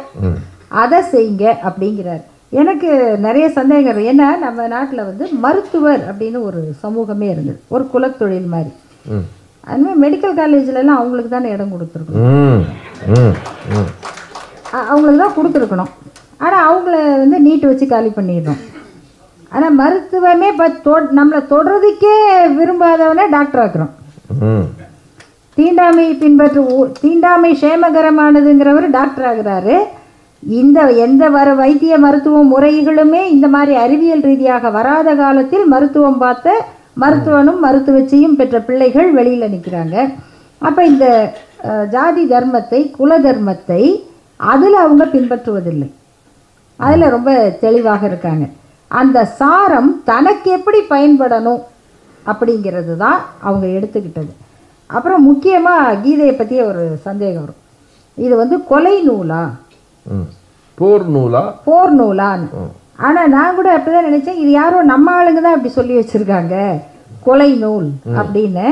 [0.77, 2.23] அதை செய்யுங்க அப்படிங்கிறார்
[2.53, 2.89] எனக்கு
[3.19, 8.73] நிறைய சந்தேகங்கள் ஏன்னா நம்ம நாட்டில் வந்து மருத்துவர் அப்படின்னு ஒரு சமூகமே இருந்தது ஒரு குலத்தொழில் மாதிரி
[9.65, 12.65] அதுமாதிரி மெடிக்கல் காலேஜ்லலாம் அவங்களுக்கு தானே இடம் கொடுத்துருக்கணும்
[14.83, 15.93] அவங்களுக்கு தான் கொடுத்துருக்கணும்
[16.41, 18.63] ஆனால் அவங்கள வந்து நீட்டு வச்சு காலி பண்ணிடுறோம்
[19.55, 22.15] ஆனால் மருத்துவமே இப்போ நம்மளை தொடுறதுக்கே
[22.57, 23.93] விரும்பாதவனே டாக்டர் ஆக்குறோம்
[25.57, 26.63] தீண்டாமை பின்பற்று
[27.01, 29.77] தீண்டாமை சேமகரமானதுங்கிறவர் டாக்டர் ஆகிறாரு
[30.43, 36.57] இந்த எந்த வர வைத்திய மருத்துவ முறைகளுமே இந்த மாதிரி அறிவியல் ரீதியாக வராத காலத்தில் மருத்துவம் பார்த்த
[36.97, 39.97] மருத்துவனும் மருத்துவச்சியும் பெற்ற பிள்ளைகள் வெளியில் நிற்கிறாங்க
[40.63, 41.07] அப்போ இந்த
[41.91, 43.83] ஜாதி தர்மத்தை குல தர்மத்தை
[44.51, 45.89] அதில் அவங்க பின்பற்றுவதில்லை
[46.81, 47.31] அதில் ரொம்ப
[47.61, 48.45] தெளிவாக இருக்காங்க
[48.95, 51.63] அந்த சாரம் தனக்கு எப்படி பயன்படணும்
[52.27, 53.19] அப்படிங்கிறது தான்
[53.43, 54.33] அவங்க எடுத்துக்கிட்டது
[54.91, 57.61] அப்புறம் முக்கியமாக கீதையை பற்றிய ஒரு சந்தேகம் வரும்
[58.19, 59.43] இது வந்து கொலை நூலா
[60.79, 62.65] போர் நூலா போர் நூலான்னு
[62.99, 66.57] ஆனால் நான் கூட அப்படிதான் நினச்சேன் இது யாரோ நம்ம ஆளுங்க தான் இப்படி சொல்லி வச்சுருக்காங்க
[67.23, 67.89] கொலை நூல்
[68.15, 68.67] அப்படின்னு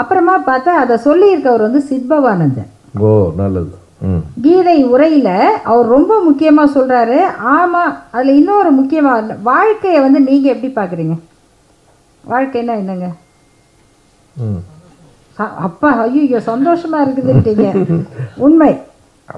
[0.00, 2.70] அப்புறமா பார்த்தா அதை சொல்லியிருக்கவர் வந்து சித்பவானந்தன்
[3.00, 3.10] ஓ
[3.36, 3.76] நல்லது
[4.42, 5.32] கீதை உரையில்
[5.64, 7.18] அவர் ரொம்ப முக்கியமாக சொல்கிறாரு
[7.52, 11.16] ஆமாம் அதில் இன்னொரு முக்கியமாக வாழ்க்கையை வந்து நீங்கள் எப்படி பார்க்குறீங்க
[12.24, 13.08] வாழ்க்கைன்னா என்னங்க
[15.64, 17.66] அப்பா ஐயோ சந்தோஷமாக இருக்குதுன்றீங்க
[18.44, 18.72] உண்மை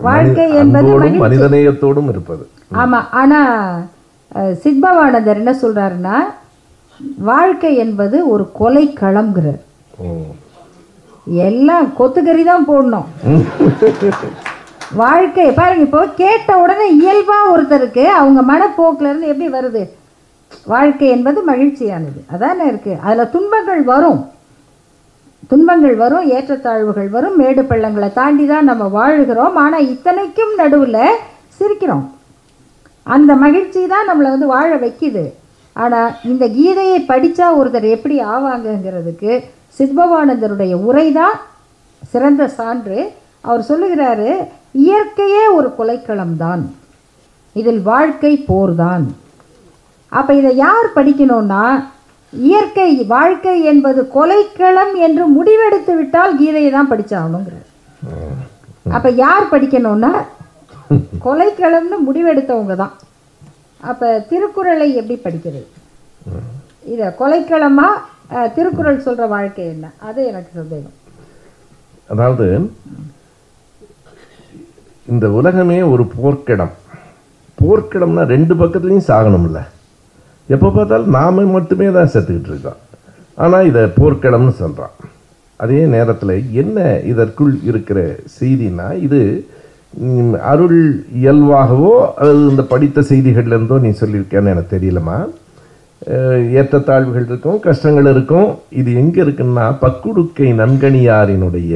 [0.01, 0.93] வாழ்க்கை என்பது
[1.19, 2.45] மனிதநேயத்தோடும் இருப்பது
[2.75, 4.55] ஆமாம் ஆனால்
[4.57, 6.17] சித்பவானந்தர் என்ன சொல்கிறாருன்னா
[7.27, 9.61] வாழ்க்கை என்பது ஒரு கொலை களம்ங்கிறார்
[11.43, 13.09] எல்லாம் கொத்துக்கறி தான் போடணும்
[14.93, 19.83] வாழ்க்கை பாருங்க இப்போ கேட்ட உடனே இயல்பாக ஒருத்தருக்கு அவங்க மனப்போக்கிலேருந்து எப்படி வருது
[20.67, 24.21] வாழ்க்கை என்பது மகிழ்ச்சியானது அதானே இருக்குது அதில் துன்பங்கள் வரும்
[25.51, 31.01] துன்பங்கள் வரும் ஏற்றத்தாழ்வுகள் வரும் மேடு பள்ளங்களை தாண்டி தான் நம்ம வாழ்கிறோம் ஆனால் இத்தனைக்கும் நடுவில்
[31.57, 32.05] சிரிக்கிறோம்
[33.07, 35.25] அந்த மகிழ்ச்சி தான் நம்மளை வந்து வாழ வைக்குது
[35.77, 39.33] ஆனால் இந்த கீதையை படித்தா ஒருத்தர் எப்படி ஆவாங்கங்கிறதுக்கு
[39.79, 41.37] சித்பவானந்தருடைய உரை தான்
[42.03, 42.99] சிறந்த சான்று
[43.45, 44.33] அவர் சொல்லுகிறாரு
[44.75, 46.63] இயற்கையே ஒரு கொலைக்களம்தான்
[47.57, 49.05] இதில் வாழ்க்கை போர்தான்
[50.13, 51.65] அப்போ இதை யார் படிக்கணும்னா
[52.33, 57.69] இயற்கை வாழ்க்கை என்பது கொலைக்களம் என்று முடிவெடுத்து விட்டால் கீதையை தான் படித்தாகணுங்கிறார்
[58.93, 60.13] அப்போ யார் படிக்கணும்னா
[61.23, 62.95] கொலைக்களம்னு முடிவெடுத்தவங்க தான்
[63.81, 65.69] அப்போ திருக்குறளை எப்படி படிக்கிறது
[66.85, 70.99] இதை கொலைக்களமாக திருக்குறள் சொல்கிற வாழ்க்கை என்ன அது எனக்கு சந்தேகம்
[72.09, 72.47] அதாவது
[75.09, 76.75] இந்த உலகமே ஒரு போர்க்கிடம்
[77.59, 79.61] போர்க்கிடம்னா ரெண்டு பக்கத்துலேயும் சாகணும்ல
[80.49, 82.81] எப்போ பார்த்தாலும் நாம் மட்டுமே தான் செத்துக்கிட்டு இருக்கோம்
[83.39, 84.95] ஆனால் இதை போர்க்கிடம்னு சொல்கிறான்
[85.61, 86.79] அதே நேரத்தில் என்ன
[87.05, 87.99] இதற்குள் இருக்கிற
[88.39, 89.21] செய்தினா இது
[90.51, 90.81] அருள்
[91.19, 95.19] இயல்பாகவோ அது இந்த படித்த செய்திகள்லேருந்தோ நீ சொல்லியிருக்கேன்னு எனக்கு தெரியலம்மா
[96.53, 98.49] ஏற்றத்தாழ்வுகள் இருக்கும் கஷ்டங்கள் இருக்கும்
[98.73, 101.75] இது எங்கே இருக்குன்னா பக்குடுக்கை நன்கணியாரினுடைய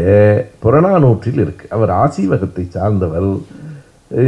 [0.65, 3.29] புறநானூற்றில் இருக்குது அவர் ஆசீவகத்தை சார்ந்தவர்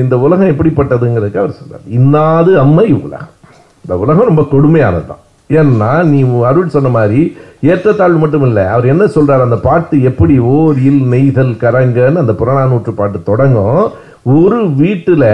[0.00, 3.34] இந்த உலகம் எப்படிப்பட்டதுங்கிறதுக்கு அவர் சொல்கிறார் இன்னாது அம்மை உலகம்
[3.84, 5.24] இந்த உலகம் ரொம்ப கொடுமையானது தான்
[5.50, 6.18] ஏன்னா நீ
[6.42, 7.20] அருள் சொன்ன மாதிரி
[7.64, 12.92] ஏற்றத்தாழ்வு மட்டும் இல்லை அவர் என்ன சொல்கிறார் அந்த பாட்டு எப்படி ஓர் இல் நெய்தல் கரங்கன்னு அந்த புறநானூற்று
[12.92, 13.80] பாட்டு தொடங்கும்
[14.34, 15.30] ஒரு வீட்டில்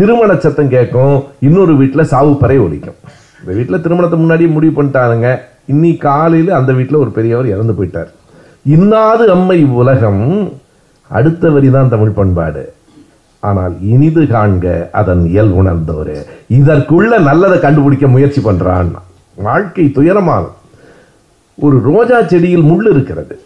[0.00, 1.16] திருமண சத்தம் கேட்கும்
[1.40, 2.98] இன்னொரு வீட்டில் சாவுப்பறை ஒலிக்கும்
[3.40, 5.28] இந்த வீட்டில் திருமணத்தை முன்னாடியே முடிவு பண்ணிட்டாருங்க
[5.68, 8.10] இன்னி காலையில் அந்த வீட்டில் ஒரு பெரியவர் இறந்து போயிட்டார்
[8.66, 10.24] இன்னாது அம்மை உலகம்
[11.10, 12.62] அடுத்த வரி தான் தமிழ் பண்பாடு
[13.42, 14.66] ஆனால் இனிது காண்க
[14.92, 16.16] அதன் இயல் உணர்ந்தவர்
[16.50, 18.90] இதற்குள்ள நல்லதை கண்டுபிடிக்க முயற்சி பண்ணுறான்
[19.38, 20.56] வாழ்க்கை துயரமாகும்
[21.58, 23.36] ஒரு ரோஜா செடியில் முள் இருக்கிறது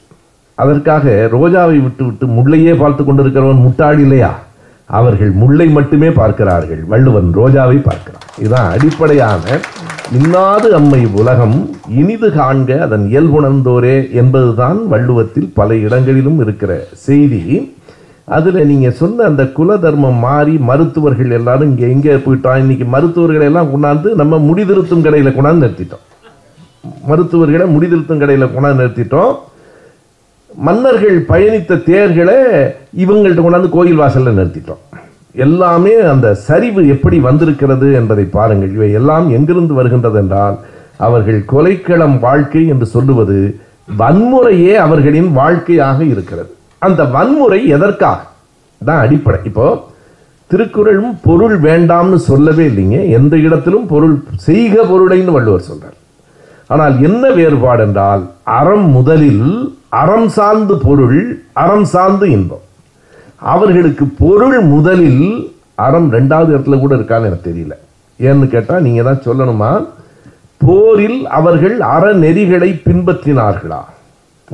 [0.59, 1.05] அதற்காக
[1.33, 4.33] ரோஜாவை விட்டு விட்டு முள்ளையே பார்த்து கொண்டிருக்கிறவன் முட்டாள் இல்லையா
[4.91, 9.45] அவர்கள் முள்ளை மட்டுமே பார்க்கிறார்கள் வள்ளுவன் ரோஜாவை பார்க்கிறான் இதுதான் அடிப்படையான
[10.13, 11.57] இன்னாது அம்மை உலகம்
[11.99, 16.73] இனிது காண்க அதன் இயல்புணர்ந்தோரே என்பதுதான் வள்ளுவத்தில் பல இடங்களிலும் இருக்கிற
[17.03, 17.43] செய்தி
[18.29, 23.71] அதில் நீங்கள் சொன்ன அந்த குல தர்மம் மாறி மருத்துவர்கள் எல்லாரும் இங்கே எங்கே போயிட்டோம் இன்றைக்கி மருத்துவர்களை எல்லாம்
[23.73, 26.05] கொண்டாந்து நம்ம முடிதிருத்தும் கடையில் கொண்டாந்து நிறுத்திட்டோம்
[27.09, 29.35] மருத்துவர்களை முடிதிருத்தும் கடையில் கொண்டாந்து நிறுத்திட்டோம்
[30.65, 32.39] மன்னர்கள் பயணித்த தேர்களை
[32.97, 34.83] இவங்கள்ட்ட கொண்டாந்து கோயில் வாசலில் நிறுத்திட்டோம்
[35.35, 40.57] எல்லாமே அந்த சரிவு எப்படி வந்திருக்கிறது என்பதை பாருங்கள் இவை எல்லாம் எங்கிருந்து வருகின்றது என்றால்
[40.99, 43.39] அவர்கள் கொலைக்களம் வாழ்க்கை என்று சொல்லுவது
[43.99, 46.51] வன்முறையே அவர்களின் வாழ்க்கையாக இருக்கிறது
[46.83, 48.21] அந்த வன்முறை எதற்காக
[48.81, 49.67] தான் அடிப்படை இப்போ
[50.51, 54.17] திருக்குறளும் பொருள் வேண்டாம்னு சொல்லவே இல்லைங்க எந்த இடத்திலும் பொருள்
[54.41, 55.99] செய்க பொருளைன்னு வள்ளுவர் சொல்றார்
[56.71, 58.23] ஆனால் என்ன வேறுபாடு என்றால்
[58.57, 59.49] அறம் முதலில்
[59.95, 61.19] அறம் சார்ந்து பொருள்
[61.55, 62.65] அறம் சார்ந்து இன்பம்
[63.51, 65.25] அவர்களுக்கு பொருள் முதலில்
[65.79, 67.75] அறம் ரெண்டாவது இடத்துல கூட இருக்கான்னு எனக்கு தெரியல
[68.21, 69.71] ஏன்னு கேட்டால் நீங்கள் தான் சொல்லணுமா
[70.61, 73.81] போரில் அவர்கள் அறநெறிகளை பின்பற்றினார்களா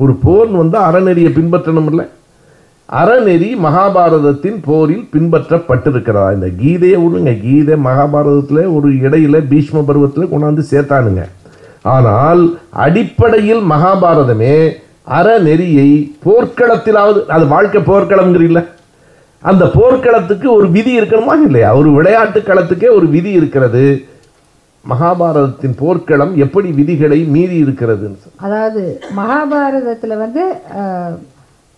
[0.00, 2.05] ஒரு போர் வந்து அறநெறியை பின்பற்றணும் இல்லை
[2.89, 11.23] அறநெறி மகாபாரதத்தின் போரில் பின்பற்றப்பட்டிருக்கிறதா இந்த கீதையை விடுங்க கீதை மகாபாரதத்தில் ஒரு இடையில பீஷ்ம பருவத்தில் கொண்டாந்து சேர்த்தானுங்க
[11.89, 12.41] ஆனால்
[12.77, 14.55] அடிப்படையில் மகாபாரதமே
[15.11, 15.89] அறநெறியை
[16.25, 18.63] போர்க்களத்திலாவது அது வாழ்க்கை போர்க்களம்ங்கிறீங்களே
[19.43, 23.83] அந்த போர்க்களத்துக்கு ஒரு விதி இருக்கணுமா இல்லையா ஒரு விளையாட்டு களத்துக்கே ஒரு விதி இருக்கிறது
[24.85, 28.07] மகாபாரதத்தின் போர்க்களம் எப்படி விதிகளை மீறி இருக்கிறது
[28.39, 28.83] அதாவது
[29.13, 30.43] மகாபாரதத்தில் வந்து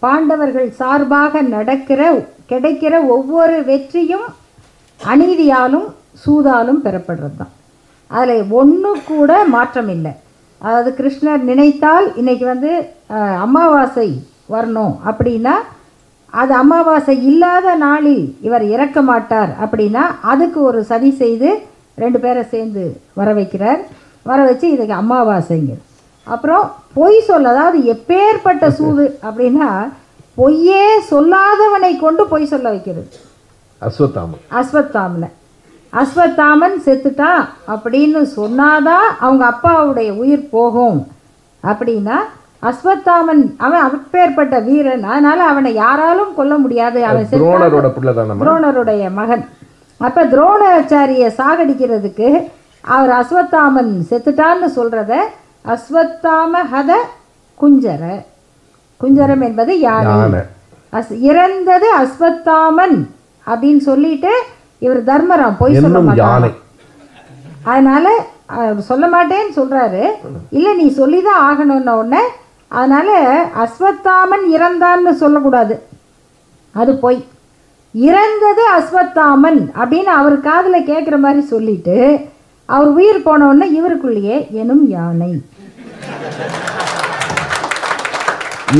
[0.02, 2.02] பாண்டவர்கள் சார்பாக நடக்கிற
[2.50, 4.28] கிடைக்கிற ஒவ்வொரு வெற்றியும்
[5.00, 5.88] அநீதியாலும்
[6.26, 7.54] சூதாலும் பெறப்படுறது தான்
[8.12, 10.14] அதில் ஒன்று கூட மாற்றம் இல்லை
[10.62, 12.72] அதாவது கிருஷ்ணர் நினைத்தால் இன்றைக்கி வந்து
[13.40, 14.10] அமாவாசை
[14.50, 15.56] வரணும் அப்படின்னா
[16.34, 21.50] அது அமாவாசை இல்லாத நாளில் இவர் இறக்க மாட்டார் அப்படின்னா அதுக்கு ஒரு சதி செய்து
[21.98, 22.84] ரெண்டு பேரை சேர்ந்து
[23.14, 23.82] வர வைக்கிறார்
[24.26, 25.76] வர வச்சு இதுக்கு அமாவாசைங்க
[26.28, 26.66] அப்புறம்
[26.94, 29.70] பொய் சொல்ல அதாவது எப்பேற்பட்ட சூது அப்படின்னா
[30.38, 33.10] பொய்யே சொல்லாதவனை கொண்டு பொய் சொல்ல வைக்கிறது
[33.82, 35.30] அஸ்வத்தாமன் அஸ்வத்தாமனை
[35.94, 37.42] அஸ்வத்தாமன் செத்துட்டான்
[37.68, 41.00] அப்படின்னு சொன்னாதான் அவங்க அப்பாவுடைய உயிர் போகும்
[41.64, 42.18] அப்படின்னா
[42.64, 47.30] அஸ்வத்தாமன் அவன் அப்பேற்பட்ட வீரன் அதனால அவனை யாராலும் கொல்ல முடியாது அவன்
[48.42, 49.46] துரோணருடைய மகன்
[50.02, 52.30] அப்ப துரோணாச்சாரிய சாகடிக்கிறதுக்கு
[52.84, 55.14] அவர் அஸ்வத்தாமன் செத்துட்டான்னு சொல்றத
[55.66, 56.92] அஸ்வத்தாம ஹத
[57.60, 58.04] குஞ்சர
[59.02, 60.10] குஞ்சரம் என்பது யார்
[60.94, 62.98] அஸ் இறந்தது அஸ்வத்தாமன்
[63.48, 64.32] அப்படின்னு சொல்லிட்டு
[64.82, 66.50] இவர் தர்மராம் போய் சொல்ல மாட்டாங்க
[67.66, 68.08] அதனால
[68.88, 70.04] சொல்ல மாட்டேன்னு சொல்றாரு
[70.52, 72.24] இல்லை நீ சொல்லிதான் தான் ஆகணும்ன உடனே
[72.72, 73.14] அதனால்
[73.64, 75.76] அஸ்வத்தாமன் இறந்தான்னு சொல்லக்கூடாது
[76.76, 77.22] அது பொய்
[77.96, 81.98] இறந்தது அஸ்வத்தாமன் அப்படின்னு அவர் காதில் கேட்குற மாதிரி சொல்லிட்டு
[82.70, 85.32] அவர் உயிர் போனவுடனே இவருக்குள்ளேயே எனும் யானை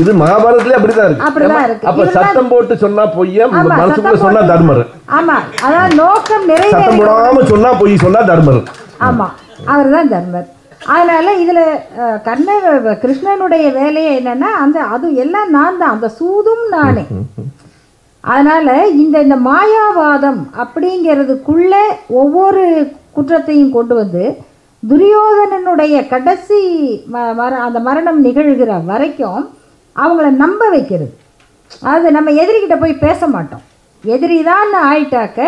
[0.00, 4.82] இது மகாபாரதத்திலே அப்படிதான் இருக்கு அப்படிதான் இருக்கு அப்ப சத்தம் போட்டு சொன்னா பொய்ய மனசுக்குள்ள சொன்னா தர்மர்
[5.16, 5.36] ஆமா
[5.64, 8.60] அதான் நோக்கம் நிறைவேறி சத்தம் போடாம சொன்னா பொய் சொன்னா தர்மர்
[9.02, 9.28] ஆமா
[9.66, 10.48] அவர்தான் தர்மர்
[10.88, 11.64] அதனால் இதில்
[12.22, 12.48] கண்ண
[13.02, 17.04] கிருஷ்ணனுடைய வேலையை என்னென்னா அந்த அது எல்லாம் நான் தான் அந்த சூதும் நானே
[18.24, 18.74] அதனால்
[18.94, 21.84] இந்த இந்த மாயாவாதம் அப்படிங்கிறதுக்குள்ளே
[22.18, 22.64] ஒவ்வொரு
[23.12, 24.24] குற்றத்தையும் கொண்டு வந்து
[24.82, 26.60] துரியோதனனுடைய கடைசி
[27.36, 29.42] மர அந்த மரணம் நிகழ்கிற வரைக்கும்
[29.96, 31.14] அவங்கள நம்ப வைக்கிறது
[31.88, 33.66] அது நம்ம எதிரிகிட்ட போய் பேச மாட்டோம்
[34.04, 35.40] எதிரி தான் ஆயிட்டாக்க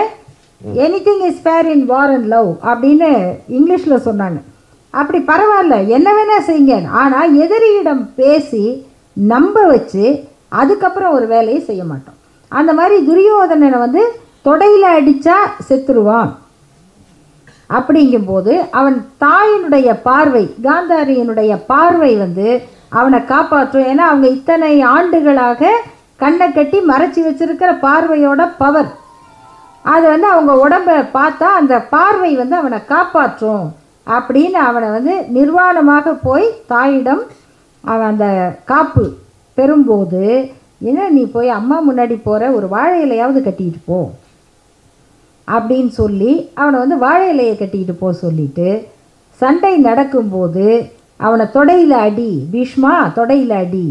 [0.81, 3.09] anything is fair in war and love அப்படின்னு
[3.51, 4.39] இங்கிலீஷில் சொன்னாங்க
[4.95, 8.65] அப்படி பரவாயில்ல என்ன வேணால் செய்யுங்க ஆனால் எதிரியிடம் பேசி
[9.17, 10.05] நம்ப வச்சு
[10.53, 12.19] அதுக்கப்புறம் ஒரு வேலையை செய்ய மாட்டோம்
[12.53, 14.03] அந்த மாதிரி துரியோதனனை வந்து
[14.45, 15.37] தொடையில் அடித்தா
[15.69, 16.33] செத்துருவான்
[17.71, 22.49] அப்படிங்கும்போது அவன் தாயினுடைய பார்வை காந்தாரியினுடைய பார்வை வந்து
[22.93, 25.71] அவனை காப்பாற்றும் ஏன்னா அவங்க இத்தனை ஆண்டுகளாக
[26.21, 28.91] கண்ணை கட்டி மறைச்சி வச்சிருக்கிற பார்வையோட பவர்
[29.85, 33.65] அது வந்து அவங்க உடம்பை பார்த்தா அந்த பார்வை வந்து அவனை காப்பாற்றும்
[34.07, 37.23] அப்படின்னு அவனை வந்து நிர்வாணமாக போய் தாயிடம்
[37.85, 38.27] அவன் அந்த
[38.65, 39.05] காப்பு
[39.59, 40.23] பெறும்போது
[40.81, 44.01] என்ன நீ போய் அம்மா முன்னாடி போகிற ஒரு வாழை இலையாவது கட்டிக்கிட்டு போ
[45.49, 48.69] அப்படின்னு சொல்லி அவனை வந்து வாழை இலையை கட்டிக்கிட்டு போக சொல்லிட்டு
[49.41, 50.67] சண்டை நடக்கும்போது
[51.21, 53.87] அவனை தொடையில் அடி பீஷ்மா தொடையில் அடி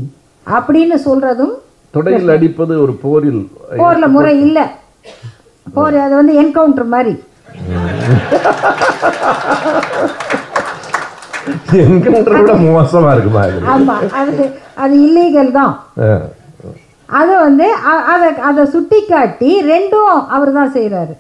[0.48, 1.54] அப்படின்னு சொல்கிறதும்
[1.94, 3.44] தொடையில் அடிப்பது ஒரு போரில்
[3.78, 4.66] போரில் முறை இல்லை
[5.68, 7.16] போர் அது வந்து என்கவுண்டர் மாதிரி
[11.80, 13.44] என்கின்ற விட மோசமா இருக்குமா
[13.72, 14.46] ஆமா அது
[14.78, 15.74] அது இல்லீகல் தான்
[17.10, 17.68] அது வந்து
[18.12, 21.14] அதை அதை சுட்டி காட்டி ரெண்டும் அவர் தான் செய்கிறாரு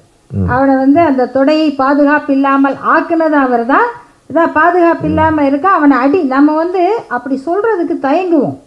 [0.50, 3.88] அவனை வந்து அந்த தொடையை பாதுகாப்பு இல்லாமல் ஆக்குனது அவர் தான்
[4.30, 6.84] இதான் பாதுகாப்பு இல்லாமல் இருக்க அவனை அடி நம்ம வந்து
[7.10, 8.58] அப்படி சொல்றதுக்கு தயங்குவோம்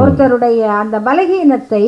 [0.00, 1.84] ஒருத்தருடைய அந்த பலகீனத்தை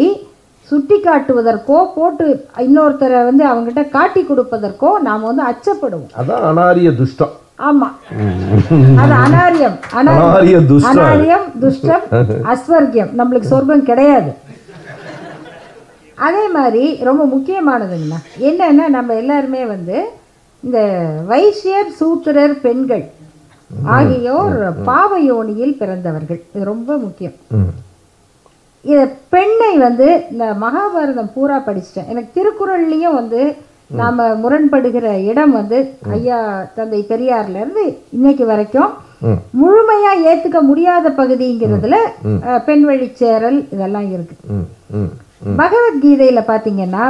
[0.70, 2.26] சுட்டி காட்டுவதற்கோ போட்டு
[2.64, 7.35] இன்னொருத்தரை வந்து அவங்ககிட்ட காட்டி கொடுப்பதற்கோ நாம் வந்து அச்சப்படுவோம் அதான் அனாரிய துஷ்டம்
[8.99, 10.55] அது அனாரியம் அனாரிய
[10.91, 12.05] அனாரியம் துஷ்டம்
[12.53, 14.31] அஸ்வர்கியம் நம்மளுக்கு சொர்க்கம் கிடையாது
[16.18, 19.99] அதே மாதிரி ரொம்ப முக்கியமானதுங்கண்ணா என்னன்னா நம்ம எல்லாருமே வந்து
[20.62, 20.78] இந்த
[21.26, 23.05] வைசியர் சூத்திரர் பெண்கள்
[23.91, 24.59] ஆகியோர்
[24.87, 27.37] பாவயோனியில் பிறந்தவர்கள் இது ரொம்ப முக்கியம்
[29.31, 33.41] பெண்ணை வந்து இந்த மகாபாரதம் பூரா படிச்சிட்டேன் எனக்கு திருக்குறள்லையும் வந்து
[33.91, 35.78] நாம் முரண்படுகிற இடம் வந்து
[36.11, 36.39] ஐயா
[36.74, 37.85] தந்தை பெரியார்லேருந்து
[38.11, 38.91] இன்னைக்கு வரைக்கும்
[39.53, 41.97] முழுமையாக ஏற்றுக்க முடியாத பகுதிங்கிறதுல
[42.64, 44.37] பெண் வழிச்சேரல் இதெல்லாம் இருக்கு
[45.57, 47.05] பகவத்கீதையில் பார்த்தீங்கன்னா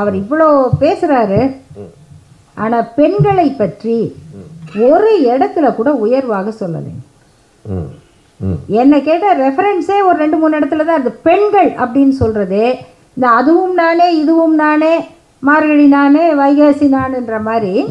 [0.00, 0.48] அவர் இவ்வளோ
[0.80, 1.40] பேசுறாரு
[2.56, 3.96] ஆனால் பெண்களை பற்றி
[4.84, 6.94] ஒரு இடத்துல கூட உயர்வாக சொல்லலை
[8.76, 12.62] என்னை கேட்டால் ரெஃபரன்ஸே ஒரு ரெண்டு மூணு இடத்துல தான் இருக்குது பெண்கள் அப்படின்னு சொல்கிறது
[13.16, 14.94] இந்த அதுவும் நானே இதுவும் நானே
[15.42, 17.74] மார்கழி நானே வைகாசி நானுன்ற மாதிரி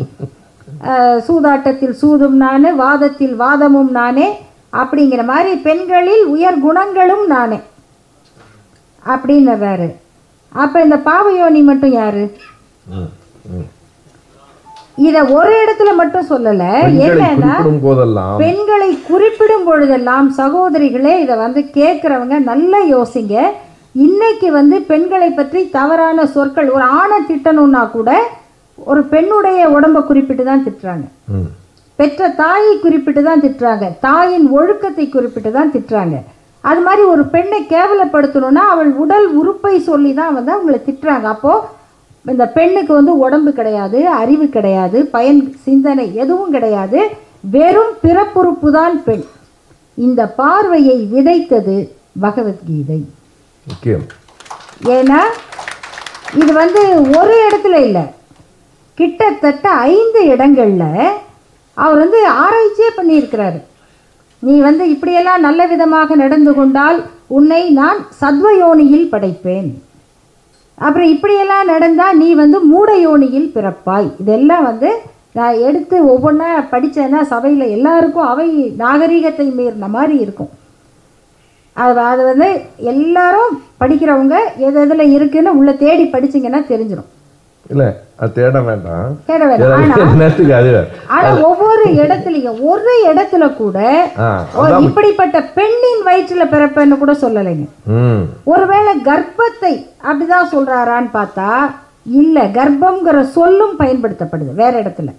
[1.26, 4.28] சூதாட்டத்தில் சூதும் நான் வாதத்தில் வாதமும் நானே
[4.74, 7.60] அப்படிங்கிற மாதிரி பெண்களில் உயர் குணங்களும் நானே
[9.06, 9.88] அப்படின்னு வேறு
[10.56, 12.24] அப்போ இந்த பாவயோனி மட்டும் யார்
[14.98, 16.66] இத ஒரு இடத்துல மட்டும் சொல்லல
[17.06, 17.54] என்னன்னா
[18.42, 23.36] பெண்களை குறிப்பிடும் பொழுதெல்லாம் சகோதரிகளே இதை வந்து கேக்குறவங்க நல்லா யோசிங்க
[23.96, 28.12] இன்னைக்கு வந்து பெண்களை பற்றி தவறான சொற்கள் ஒரு ஆணை திட்டணும்னா கூட
[28.78, 31.06] ஒரு பெண்ணுடைய உடம்ப குறிப்பிட்டு தான் திட்டுறாங்க
[32.00, 36.18] பெற்ற தாயை குறிப்பிட்டு தான் திட்டுறாங்க தாயின் ஒழுக்கத்தை குறிப்பிட்டு தான் திட்டுறாங்க
[36.64, 41.66] அது மாதிரி ஒரு பெண்ணை கேவலப்படுத்தணும்னா அவள் உடல் உறுப்பை சொல்லி தான் வந்து அவங்களை திட்டுறாங்க அப்போது
[42.26, 47.00] இந்த பெண்ணுக்கு வந்து உடம்பு கிடையாது அறிவு கிடையாது பயன் சிந்தனை எதுவும் கிடையாது
[47.50, 49.26] வெறும் பிறப்புறுப்பு தான் பெண்
[49.98, 51.78] இந்த பார்வையை விதைத்தது
[52.22, 53.02] பகவத்கீதை
[54.92, 55.20] ஏன்னா
[56.36, 56.82] இது வந்து
[57.18, 58.06] ஒரு இடத்துல இல்லை
[58.98, 60.90] கிட்டத்தட்ட ஐந்து இடங்களில்
[61.78, 63.60] அவர் வந்து ஆராய்ச்சியே பண்ணியிருக்கிறாரு
[64.44, 67.00] நீ வந்து இப்படியெல்லாம் நல்ல விதமாக நடந்து கொண்டால்
[67.30, 69.70] உன்னை நான் சத்வயோனியில் படைப்பேன்
[70.78, 74.90] அப்புறம் இப்படியெல்லாம் நடந்தால் நீ வந்து மூட யோனியில் பிறப்பாய் இதெல்லாம் வந்து
[75.34, 78.48] நான் எடுத்து ஒவ்வொன்றா படித்தேன்னா சபையில் எல்லாருக்கும் அவை
[78.78, 80.52] நாகரீகத்தை மீறின மாதிரி இருக்கும்
[81.78, 82.48] அது அது வந்து
[82.92, 83.54] எல்லாரும்
[83.80, 84.36] படிக்கிறவங்க
[84.60, 87.10] எது எதில் இருக்குதுன்னு உள்ளே தேடி படிச்சிங்கன்னா தெரிஞ்சிடும்
[87.66, 87.84] இல்ல
[88.34, 90.24] தேட வேண்டாம் தேட வேண்டாம்
[91.10, 93.78] ஆனா ஒவ்வொரு இடத்துலயும் ஒரு இடத்துல கூட
[94.82, 97.68] இப்படிப்பட்ட பெண்ணின் வயிற்றுல பிறப்பன்னு கூட சொல்லலைங்க
[98.46, 99.74] ஒருவேளை கர்ப்பத்தை
[100.04, 101.50] அப்படிதான் சொல்றாரான்னு பார்த்தா
[102.14, 105.12] இல்ல கர்ப்பம்ங்கிற சொல்லும் பயன்படுத்தப்படுது வேற இடத்துல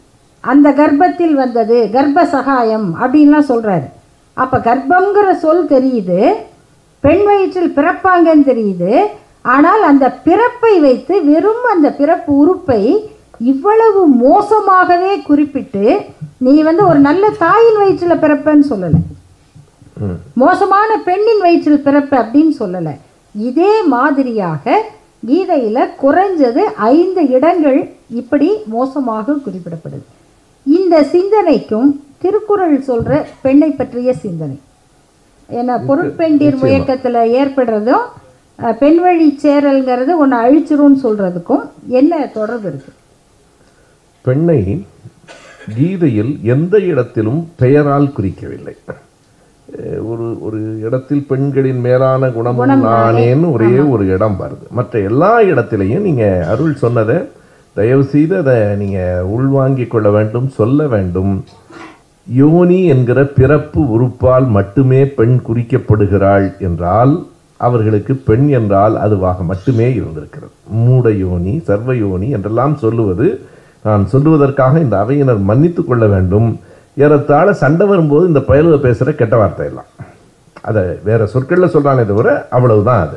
[0.45, 3.87] அந்த கர்ப்பத்தில் வந்தது கர்ப்ப சகாயம் அப்படின்லாம் சொல்றாரு
[4.37, 6.21] அப்ப கர்ப்பம்ங்கிற சொல் தெரியுது
[7.05, 8.93] பெண் வயிற்றில் பிறப்பாங்கன்னு தெரியுது
[9.45, 12.83] ஆனால் அந்த பிறப்பை வைத்து வெறும் அந்த பிறப்பு உறுப்பை
[13.45, 15.85] இவ்வளவு மோசமாகவே குறிப்பிட்டு
[16.41, 19.01] நீ வந்து ஒரு நல்ல தாயின் வயிற்றில் பிறப்பன்னு சொல்லலை
[20.37, 22.95] மோசமான பெண்ணின் வயிற்றில் பிறப்பு அப்படின்னு சொல்லலை
[23.35, 24.83] இதே மாதிரியாக
[25.23, 26.63] கீதையில் குறைஞ்சது
[26.91, 27.79] ஐந்து இடங்கள்
[28.15, 30.07] இப்படி மோசமாக குறிப்பிடப்படுது
[30.67, 31.89] இந்த சிந்தனைக்கும்
[32.19, 33.15] திருக்குறள் சொல்கிற
[33.43, 34.59] பெண்ணை பற்றிய சிந்தனை
[35.49, 38.05] ஏன்னா பொருட்பெண்டிர் முயக்கத்தில் ஏற்படுறதும்
[38.59, 41.65] பெண் வழி சேரல்ங்கிறது ஒன்று அழிச்சிரும்னு சொல்கிறதுக்கும்
[41.93, 43.01] என்ன தொடர்பு இருக்குது
[44.25, 44.61] பெண்ணை
[45.71, 48.75] கீதையில் எந்த இடத்திலும் பெயரால் குறிக்கவில்லை
[50.09, 52.61] ஒரு ஒரு இடத்தில் பெண்களின் மேலான குணம்
[52.85, 57.19] நானேன்னு ஒரே ஒரு இடம் வருது மற்ற எல்லா இடத்திலையும் நீங்கள் அருள் சொன்னதை
[57.77, 61.33] தயவு செய்து அதை நீங்கள் உள்வாங்கிக் கொள்ள வேண்டும் சொல்ல வேண்டும்
[62.27, 67.15] யோனி என்கிற பிறப்பு உறுப்பால் மட்டுமே பெண் குறிக்கப்படுகிறாள் என்றால்
[67.61, 70.55] அவர்களுக்கு பெண் என்றால் அதுவாக மட்டுமே இருந்திருக்கிறது
[70.81, 73.27] மூடயோனி சர்வயோனி என்றெல்லாம் சொல்லுவது
[73.85, 76.49] நான் சொல்லுவதற்காக இந்த அவையினர் மன்னித்து கொள்ள வேண்டும்
[76.97, 79.91] ஏறத்தாழ சண்டை வரும்போது இந்த பயலுவை பேசுகிற கெட்ட வார்த்தை எல்லாம்
[80.65, 83.18] அதை வேற சொற்களில் சொல்கிறானே தவிர அவ்வளவுதான் அது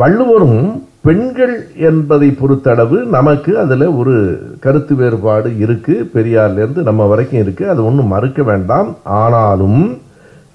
[0.00, 0.60] வள்ளுவரும்
[1.00, 1.54] பெண்கள்
[1.80, 4.14] என்பதை பொறுத்தளவு நமக்கு அதில் ஒரு
[4.60, 8.88] கருத்து வேறுபாடு இருக்குது பெரியார்லேருந்து நம்ம வரைக்கும் இருக்குது அது ஒன்றும் மறுக்க வேண்டாம்
[9.14, 9.82] ஆனாலும்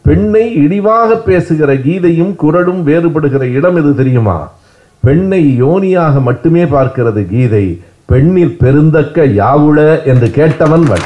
[0.10, 4.38] பெண்ணை இழிவாக பேசுகிற கீதையும் குரலும் வேறுபடுகிற இடம் எது தெரியுமா
[5.04, 7.66] பெண்ணை யோனியாக மட்டுமே பார்க்கிறது கீதை
[8.06, 9.78] பெண்ணில் பெருந்தக்க யாவுள
[10.06, 11.06] என்று கேட்டவன் வன்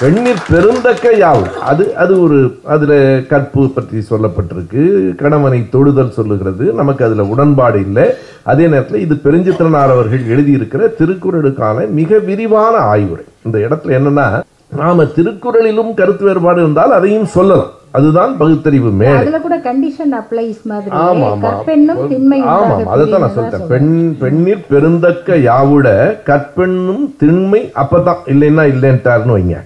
[0.00, 2.38] பெண்ணில் பெருந்தக்க யாவு அது அது ஒரு
[2.66, 2.96] அதில்
[3.26, 4.82] கற்பு பற்றி சொல்லப்பட்டிருக்கு
[5.14, 8.06] கணவனை தொழுதல் சொல்லுகிறது நமக்கு அதில் உடன்பாடு இல்லை
[8.44, 14.28] அதே நேரத்தில் இது பெருஞ்சித்திரனார் அவர்கள் எழுதியிருக்கிற திருக்குறளுக்கான மிக விரிவான ஆய்வுரை இந்த இடத்துல என்னன்னா
[14.70, 19.18] நாம திருக்குறளிலும் கருத்து வேறுபாடு இருந்தால் அதையும் சொல்லலாம் அதுதான் பகுத்தறிவு மேல்
[21.02, 25.38] ஆமா ஆமா திண்மை ஆமா அதைத்தான் நான் பெண் பெண்ணிற் பெருந்தக்க
[26.26, 29.58] கற்பெண்ணும் திண்மை அப்பதான் இல்லைன்னா இல்லைன்ட்டார்னு வைங்க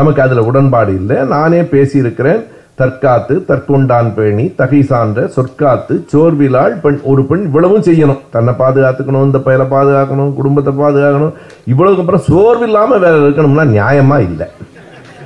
[0.00, 2.40] நமக்கு அதுல உடன்பாடு இல்லை நானே பேசியிருக்கிறேன்
[2.78, 9.40] தற்காத்து தற்கொண்டான் பேணி தகை சான்ற சொற்காத்து சோர்விலால் பெண் ஒரு பெண் இவ்வளவும் செய்யணும் தன்னை பாதுகாத்துக்கணும் இந்த
[9.44, 11.34] பயலை பாதுகாக்கணும் குடும்பத்தை பாதுகாக்கணும்
[11.64, 14.48] இவ்வளவுக்கு அப்புறம் சோர்வில்லாமல் வேலை இருக்கணும்னா நியாயமா இல்லை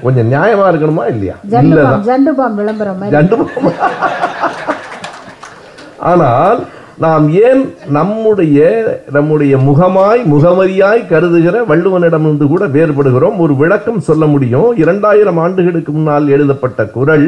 [0.03, 2.05] கொஞ்சம் நியாயமா இருக்கணுமா இல்லையா இல்லதான்
[6.05, 6.61] ஆனால்
[6.99, 7.61] நாம் ஏன்
[7.89, 8.59] நம்முடைய
[9.11, 16.87] நம்முடைய முகமாய் முகமரியாய் கருதுகிற வள்ளுவனிடமிருந்து கூட வேறுபடுகிறோம் ஒரு விளக்கம் சொல்ல முடியும் இரண்டாயிரம் ஆண்டுகளுக்கு முன்னால் எழுதப்பட்ட
[16.89, 17.27] குரல்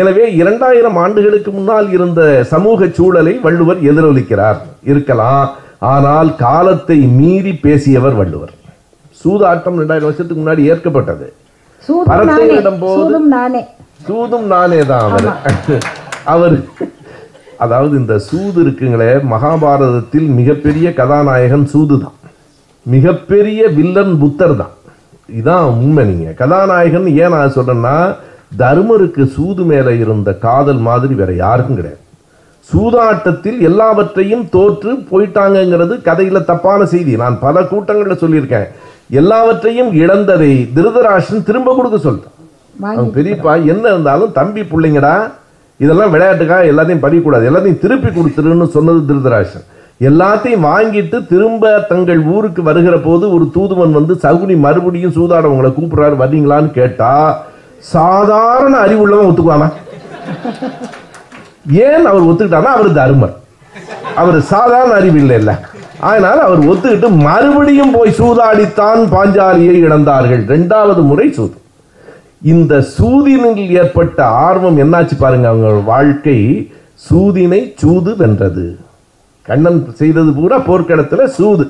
[0.00, 2.22] எனவே இரண்டாயிரம் ஆண்டுகளுக்கு முன்னால் இருந்த
[2.50, 4.60] சமூக சூழலை வள்ளுவர் எதிரொலிக்கிறார்
[4.84, 5.44] இருக்கலாம்
[5.88, 8.54] ஆனால் காலத்தை மீறி பேசியவர் வள்ளுவர்
[9.20, 11.28] சூதாட்டம் ரெண்டாயிரம் வருஷத்துக்கு முன்னாடி ஏற்கப்பட்டது
[14.06, 15.28] சூதும் நானே தான் அவர்
[16.26, 16.56] அவர்
[17.60, 22.16] அதாவது இந்த சூது இருக்குங்களே மகாபாரதத்தில் மிகப்பெரிய கதாநாயகன் சூது தான்
[22.86, 24.74] மிகப்பெரிய வில்லன் புத்தர் தான்
[25.28, 27.96] இதான் உண்மை நீங்கள் கதாநாயகன் ஏன் நான் சொல்கிறேன்னா
[28.60, 32.00] தர்மருக்கு சூது மேலே இருந்த காதல் மாதிரி வேற யாருக்கும் கிடையாது
[32.68, 38.68] சூதாட்டத்தில் எல்லாவற்றையும் தோற்று போயிட்டாங்கங்கிறது கதையில் தப்பான செய்தி நான் பல கூட்டங்களில் சொல்லியிருக்கேன்
[39.12, 45.14] எல்லாவற்றையும் இழந்ததை திருதராஷன் திரும்ப கொடுக்க சொல்லிட்டான் பெரியப்பா என்ன இருந்தாலும் தம்பி பிள்ளைங்கடா
[45.80, 49.66] இதெல்லாம் விளையாட்டுக்காக எல்லாத்தையும் படிக்கக்கூடாது எல்லாத்தையும் திருப்பி கொடுத்துருன்னு சொன்னது திருதராசன்
[50.00, 56.16] எல்லாத்தையும் வாங்கிட்டு திரும்ப தங்கள் ஊருக்கு வருகிற போது ஒரு தூதுவன் வந்து சகுனி மறுபடியும் சூதாட உங்களை கூப்பிடுறாரு
[56.16, 57.12] வர்றீங்களான்னு கேட்டா
[57.86, 59.68] சாதாரண அறிவுள்ளவன் ஒத்துக்குவானா
[61.82, 63.34] ஏன் அவர் ஒத்துக்கிட்டான்னா அவர் தருமர்
[64.16, 65.54] அவர் சாதாரண அறிவு இல்லை இல்லை
[66.02, 71.56] அதனால் அவர் ஒத்துக்கிட்டு மறுபடியும் போய் சூதாடித்தான் பாஞ்சாலியை இழந்தார்கள் ரெண்டாவது முறை சூது
[72.42, 76.38] இந்த சூதினில் ஏற்பட்ட ஆர்வம் என்னாச்சு பாருங்க அவங்க வாழ்க்கை
[77.06, 78.64] சூதினை சூது வென்றது
[79.46, 81.64] கண்ணன் செய்தது பூரா போர்க்களத்தில் சூது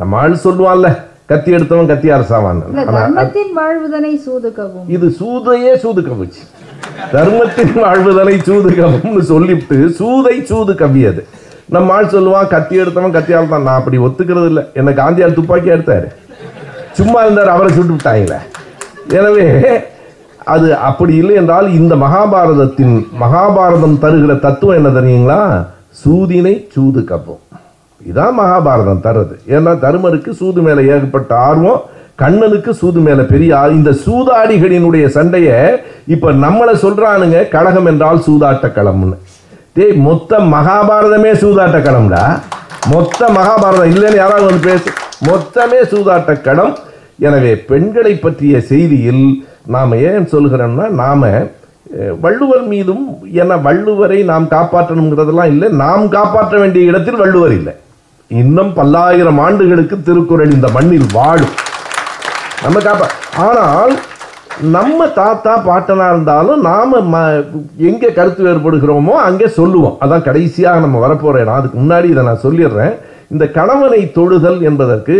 [0.00, 0.88] நம்ம ஆள் சொல்லுவான்ல
[1.26, 2.62] கத்தி எடுத்தவன் கத்தி அரசாவான்
[4.88, 6.42] இது சூதையே சூது கவிச்சு
[7.12, 11.24] தர்மத்தின் வாழ்வுதனை சூது கவும்னு சொல்லிவிட்டு சூதை சூது கவியது
[11.68, 16.08] நம்ம ஆள் சொல்லுவான் கத்தி எடுத்தவன் கத்தியால் தான் நான் அப்படி ஒத்துக்கிறது இல்லை என்ன காந்தியால் துப்பாக்கி எடுத்தாரு
[16.92, 18.40] சும்மா இருந்தார் அவரை சுட்டு விட்டாங்களே
[19.12, 19.46] எனவே
[20.46, 25.40] அது அப்படி இல்லை என்றால் இந்த மகாபாரதத்தின் மகாபாரதம் தருகிற தத்துவம் என்ன தெரியுங்களா
[26.00, 27.42] சூதினை சூது கப்பம்
[28.00, 31.80] இதான் மகாபாரதம் தர்றது ஏன்னா தருமருக்கு சூது மேலே ஏகப்பட்ட ஆர்வம்
[32.18, 35.58] கண்ணனுக்கு சூது மேலே பெரிய இந்த சூதாடிகளினுடைய சண்டையை
[36.06, 39.18] இப்போ நம்மளை சொல்கிறானுங்க கழகம் என்றால் சூதாட்ட களம்னு
[39.76, 42.22] தே மொத்த மகாபாரதமே சூதாட்ட களம்டா
[42.88, 44.90] மொத்த மகாபாரதம் இல்லைன்னு யாராவது வந்து பேசு
[45.26, 46.74] மொத்தமே சூதாட்ட களம்
[47.20, 49.24] எனவே பெண்களை பற்றிய செய்தியில்
[49.66, 51.26] நாம் ஏன் சொல்கிறோம்னா நாம்
[52.20, 53.04] வள்ளுவர் மீதும்
[53.42, 57.74] என வள்ளுவரை நாம் காப்பாற்றணுங்கிறதெல்லாம் இல்லை நாம் காப்பாற்ற வேண்டிய இடத்தில் வள்ளுவர் இல்லை
[58.30, 61.56] இன்னும் பல்லாயிரம் ஆண்டுகளுக்கு திருக்குறள் இந்த மண்ணில் வாழும்
[62.62, 63.08] நம்ம காப்பா
[63.40, 63.92] ஆனால்
[64.68, 67.18] நம்ம தாத்தா பாட்டனாக இருந்தாலும் நாம் ம
[67.82, 72.94] எங்கே கருத்து வேறுபடுகிறோமோ அங்கே சொல்லுவோம் அதான் கடைசியாக நம்ம வரப்போகிறேன் அதுக்கு முன்னாடி இதை நான் சொல்லிடுறேன்
[73.30, 75.16] இந்த கணவனை தொழுதல் என்பதற்கு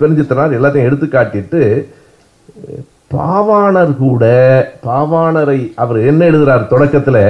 [0.00, 1.62] பெருஞ்சித்தனார் எல்லாத்தையும் எடுத்துக்காட்டிட்டு
[3.14, 4.24] பாவாணர் கூட
[4.86, 7.22] பாவாணரை அவர் என்ன எழுதுறார் தொடக்கத்தில்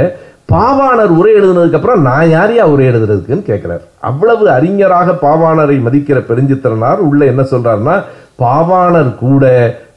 [0.48, 7.42] பாவாணர் உரை எழுதுனதுக்கப்புறம் நான் யாரையா உரை எழுதுறதுக்குன்னு கேட்குறார் அவ்வளவு அறிஞராக பாவாணரை மதிக்கிற பெருஞ்சித்திரனார் உள்ளே என்ன
[7.50, 7.96] சொல்கிறாருன்னா
[8.38, 9.44] பாவாணர் கூட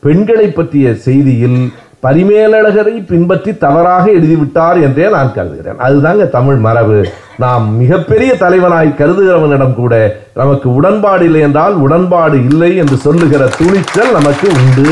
[0.00, 1.62] பெண்களை பற்றிய செய்தியில்
[2.04, 7.00] பரிமேலழகரை பின்பற்றி தவறாக எழுதிவிட்டார் என்றே நான் கருதுகிறேன் அதுதாங்க தமிழ் மரபு
[7.38, 9.94] நாம் மிகப்பெரிய தலைவனாய் கருதுகிறவனிடம் கூட
[10.34, 14.90] நமக்கு உடன்பாடு இல்லை என்றால் உடன்பாடு இல்லை என்று சொல்லுகிற துணிச்சல் நமக்கு உண்டு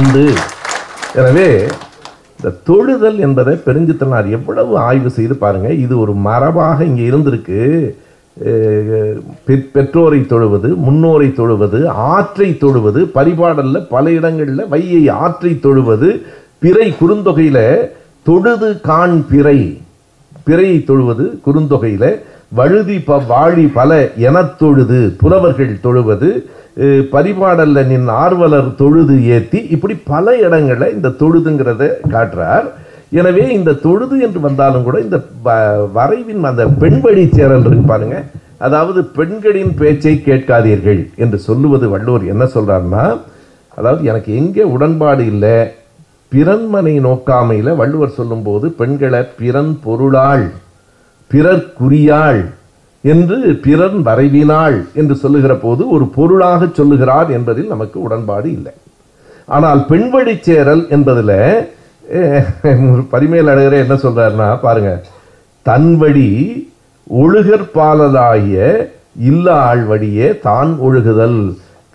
[0.00, 0.26] உண்டு
[1.14, 1.50] எனவே
[2.38, 7.60] இந்த தொழுதல் என்பதை பெருஞ்சித்தனார் எவ்வளவு ஆய்வு செய்து பாருங்க இது ஒரு மரபாக இங்கே இருந்திருக்கு
[9.74, 11.78] பெற்றோரை தொழுவது முன்னோரை தொழுவது
[12.12, 16.08] ஆற்றை தொழுவது பரிபாடலில் பல இடங்களில் வையை ஆற்றை தொழுவது
[16.58, 17.64] பிறை குறுந்தொகையில்
[18.26, 19.58] தொழுது காண் பிறை
[20.46, 22.10] பிறையை தொழுவது குறுந்தொகையில்
[22.52, 23.92] வழுதி ப வாழி பல
[24.18, 26.28] என தொழுது புலவர்கள் தொழுவது
[27.12, 32.66] பரிபாடலில் நின் ஆர்வலர் தொழுது ஏற்றி இப்படி பல இடங்களில் இந்த தொழுதுங்கிறத காட்டுறார்
[33.16, 35.18] எனவே இந்த தொழுது என்று வந்தாலும் கூட இந்த
[35.92, 38.18] வரைவின் அந்த பெண்வழி சேரல் இருக்கு பாருங்க
[38.58, 43.04] அதாவது பெண்களின் பேச்சை கேட்காதீர்கள் என்று சொல்லுவது வள்ளுவர் என்ன சொல்றாருன்னா
[43.78, 45.56] அதாவது எனக்கு எங்கே உடன்பாடு இல்லை
[46.32, 50.46] பிறன்மனை நோக்காமையில் வள்ளுவர் சொல்லும்போது பெண்களை பிறன் பொருளாள்
[51.30, 52.42] பிறர் குறியாள்
[53.04, 53.38] என்று
[53.60, 58.74] பிறன் வரைவினாள் என்று சொல்லுகிற போது ஒரு பொருளாக சொல்லுகிறார் என்பதில் நமக்கு உடன்பாடு இல்லை
[59.48, 61.36] ஆனால் பெண்வழிச்சேரல் சேரல் என்பதில்
[63.10, 65.00] பரிமையில் அழகரே என்ன சொல்கிறாருன்னா பாருங்கள்
[65.66, 66.30] தன் வழி
[67.20, 68.58] ஒழுகற்பாலதாகிய
[69.22, 69.48] இல்ல
[69.86, 71.40] வழியே தான் ஒழுகுதல்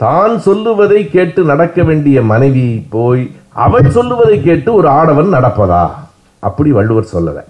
[0.00, 3.23] தான் சொல்லுவதை கேட்டு நடக்க வேண்டிய மனைவி போய்
[3.57, 5.83] அவள் சொல்லுவதை கேட்டு ஒரு ஆடவன் நடப்பதா
[6.43, 7.43] அப்படி வள்ளுவர் சொல்லலை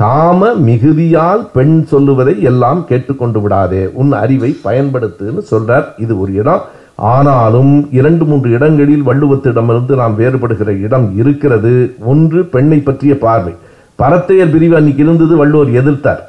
[0.00, 6.64] காம மிகுதியால் பெண் சொல்லுவதை எல்லாம் கேட்டுக்கொண்டு விடாதே உன் அறிவை பயன்படுத்துன்னு சொல்றார் இது ஒரு இடம்
[6.98, 11.72] ஆனாலும் இரண்டு மூன்று இடங்களில் வள்ளுவத்திடமிருந்து நாம் வேறுபடுகிற இடம் இருக்கிறது
[12.04, 13.54] ஒன்று பெண்ணை பற்றிய பார்வை
[13.98, 16.22] பரத்தையர் பிரிவு அன்னைக்கு இருந்தது வள்ளுவர் எதிர்த்தார்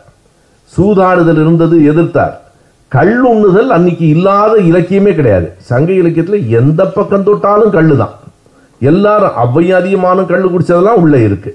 [0.74, 2.36] சூதாடுதல் இருந்தது எதிர்த்தார்
[2.92, 8.14] கல் உண்ணுதல் அன்னைக்கு இல்லாத இலக்கியமே கிடையாது சங்க இலக்கியத்தில் எந்த பக்கம் தொட்டாலும் கல் தான்
[8.82, 11.52] எல்லாரும் அவ்வையாதியமான கல் குடிச்சதெல்லாம் உள்ளே இருக்கு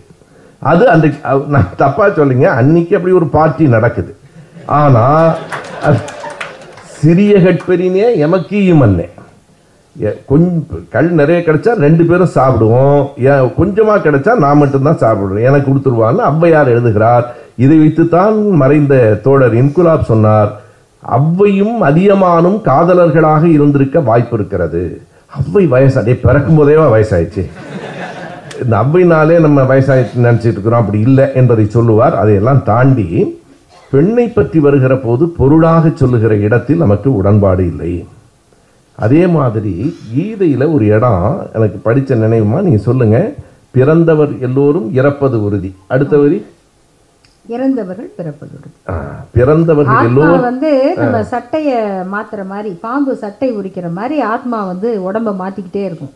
[0.63, 1.07] அது அந்த
[1.49, 4.13] நான் தப்பாக சொல்லுங்க அன்னைக்கு அப்படி ஒரு பார்ட்டி நடக்குது
[4.73, 5.31] ஆனால்
[7.03, 9.03] சிறிய கட்பெரினே எமக்கியும் அல்ல
[10.27, 13.01] கொஞ்சம் கல் நிறைய கிடைச்சா ரெண்டு பேரும் சாப்பிடுவோம்
[13.57, 17.27] கொஞ்சமாக கிடைச்சா நான் மட்டும்தான் சாப்பிடுவேன் எனக்கு கொடுத்துருவான்னு ஔவையார் எழுதுகிறார்
[17.57, 20.53] இதை வைத்துத்தான் மறைந்த தோழர் இன்குலாப் சொன்னார்
[21.03, 24.83] அவ்வையும் அதியமானும் காதலர்களாக இருந்திருக்க வாய்ப்பு இருக்கிறது
[25.33, 27.45] அவ்வை வயசாடே பிறக்கும் போதேவா வயசாயிடுச்சு
[28.63, 33.09] இந்த அவ்வைனாலே நம்ம வயசாயிட்டு நினச்சிட்டு இருக்கிறோம் அப்படி இல்லை என்பதை சொல்லுவார் அதையெல்லாம் தாண்டி
[33.93, 37.93] பெண்ணை பற்றி வருகிற போது பொருளாக சொல்லுகிற இடத்தில் நமக்கு உடன்பாடு இல்லை
[38.99, 39.75] அதே மாதிரி
[40.09, 41.25] கீதையில் ஒரு இடம்
[41.53, 43.19] எனக்கு படித்த நினைவுமா நீங்கள் சொல்லுங்க
[43.75, 46.39] பிறந்தவர் எல்லோரும் இறப்பது உறுதி அடுத்த வரி
[47.49, 48.75] இறந்தவர்கள் பிறப்பது உறுதி
[49.35, 50.73] பிறந்தவர்கள் எல்லோரும் வந்து
[50.99, 51.79] நம்ம சட்டையை
[52.13, 56.13] மாத்துற மாதிரி பாம்பு சட்டை உரிக்கிற மாதிரி ஆத்மா வந்து உடம்ப மாத்திக்கிட்டே இருக்கும்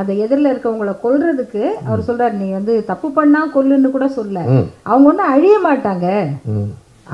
[0.00, 4.38] அதை எதிரில் இருக்கவங்களை கொல்றதுக்கு அவர் சொல்றாரு நீ வந்து தப்பு பண்ணா கொல்லுன்னு கூட சொல்ல
[4.86, 6.06] அவங்க ஒன்றும் அழிய மாட்டாங்க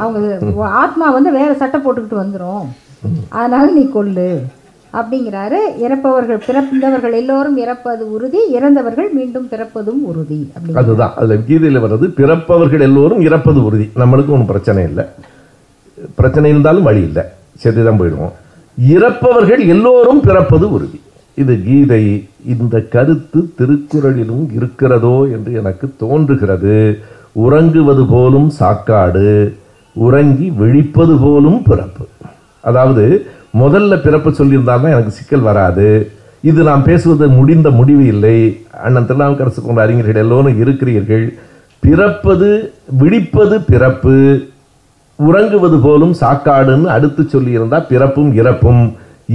[0.00, 2.67] அவங்க ஆத்மா வந்து வேறு சட்டை போட்டுக்கிட்டு வந்துடும்
[3.33, 4.31] அதனால் நீ கொள்ளு
[4.95, 10.39] அப்படிங்கிறாரு இறப்பவர்கள் பிறப்பவர்கள் எல்லோரும் இறப்பது உறுதி இறந்தவர்கள் மீண்டும் பிறப்பதும் உறுதி
[10.75, 15.05] அதுதான் அதில் கீதையில் வர்றது பிறப்பவர்கள் எல்லோரும் இறப்பது உறுதி நம்மளுக்கு ஒன்றும் பிரச்சனை இல்லை
[16.19, 17.25] பிரச்சனை இருந்தாலும் வழி இல்லை
[17.57, 18.35] சரி தான் போயிடுவோம்
[18.79, 20.99] இறப்பவர்கள் எல்லோரும் பிறப்பது உறுதி
[21.39, 22.03] இது கீதை
[22.47, 26.77] இந்த கருத்து திருக்குறளிலும் இருக்கிறதோ என்று எனக்கு தோன்றுகிறது
[27.37, 29.31] உறங்குவது போலும் சாக்காடு
[30.03, 32.05] உறங்கி விழிப்பது போலும் பிறப்பு
[32.65, 33.05] அதாவது
[33.55, 35.89] முதல்ல பிறப்பு சொல்லியிருந்தால் தான் எனக்கு சிக்கல் வராது
[36.45, 38.37] இது நாம் பேசுவது முடிந்த முடிவு இல்லை
[38.81, 41.25] அண்ணன் திருநாவுக்கரசு கொண்ட அறிஞர்கள் எல்லோரும் இருக்கிறீர்கள்
[41.83, 42.51] பிறப்பது
[43.01, 44.17] விழிப்பது பிறப்பு
[45.19, 48.83] உறங்குவது போலும் சாக்காடுன்னு அடுத்து சொல்லியிருந்தால் பிறப்பும் இறப்பும்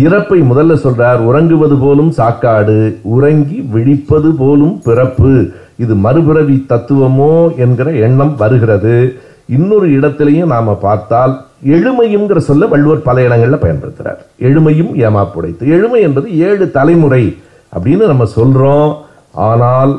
[0.00, 2.77] இறப்பை முதல்ல சொல்றார் உறங்குவது போலும் சாக்காடு
[3.13, 5.31] உறங்கி விழிப்பது போலும் பிறப்பு
[5.75, 7.33] இது மறுபிறவி தத்துவமோ
[7.55, 8.95] என்கிற எண்ணம் வருகிறது
[9.51, 11.33] இன்னொரு இடத்திலையும் நாம் பார்த்தால்
[11.71, 17.23] எழுமையுங்கிற சொல்ல வள்ளுவர் பல இடங்களில் பயன்படுத்துகிறார் எழுமையும் ஏமாப்புடைத்து எழுமை என்பது ஏழு தலைமுறை
[17.73, 18.91] அப்படின்னு நம்ம சொல்கிறோம்
[19.45, 19.93] ஆனால்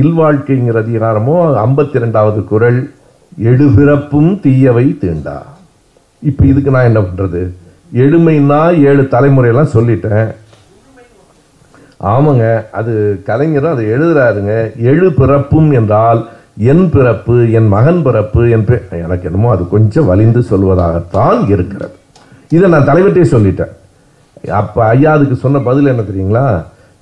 [0.00, 1.36] இல்வாழ்க்கைங்கிற அதிகாரமோ
[1.60, 2.80] ஐம்பத்தி ரெண்டாவது குரல்
[3.42, 5.38] எழுபிறப்பும் தீயவை தீண்டா
[6.22, 7.42] இப்போ இதுக்கு நான் என்ன பண்ணுறது
[7.96, 8.60] எழுமைன்னா
[8.84, 10.28] ஏழு தலைமுறையெல்லாம் சொல்லிட்டேன்
[12.06, 12.46] ஆமாங்க
[12.70, 12.92] அது
[13.26, 14.54] கலைஞரும் அதை எழுதுறாருங்க
[14.84, 16.20] எழு பிறப்பும் என்றால்
[16.56, 21.94] என் பிறப்பு என் மகன் பிறப்பு என் பே எனக்கு என்னமோ அது கொஞ்சம் வலிந்து சொல்வதாகத்தான் இருக்கிறது
[22.50, 23.72] இதை நான் தலைவர்கிட்டே சொல்லிட்டேன்
[24.54, 26.46] அப்போ ஐயா அதுக்கு சொன்ன பதில் என்ன தெரியுங்களா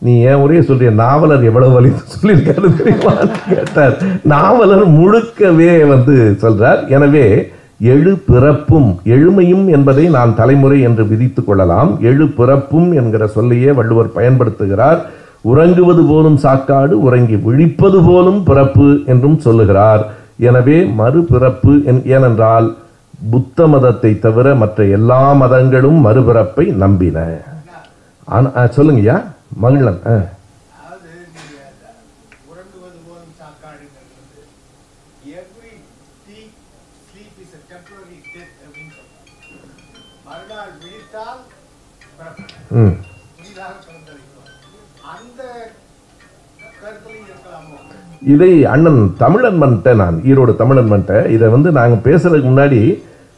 [0.02, 3.12] நீ ஏன் ஒரே சொல்கிற நாவலர் எவ்வளவு வலி சொல்லியிருக்காரு தெரியுமா
[3.48, 3.96] கேட்டார்
[4.24, 6.16] நாவலர் முழுக்கவே வந்து
[6.42, 7.26] சொல்றார் எனவே
[7.90, 15.00] எழு பிறப்பும் எழுமையும் என்பதை நான் தலைமுறை என்று விதித்துக் கொள்ளலாம் எழு பிறப்பும் என்கிற சொல்லையே வள்ளுவர் பயன்படுத்துகிறார்
[15.44, 20.02] உறங்குவது போலும் சாக்காடு உறங்கி விழிப்பது போலும் பிறப்பு என்றும் சொல்லுகிறார்
[20.40, 21.72] எனவே மறுபிறப்பு
[22.10, 22.68] ஏனென்றால்
[23.30, 27.18] புத்த மதத்தை தவிர மற்ற எல்லா மதங்களும் மறுபிறப்பை நம்பின
[28.76, 29.16] சொல்லுங்கய்யா
[29.56, 30.00] மகிழன்
[42.74, 42.94] ம்
[48.22, 49.00] இதை அண்ணன்
[49.60, 52.80] பண்ணிட்டேன் நான் ஈரோடு பண்ணிட்டேன் இதை வந்து நாங்கள் பேசுறதுக்கு முன்னாடி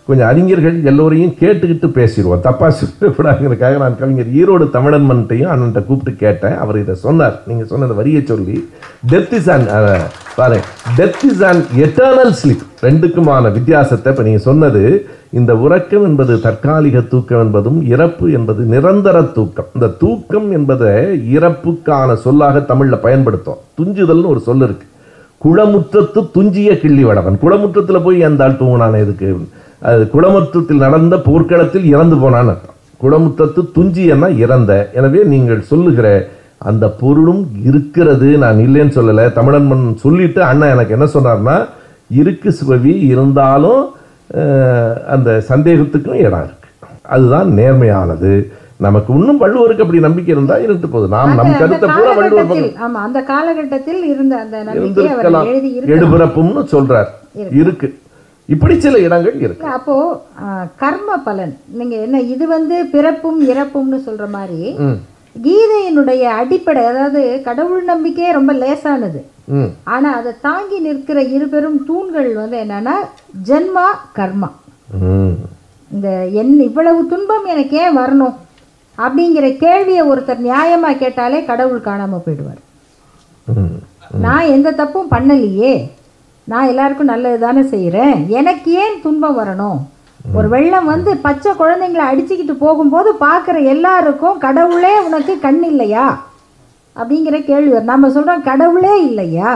[0.09, 6.57] கொஞ்சம் அறிஞர்கள் எல்லோரையும் கேட்டுக்கிட்டு பேசிடுவோம் தப்பாக சொல்லக்கூடாதுங்கிறதுக்காக நான் கவிஞர் ஈரோடு தமிழன் மன்ட்டையும் அண்ணன்ட்ட கூப்பிட்டு கேட்டேன்
[6.57, 8.57] அவர் இதை சொன்னார் நீங்கள் சொன்னதை வரியை சொல்லி
[9.13, 9.71] டெத் இஸ் அண்ட்
[10.37, 10.59] பாரு
[10.97, 14.83] death is an eternal sleep ரெண்டுக்குமான வித்தியாசத்தை இப்போ நீங்கள் சொன்னது
[15.33, 20.95] இந்த உறக்கம் என்பது தற்காலிக தூக்கம் என்பதும் இறப்பு என்பது நிரந்தர தூக்கம் இந்த தூக்கம் என்பதை
[21.31, 24.91] இறப்புக்கான சொல்லாக தமிழில் பயன்படுத்தும் துஞ்சுதல்னு ஒரு சொல் இருக்குது
[25.41, 29.29] குளமுற்றத்து துஞ்சிய கிள்ளி வடவன் குளமுற்றத்தில் போய் எந்த ஆள் தூங்கினான் எதுக்கு
[29.85, 32.81] அது குளமுத்தத்தில் நடந்த போர்க்களத்தில் இறந்து போனான்னு அர்த்தம்
[33.01, 36.09] குளமுத்தத்து துஞ்சியன்னா இறந்த எனவே நீங்கள் சொல்லுகிற
[36.61, 41.57] அந்த பொருளும் இருக்கிறது நான் இல்லைன்னு சொல்லலை தமிழன் மண் சொல்லிட்டு அண்ணன் எனக்கு என்ன சொன்னார்னா
[42.11, 43.83] இருக்கு சுவவி இருந்தாலும்
[45.07, 46.69] அந்த சந்தேகத்துக்கும் இடம் இருக்கு
[47.09, 48.33] அதுதான் நேர்மையானது
[48.77, 53.21] நமக்கு இன்னும் வள்ளுவருக்கு அப்படி நம்பிக்கை இருந்தா இருந்து போகுது நாம் நம் கருத்தை பூரா வள்ளுவர் ஆமா அந்த
[53.25, 54.37] காலகட்டத்தில் இருந்த
[54.39, 57.11] அந்த சொல்றார்
[57.55, 57.89] இருக்கு
[58.49, 59.95] இப்படி சில இடங்கள் இருக்கு அப்போ
[60.77, 64.63] கர்ம பலன் நீங்க என்ன இது வந்து பிறப்பும் இறப்பும்னு சொல்ற மாதிரி
[65.37, 69.21] கீதையினுடைய அடிப்படை அதாவது கடவுள் நம்பிக்கையே ரொம்ப லேசானது
[69.95, 72.95] ஆனா அதை தாங்கி நிற்கிற இருபெரும் தூண்கள் வந்து என்னன்னா
[73.49, 73.87] ஜென்மா
[74.19, 74.51] கர்மா
[75.91, 76.09] இந்த
[76.35, 78.37] என் இவ்வளவு துன்பம் எனக்கு ஏன் வரணும்
[78.99, 82.63] அப்படிங்கிற கேள்வியை ஒருத்தர் நியாயமா கேட்டாலே கடவுள் காணாம போயிடுவார்
[84.21, 85.75] நான் எந்த தப்பும் பண்ணலையே
[86.49, 89.79] நான் எல்லாருக்கும் நல்லது தானே செய்கிறேன் எனக்கு ஏன் துன்பம் வரணும்
[90.35, 96.07] ஒரு வெள்ளம் வந்து பச்சை குழந்தைங்களை அடிச்சுக்கிட்டு போகும்போது பார்க்குற எல்லாருக்கும் கடவுளே உனக்கு கண் இல்லையா
[96.97, 99.53] அப்படிங்கிற கேள்வி நம்ம சொல்கிறோம் கடவுளே இல்லையா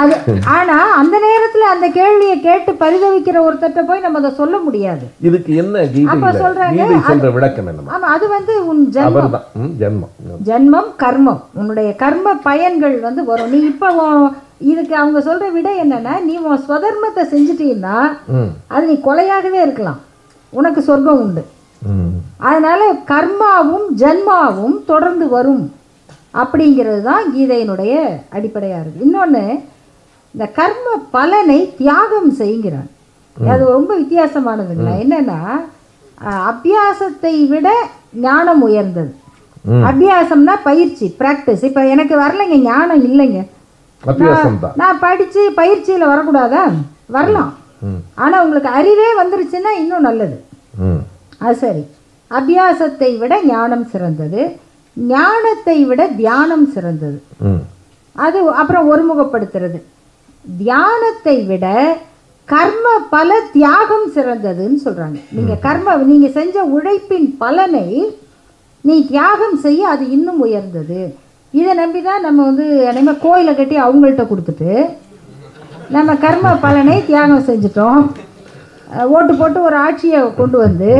[0.00, 0.14] அது
[0.52, 5.84] ஆனா அந்த நேரத்துல அந்த கேள்வியை கேட்டு பரிதவிக்கிற ஒருத்தட்ட போய் நம்ம அதை சொல்ல முடியாது இதுக்கு என்ன
[6.14, 9.36] அப்போ விளக்கம் என்ன அது வந்து உன் ஜென்மம்
[9.78, 13.90] ஜென்மம் ஜென்மம் கர்மம் உன்னுடைய கர்ம பயன்கள் வந்து வரும் நீ இப்போ
[14.64, 17.96] இதுக்கு அவங்க சொல்ற விட என்னன்னா நீ உன் ஸ்வதர்மத்தை செஞ்சிட்டீன்னா
[18.68, 20.00] அது நீ கொலையாகவே இருக்கலாம்
[20.52, 21.42] உனக்கு சொர்க்கம் உண்டு
[22.40, 25.64] அதனால கர்மாவும் ஜென்மாவும் தொடர்ந்து வரும்
[26.34, 27.94] அப்படிங்கிறது தான் கீதையினுடைய
[28.28, 29.44] அடிப்படையாக இருக்குது இன்னொன்று
[30.36, 30.86] இந்த கர்ம
[31.12, 32.88] பலனை தியாகம் செய்கிறான்
[33.36, 35.38] அது ரொம்ப வித்தியாசமானதுங்களா என்னன்னா
[36.48, 37.68] அபியாசத்தை விட
[38.20, 39.12] ஞானம் உயர்ந்தது
[39.84, 43.40] அபியாசம்னா பயிற்சி ப்ராக்டிஸ் இப்போ எனக்கு வரலைங்க ஞானம் இல்லைங்க
[44.76, 46.64] நான் படித்து பயிற்சியில் வரக்கூடாதா
[47.10, 47.50] வரலாம்
[48.18, 50.38] ஆனால் உங்களுக்கு அறிவே வந்துருச்சுன்னா இன்னும் நல்லது
[51.40, 51.84] அது சரி
[52.30, 54.42] அபியாசத்தை விட ஞானம் சிறந்தது
[54.96, 57.18] ஞானத்தை விட தியானம் சிறந்தது
[58.16, 59.78] அது அப்புறம் ஒருமுகப்படுத்துறது
[60.58, 61.66] தியானத்தை விட
[62.48, 67.88] கர்ம பல தியாகம் சிறந்ததுன்னு சொல்கிறாங்க நீங்கள் கர்ம நீங்கள் செஞ்ச உழைப்பின் பலனை
[68.84, 71.00] நீ தியாகம் செய்ய அது இன்னும் உயர்ந்தது
[71.54, 72.66] இதை நம்பி தான் நம்ம வந்து
[72.92, 74.72] நம்ம கோயிலை கட்டி அவங்கள்ட்ட கொடுத்துட்டு
[75.90, 78.00] நம்ம கர்ம பலனை தியாகம் செஞ்சிட்டோம்
[79.06, 80.90] ஓட்டு போட்டு ஒரு ஆட்சியை கொண்டு வந்து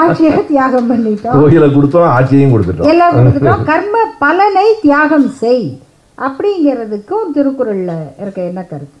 [0.00, 5.66] ஆட்சியை தியாகம் பண்ணிட்டோம் கோயிலை கொடுத்தோம் ஆட்சியையும் கொடுத்துட்டோம் எல்லாம் கொடுத்துட்டோம் கர்ம பலனை தியாகம் செய்
[6.18, 8.98] அப்படிங்கிறதுக்கும் திருக்குறளில் இருக்க என்ன கருத்து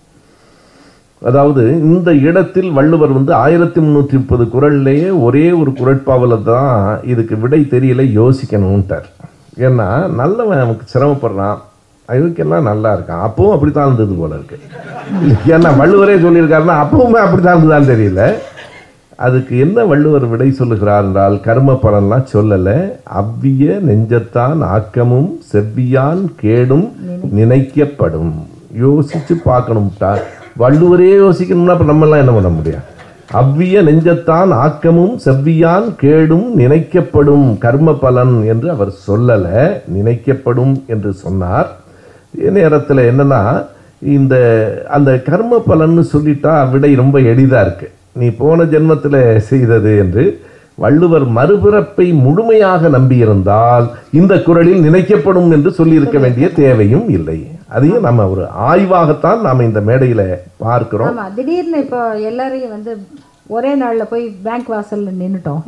[1.22, 6.74] அதாவது இந்த இடத்தில் வள்ளுவர் வந்து ஆயிரத்தி முந்நூற்றி முப்பது குரல்லையே ஒரே ஒரு குரட்பாவில் தான்
[7.04, 9.06] இதுக்கு விடை தெரியல யோசிக்கணும்ட்டார்
[9.60, 9.88] ஏன்னா
[10.12, 11.60] நல்லவன் நமக்கு சிரமப்படுறான்
[12.08, 14.58] அயோக்கியெல்லாம் நல்லா இருக்கான் அப்பவும் அப்படி தான் இருந்தது போல இருக்கு
[15.54, 18.24] ஏன்னா வள்ளுவரே சொல்லியிருக்காருன்னா அப்பவுமே அப்படி தான் இருந்ததான்னு தெரியல
[19.18, 22.76] அதுக்கு என்ன வள்ளுவர் விடை சொல்லுகிறார் என்றால் கர்ம பலன்லாம் சொல்லலை
[23.14, 26.86] அவ்விய நெஞ்சத்தான் ஆக்கமும் செவ்வியான் கேடும்
[27.32, 28.34] நினைக்கப்படும்
[28.78, 30.10] யோசித்து பார்க்கணும்ட்டா
[30.56, 32.86] வள்ளுவரே யோசிக்கணும்னா அப்போ நம்மெல்லாம் என்ன பண்ண முடியாது
[33.34, 39.62] அவ்விய நெஞ்சத்தான் ஆக்கமும் செவ்வியான் கேடும் நினைக்கப்படும் கர்ம பலன் என்று அவர் சொல்லலை
[39.94, 41.70] நினைக்கப்படும் என்று சொன்னார்
[42.54, 43.42] நேரத்தில் என்னென்னா
[44.10, 44.34] இந்த
[44.88, 49.20] அந்த கர்ம பலன்னு சொல்லிட்டா விடை ரொம்ப எளிதாக இருக்குது நீ போன ஜென்மத்தில்
[49.42, 50.24] செய்தது என்று
[50.78, 53.86] வள்ளுவர் மறுபிறப்பை முழுமையாக நம்பியிருந்தால்
[54.12, 57.38] இந்த குரலில் நினைக்கப்படும் என்று சொல்லியிருக்க வேண்டிய தேவையும் இல்லை
[57.68, 60.24] அதையும் நம்ம ஒரு ஆய்வாகத்தான் நாம இந்த மேடையில
[60.56, 62.92] பார்க்கிறோம் திடீர்னு இப்போ எல்லாரையும் வந்து
[63.48, 65.62] ஒரே நாள்ல போய் பேங்க் வாசல்ல நின்னுட்டோம்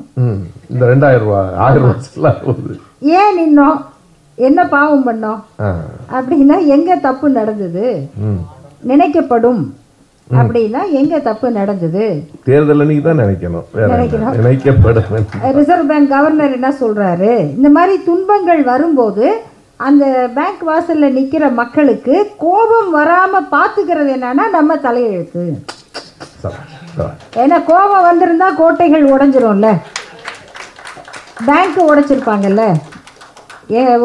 [0.71, 1.97] இந்த ரெண்டாயிரம் ரூபாய் ஆயிரம்
[2.17, 3.79] ரூபாய் ஏன் நின்னோம்
[4.39, 5.41] என்ன பாவம் பண்ணோம்
[6.13, 7.87] அப்படின்னா எங்க தப்பு நடந்தது
[8.85, 9.63] நினைக்கப்படும்
[10.37, 12.05] அப்படின்னா எங்க தப்பு நடந்தது
[12.47, 15.29] தேர்தல் அன்னைக்கு தான் நினைக்கணும் நினைக்கப்படும்
[15.59, 19.27] ரிசர்வ் பேங்க் கவர்னர் என்ன சொல்றாரு இந்த மாதிரி துன்பங்கள் வரும்போது
[19.81, 20.05] அந்த
[20.35, 22.15] பேங்க் வாசல்ல நிக்கிற மக்களுக்கு
[22.39, 25.45] கோபம் வராம பாத்துக்கிறது என்னன்னா நம்ம தலையெழுத்து
[27.43, 29.71] ஏன்னா கோபம் வந்திருந்தா கோட்டைகள் உடஞ்சிரும்ல
[31.47, 32.63] பேங்க் உடைச்சிருப்பாங்கல்ல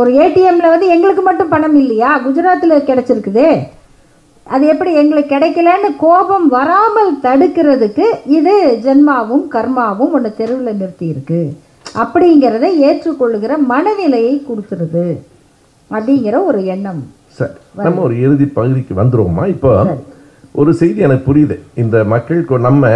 [0.00, 3.48] ஒரு ஏடிஎம்ல வந்து எங்களுக்கு மட்டும் பணம் இல்லையா குஜராத்தில் கிடைச்சிருக்குது
[4.48, 8.08] அது எப்படி எங்களுக்கு கிடைக்கலன்னு கோபம் வராமல் தடுக்கிறதுக்கு
[8.38, 8.56] இது
[8.84, 11.42] ஜென்மாவும் கர்மாவும் ஒன்று தெருவில் நிறுத்தியிருக்கு
[11.96, 15.08] அப்படிங்கிறத ஏற்றுக்கொள்ளுகிற மனநிலையை கொடுத்துருது
[15.92, 17.02] அப்படிங்கிற ஒரு எண்ணம்
[17.38, 17.56] சார்
[17.78, 19.72] நம்ம ஒரு இறுதி பகுதிக்கு வந்துருவோமா இப்போ
[20.56, 22.86] ஒரு செய்தி எனக்கு புரியுது இந்த மக்களுக்கு நம்ம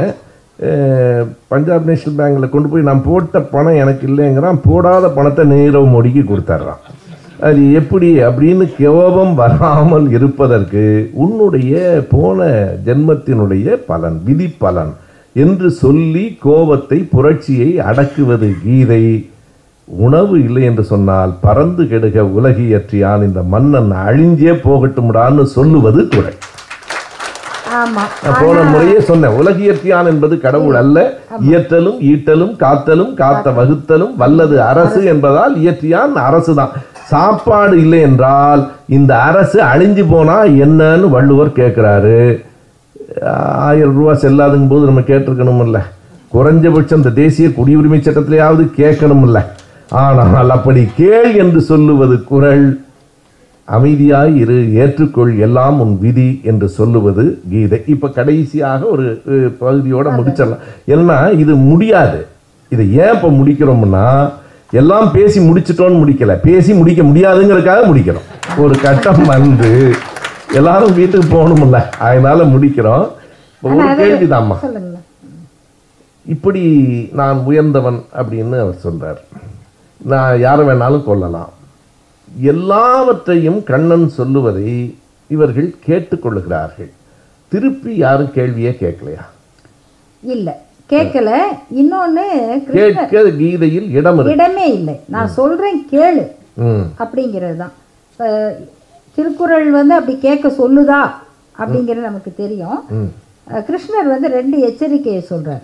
[1.50, 6.84] பஞ்சாப் நேஷனல் பேங்க்கில் கொண்டு போய் நான் போட்ட பணம் எனக்கு இல்லைங்கிறான் போடாத பணத்தை நீரவ் மோடிக்கு கொடுத்துட்றான்
[7.40, 10.84] அது எப்படி அப்படின்னு கேவபம் வராமல் இருப்பதற்கு
[11.16, 11.74] உன்னுடைய
[12.10, 12.48] போன
[12.86, 14.94] ஜென்மத்தினுடைய பலன் விதி பலன்
[15.36, 19.04] என்று சொல்லி கோபத்தை புரட்சியை அடக்குவது கீதை
[19.88, 26.36] உணவு இல்லை என்று சொன்னால் பறந்து கெடுக உலகியற்றியான் இந்த மன்னன் அழிஞ்சே போகட்டும்டான்னு சொல்லுவது துறை
[28.40, 31.00] போன முறையே சொன்னேன் உலகியற்றியான் என்பது கடவுள் அல்ல
[31.44, 36.74] இயற்றலும் ஈட்டலும் காத்தலும் காத்த வகுத்தலும் வல்லது அரசு என்பதால் இயற்றியான் அரசுதான்
[37.10, 38.62] சாப்பாடு இல்லை என்றால்
[38.90, 42.18] இந்த அரசு அழிஞ்சு போனால் என்னன்னு வள்ளுவர் கேட்குறாரு
[43.68, 45.80] ஆயிரம் ரூபா செல்லாதுங்கும் போது நம்ம கேட்டிருக்கணுமில்ல
[46.32, 49.40] குறைஞ்சபட்சம் இந்த தேசிய குடியுரிமை சட்டத்திலேயாவது கேட்கணுமில்ல
[49.98, 52.66] ஆனால் அப்படி கேள் என்று சொல்லுவது குரல்
[53.68, 59.06] அமைதியாய் இரு ஏற்றுக்கொள் எல்லாம் உன் விதி என்று சொல்லுவது கீதை இப்போ கடைசியாக ஒரு
[59.60, 60.66] பகுதியோடு முடிச்சிடலாம்
[60.88, 62.20] ஏன்னா இது முடியாது
[62.72, 64.06] இதை ஏன் இப்போ முடிக்கிறோம்னா
[64.74, 68.28] எல்லாம் பேசி முடிச்சிட்டோன்னு முடிக்கல பேசி முடிக்க முடியாதுங்கிறதுக்காக முடிக்கிறோம்
[68.58, 69.70] ஒரு கட்டம் வந்து
[70.54, 73.06] எல்லாரும் வீட்டுக்கு போகணும்ல அதனால முடிக்கிறோம்
[73.64, 74.58] ஒரு கேள்விதாம்மா
[76.26, 76.62] இப்படி
[77.12, 79.22] நான் உயர்ந்தவன் அப்படின்னு அவர் சொல்றார்
[80.02, 81.54] நான் யாரை வேணாலும் கொள்ளலாம்
[82.48, 84.70] எல்லாவற்றையும் கண்ணன் சொல்லுவதை
[85.30, 86.92] இவர்கள் கேட்டுக்கொள்ளுகிறார்கள்
[87.52, 89.26] திருப்பி யாரும் கேள்வியே கேட்கலையா
[90.24, 90.56] இல்லை
[90.90, 91.30] கேட்கல
[91.82, 92.26] இன்னொன்னு
[93.42, 96.26] கீதையில் இடம் இடமே இல்லை நான் சொல்றேன் கேளு
[97.00, 97.74] அப்படிங்கிறது தான்
[99.18, 101.02] திருக்குறள் வந்து அப்படி கேட்க சொல்லுதா
[101.56, 102.80] அப்படிங்கிறது நமக்கு தெரியும்
[103.64, 105.64] கிருஷ்ணர் வந்து ரெண்டு எச்சரிக்கையை சொல்றார்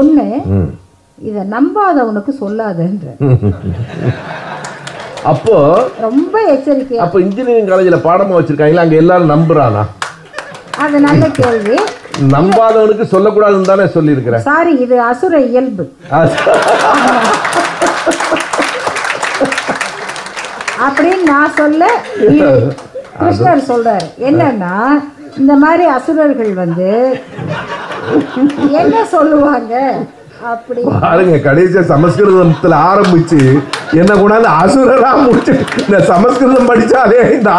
[0.00, 0.26] ஒன்று
[1.18, 3.08] இதை நம்பாதவனுக்கு சொல்லாதன்ற
[5.30, 5.56] அப்போ
[6.00, 9.82] ரொம்ப எச்சரிக்கை அப்போ இன்ஜினியரிங் காலேஜில் பாடமாக வச்சிருக்காங்களா அங்கே எல்லாரும் நம்புறானா
[10.78, 11.76] அது நல்ல கேள்வி
[12.32, 15.84] நம்பாதவனுக்கு சொல்லக்கூடாதுன்னு தானே சொல்லியிருக்கிறேன் சாரி இது அசுர இயல்பு
[20.84, 21.84] அப்படின்னு நான் சொல்ல
[23.16, 24.74] கிருஷ்ணர் சொல்றாரு என்னன்னா
[25.36, 26.90] இந்த மாதிரி அசுரர்கள் வந்து
[28.80, 29.74] என்ன சொல்லுவாங்க
[30.42, 33.40] பாருங்க கடைசியா சமஸ்கிருதத்துல ஆரம்பிச்சு
[34.00, 35.54] என்ன கொண்டாந்து அசுரரா முடிச்சு
[35.82, 37.50] இந்த சமஸ்கிருதம் படிச்சாலே இந்த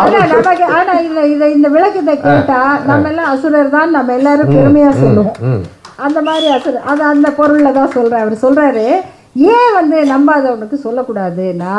[0.73, 5.64] ஆனா இல்ல இதை இந்த விளக்கத்தை கேட்டா நம்ம எல்லாம் அசுரர் தான் நம்ம எல்லாரும் பெருமையா சொல்லுவோம்
[6.03, 8.85] அந்த மாதிரி அசுர அது அந்த பொருள்ல தான் சொல்றாரு அவர் சொல்றாரு
[9.51, 11.73] ஏன் வந்து நம்பாதவனுக்கு சொல்லக்கூடாதுன்னா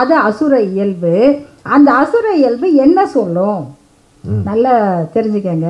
[0.00, 1.14] அது அசுர இயல்பு
[1.68, 3.62] அந்த அசுர இயல்பு என்ன சொல்லும்
[4.44, 4.74] நல்லா
[5.14, 5.68] தெரிஞ்சுக்கங்க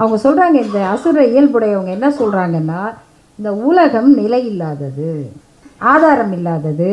[0.00, 2.80] அவங்க சொல்கிறாங்க இந்த அசுர இயல்புடையவங்க என்ன சொல்கிறாங்கன்னா
[3.38, 5.10] இந்த உலகம் நிலையில்லாதது
[5.84, 6.92] ஆதாரம் இல்லாதது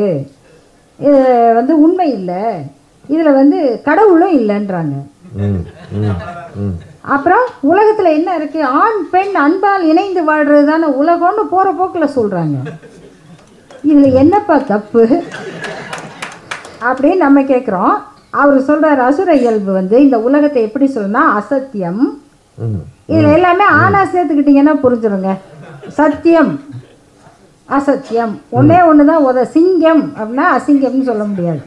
[0.98, 1.22] இது
[1.54, 2.42] வந்து உண்மை இல்லை
[3.04, 3.58] இதில் வந்து
[3.84, 4.94] கடவுளும் இல்லைன்றாங்க
[7.06, 12.56] அப்புறம் உலகத்தில் என்ன இருக்குது ஆண் பெண் அன்பால் இணைந்து வாழ்கிறது தானே உலகம்னு போகிற போக்கில் சொல்கிறாங்க
[13.84, 15.02] இதில் என்னப்பா தப்பு
[16.82, 17.94] அப்படின்னு நம்ம கேட்குறோம்
[18.34, 22.02] அவர் சொல்கிறார் அசுர இயல்பு வந்து இந்த உலகத்தை எப்படி சொல்லணும்னா அசத்தியம்
[23.08, 25.32] இதில் எல்லாமே ஆணா சேர்த்துக்கிட்டிங்கன்னா புரிஞ்சிருங்க
[25.92, 26.52] சத்தியம்
[27.68, 31.62] அசத்தியம் ஒன்னே ஒண்ணுதான் உத சிங்கம் அப்படின்னா அசிங்கம்னு சொல்ல முடியாது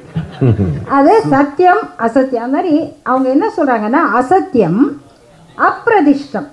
[0.89, 2.73] அது சத்தியம் அசத்தியம் அந்த மாதிரி
[3.03, 4.81] அவங்க என்ன சொல்றாங்கன்னா அசத்தியம்
[5.57, 6.47] அப்பிரதிஷ்டம்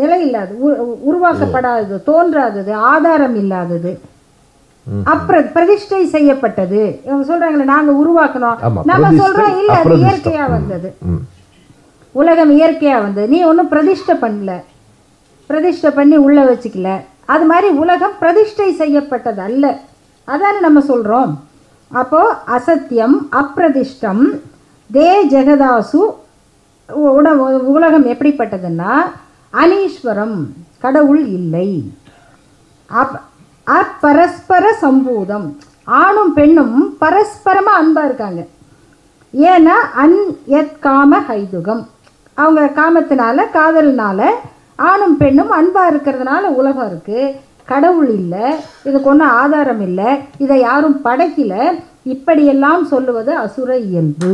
[0.00, 0.54] நிலை இல்லாது
[1.06, 3.92] உருவாக்கப்படாதது தோன்றாதது ஆதாரம் இல்லாதது
[5.06, 10.90] அப்புற பிரதிஷ்டை செய்யப்பட்டது இவங்க சொல்றாங்களே நாங்க உருவாக்கணும் நம்ம சொல்றோம் இல்ல அது இயற்கையா வந்தது
[12.14, 14.52] உலகம் இயற்கையா வந்தது நீ ஒன்னும் பிரதிஷ்டை பண்ணல
[15.50, 16.90] பிரதிஷ்டை பண்ணி உள்ளே வச்சுக்கல
[17.26, 19.66] அது மாதிரி உலகம் பிரதிஷ்டை செய்யப்பட்டது அல்ல
[20.28, 21.32] அதான நம்ம சொல்கிறோம்
[21.90, 24.24] அப்போது அசத்தியம் அப்பிரதிஷ்டம்
[24.90, 26.00] தே ஜெகதாசு
[27.10, 27.28] உட
[27.72, 28.92] உலகம் எப்படிப்பட்டதுன்னா
[29.54, 30.36] அனீஸ்வரம்
[30.78, 31.70] கடவுள் இல்லை
[32.90, 33.16] அப்
[33.66, 35.46] அப்பரஸ்பர சம்பூதம்
[35.98, 38.42] ஆணும் பெண்ணும் பரஸ்பரமாக அன்பாக இருக்காங்க
[39.34, 40.18] ஏன்னா அன்
[40.58, 41.82] எத் காம ஹைதுகம்
[42.38, 44.26] அவங்க காமத்தினால காதலினால்
[44.78, 47.34] ஆணும் பெண்ணும் அன்பாக இருக்கிறதுனால உலகம் இருக்குது
[47.68, 48.46] கடவுள் இல்லை
[48.84, 50.10] இதுக்கு ஒன்றும் ஆதாரம் இல்லை
[50.38, 51.54] இதை யாரும் படைக்கல
[52.06, 54.32] இப்படியெல்லாம் சொல்லுவது அசுர இயல்பு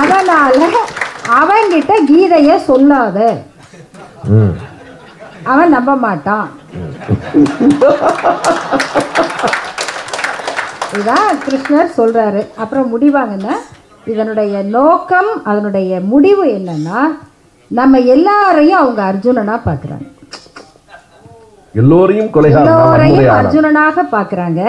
[0.00, 0.60] அதனால
[1.38, 3.18] அவன்கிட்ட கீதைய சொல்லாத
[5.44, 6.48] அவன் நம்ப மாட்டான்
[10.98, 13.54] இதான் கிருஷ்ணர் சொல்றாரு அப்புறம் முடிவாங்கன்னா
[14.06, 17.00] இதனுடைய நோக்கம் அதனுடைய முடிவு என்னன்னா
[17.70, 20.06] நம்ம எல்லாரையும் அவங்க அர்ஜுனனா பார்க்குறாங்க
[21.74, 22.30] எல்லோரையும்
[23.32, 24.60] அர்ஜுனனாக பார்க்குறாங்க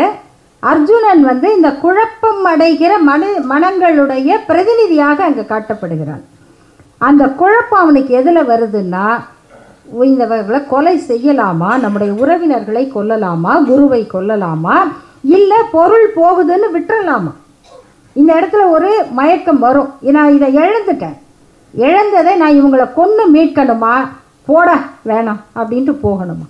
[0.63, 6.23] அர்ஜுனன் வந்து இந்த குழப்பம் அடைகிற மன மனங்களுடைய பிரதிநிதியாக அங்கே காட்டப்படுகிறான்
[7.01, 9.05] அந்த குழப்பம் அவனுக்கு எதில் வருதுன்னா
[10.01, 14.75] இந்தவர்களை கொலை செய்யலாமா நம்முடைய உறவினர்களை கொல்லலாமா குருவை கொல்லலாமா
[15.29, 17.31] இல்லை பொருள் போகுதுன்னு விட்டுறலாமா
[18.15, 21.17] இந்த இடத்துல ஒரு மயக்கம் வரும் நான் இதை எழுந்துட்டேன்
[21.73, 23.95] இழந்ததை நான் இவங்களை கொன்று மீட்கணுமா
[24.47, 24.69] போட
[25.05, 26.47] வேணாம் அப்படின்ட்டு போகணுமா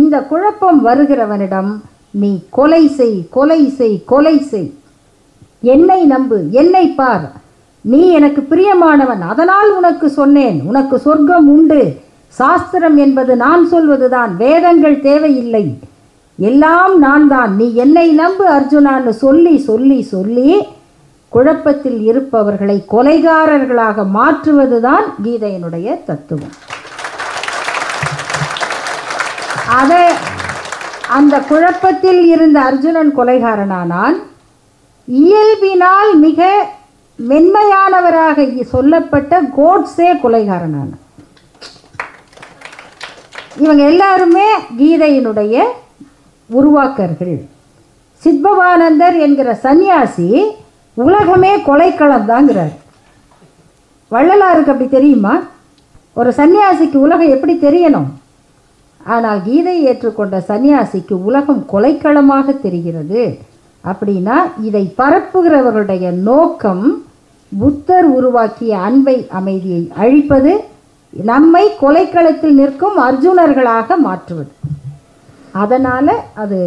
[0.00, 1.70] இந்த குழப்பம் வருகிறவனிடம்
[2.14, 4.70] நீ கொலை செய் கொலை செய் கொலை செய்
[5.64, 7.26] என்னை நம்பு என்னை பார்
[7.84, 11.80] நீ எனக்கு பிரியமானவன் அதனால் உனக்கு சொன்னேன் உனக்கு சொர்க்கம் உண்டு
[12.34, 15.64] சாஸ்திரம் என்பது நான் சொல்வதுதான் வேதங்கள் தேவையில்லை
[16.38, 20.50] எல்லாம் நான் தான் நீ என்னை நம்பு அர்ஜுனான்னு சொல்லி சொல்லி சொல்லி
[21.36, 26.56] குழப்பத்தில் இருப்பவர்களை கொலைகாரர்களாக மாற்றுவதுதான் கீதையினுடைய தத்துவம்
[29.72, 30.04] அதை
[31.08, 34.16] அந்த குழப்பத்தில் இருந்த அர்ஜுனன் கொலைகாரனானான்
[35.08, 36.40] இயல்பினால் மிக
[37.18, 40.90] மென்மையானவராக சொல்லப்பட்ட கோட்ஸே கொலைகாரனான
[43.56, 44.48] இவங்க எல்லாருமே
[44.78, 45.56] கீதையினுடைய
[46.50, 47.36] உருவாக்கர்கள்
[48.22, 50.28] சித்பவானந்தர் என்கிற சன்னியாசி
[50.96, 52.74] உலகமே கொலைக்களம் தாங்கிறார்
[54.10, 55.34] வள்ளலாருக்கு அப்படி தெரியுமா
[56.16, 58.08] ஒரு சன்னியாசிக்கு உலகம் எப்படி தெரியணும்
[59.06, 63.22] ஆனால் கீதை ஏற்றுக்கொண்ட சன்னியாசிக்கு உலகம் கொலைக்களமாக தெரிகிறது
[63.84, 64.36] அப்படின்னா
[64.60, 66.86] இதை பரப்புகிறவர்களுடைய நோக்கம்
[67.52, 70.52] புத்தர் உருவாக்கிய அன்பை அமைதியை அழிப்பது
[71.12, 74.52] நம்மை கொலைக்களத்தில் நிற்கும் அர்ஜுனர்களாக மாற்றுவது
[75.54, 76.12] அதனால்
[76.34, 76.58] அது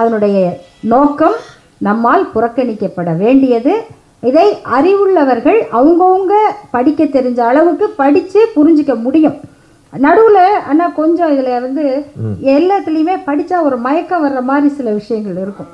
[0.00, 0.38] அதனுடைய
[0.84, 1.36] நோக்கம்
[1.80, 3.74] நம்மால் புறக்கணிக்கப்பட வேண்டியது
[4.22, 4.46] இதை
[4.76, 6.34] அறிவுள்ளவர்கள் அவங்கவுங்க
[6.70, 9.36] படிக்க தெரிஞ்ச அளவுக்கு படித்து புரிஞ்சிக்க முடியும்
[9.92, 10.42] நடுவில்
[10.68, 11.84] ஆனால் கொஞ்சம் இதில் வந்து
[12.54, 15.70] எல்லாத்துலேயுமே படித்தா ஒரு மயக்கம் வர்ற மாதிரி சில விஷயங்கள் இருக்கும்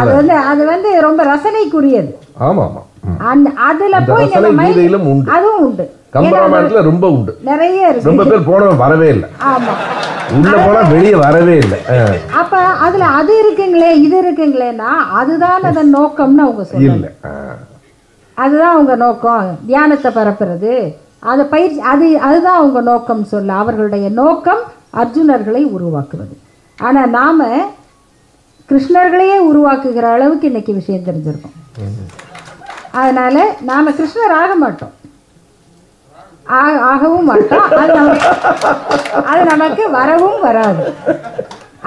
[0.00, 2.12] அது வந்து அது வந்து ரொம்ப ரசனைக்குரியது
[3.26, 5.62] அந்த அதுல போய் அதுவும்
[5.64, 5.86] உண்டு
[6.14, 9.74] கம்பராமாயணத்துல ரொம்ப உண்டு நிறைய ரொம்ப பேர் போனவன் வரவே இல்லை ஆமா
[10.32, 11.78] உள்ள போல வெளிய வரவே இல்லை
[12.36, 12.54] அப்ப
[12.84, 14.90] அதுல அது இருக்குங்களே இது இருக்குங்களேன்னா
[15.16, 17.10] அதுதான் அதன் நோக்கம்னு அவங்க சொல்லுங்க
[18.38, 20.72] அதுதான் அவங்க நோக்கம் தியானத்தை பரப்புறது
[21.26, 24.62] அதை பயிற்சி அது அதுதான் அவங்க நோக்கம் சொல்ல அவர்களுடைய நோக்கம்
[24.94, 26.34] அர்ஜுனர்களை உருவாக்குவது
[26.78, 27.40] ஆனா நாம
[28.68, 31.56] கிருஷ்ணர்களையே உருவாக்குகிற அளவுக்கு இன்னைக்கு விஷயம் தெரிஞ்சிருக்கோம்
[32.94, 33.36] அதனால
[33.62, 34.94] நாம கிருஷ்ணர் ஆக மாட்டோம்
[36.48, 38.30] ஆகவும் மாட்டோம் அது நமக்கு
[39.26, 40.84] அது நமக்கு வரவும் வராது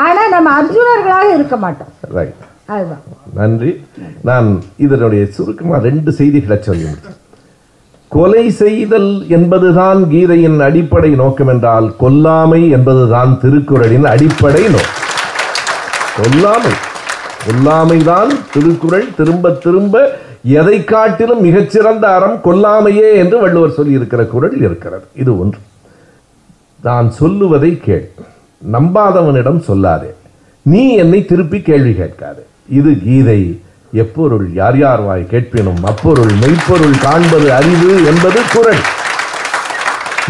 [0.00, 3.03] ஆனால் நம்ம அர்ஜுனர்களாக இருக்க மாட்டோம் ரைட் அதுதான்
[3.33, 3.71] நன்றி
[4.23, 4.49] நான்
[4.77, 6.89] இதனுடைய சுருக்கமாக ரெண்டு செய்திகளை சொல்லி
[8.11, 15.05] கொலை செய்தல் என்பதுதான் கீதையின் அடிப்படை நோக்கம் என்றால் கொல்லாமை என்பதுதான் திருக்குறளின் அடிப்படை நோக்கம்
[16.15, 16.73] கொல்லாமை
[17.43, 20.01] கொல்லாமை தான் திருக்குறள் திரும்ப திரும்ப
[20.43, 25.59] எதை காட்டிலும் மிகச்சிறந்த அறம் கொல்லாமையே என்று வள்ளுவர் சொல்லியிருக்கிற குரலில் இருக்கிறது இது ஒன்று
[26.79, 28.05] நான் சொல்லுவதை கேள்
[28.61, 30.11] நம்பாதவனிடம் சொல்லாதே
[30.65, 32.41] நீ என்னை திருப்பி கேள்வி கேட்காது
[32.71, 33.41] இது கீதை
[33.93, 38.81] எப்பொருள் யார் யார் வாய் கேட்பினும் அப்பொருள் மெய்ப்பொருள் காண்பது அறிவு என்பது குரல்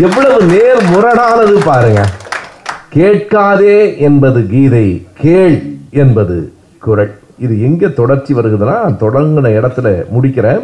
[0.03, 2.01] எவ்வளவு நேர் முரடானது பாருங்க
[2.89, 4.87] கேட்காதே என்பது கீதை
[5.21, 5.57] கேள்
[5.95, 6.37] என்பது
[6.81, 7.13] குரல்
[7.39, 10.63] இது எங்கே தொடர்ச்சி வருகுதுன்னா தொடங்கின இடத்துல முடிக்கிறேன்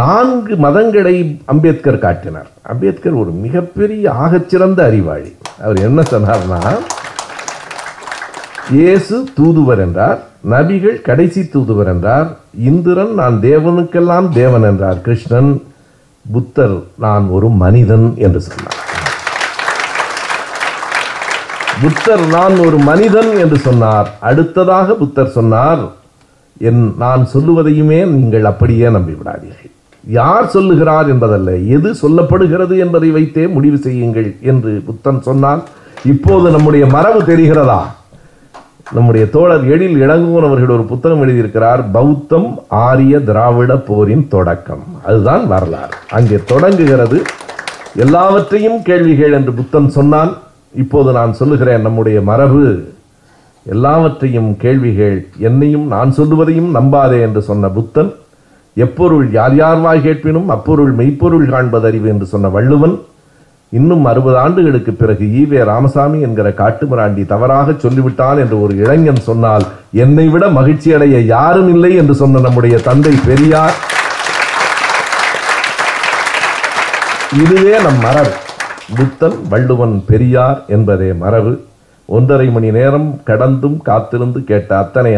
[0.00, 1.14] நான்கு மதங்களை
[1.44, 5.30] அம்பேத்கர் காட்டினார் அம்பேத்கர் ஒரு மிகப்பெரிய ஆகச்சிறந்த அறிவாளி
[5.60, 6.60] அவர் என்ன சொன்னார்னா
[8.72, 10.20] இயேசு தூதுவர் என்றார்
[10.50, 12.28] நபிகள் கடைசி தூதுவர் என்றார்
[12.64, 15.50] இந்திரன் நான் தேவனுக்கெல்லாம் தேவன் என்றார் கிருஷ்ணன்
[16.26, 18.79] புத்தர் நான் ஒரு மனிதன் என்று சொன்னார்
[21.80, 25.82] புத்தர் நான் ஒரு மனிதன் என்று சொன்னார் அடுத்ததாக புத்தர் சொன்னார்
[26.60, 29.70] என் நான் சொல்லுவதையுமே நீங்கள் அப்படியே நம்பிவிடாதீர்கள்
[30.04, 35.62] யார் சொல்லுகிறார் என்பதல்ல எது சொல்லப்படுகிறது என்பதை வைத்தே முடிவு செய்யுங்கள் என்று புத்தன் சொன்னால்
[36.04, 37.80] இப்போது நம்முடைய மரபு தெரிகிறதா
[38.92, 42.48] நம்முடைய தோழர் எழில் இளங்குவன் ஒரு புத்தகம் எழுதியிருக்கிறார் பௌத்தம்
[42.80, 47.18] ஆரிய திராவிட போரின் தொடக்கம் அதுதான் வரலாறு அங்கே தொடங்குகிறது
[47.96, 50.32] எல்லாவற்றையும் கேள்விகள் என்று புத்தன் சொன்னான்
[50.72, 52.64] இப்போது நான் சொல்லுகிறேன் நம்முடைய மரபு
[53.66, 55.16] எல்லாவற்றையும் கேள்விகள்
[55.40, 58.10] என்னையும் நான் சொல்லுவதையும் நம்பாதே என்று சொன்ன புத்தன்
[58.76, 62.94] எப்பொருள் யார் யார்வாய் கேட்பினும் அப்பொருள் மெய்ப்பொருள் காண்பதறிவு என்று சொன்ன வள்ளுவன்
[63.72, 69.66] இன்னும் அறுபது ஆண்டுகளுக்கு பிறகு ஈவே ராமசாமி என்கிற காட்டுமிராண்டி தவறாக சொல்லிவிட்டான் என்று ஒரு இளைஞன் சொன்னால்
[69.98, 73.76] என்னை விட மகிழ்ச்சி அடைய யாரும் இல்லை என்று சொன்ன நம்முடைய தந்தை பெரியார்
[77.36, 78.32] இதுவே நம் மரபு
[78.96, 81.52] புத்தன் வள்ளுவன் பெரியார் என்பதே மரபு
[82.08, 85.12] ஒன்றரை மணி நேரம் கடந்தும் காத்திருந்து கேட்ட அத்தனை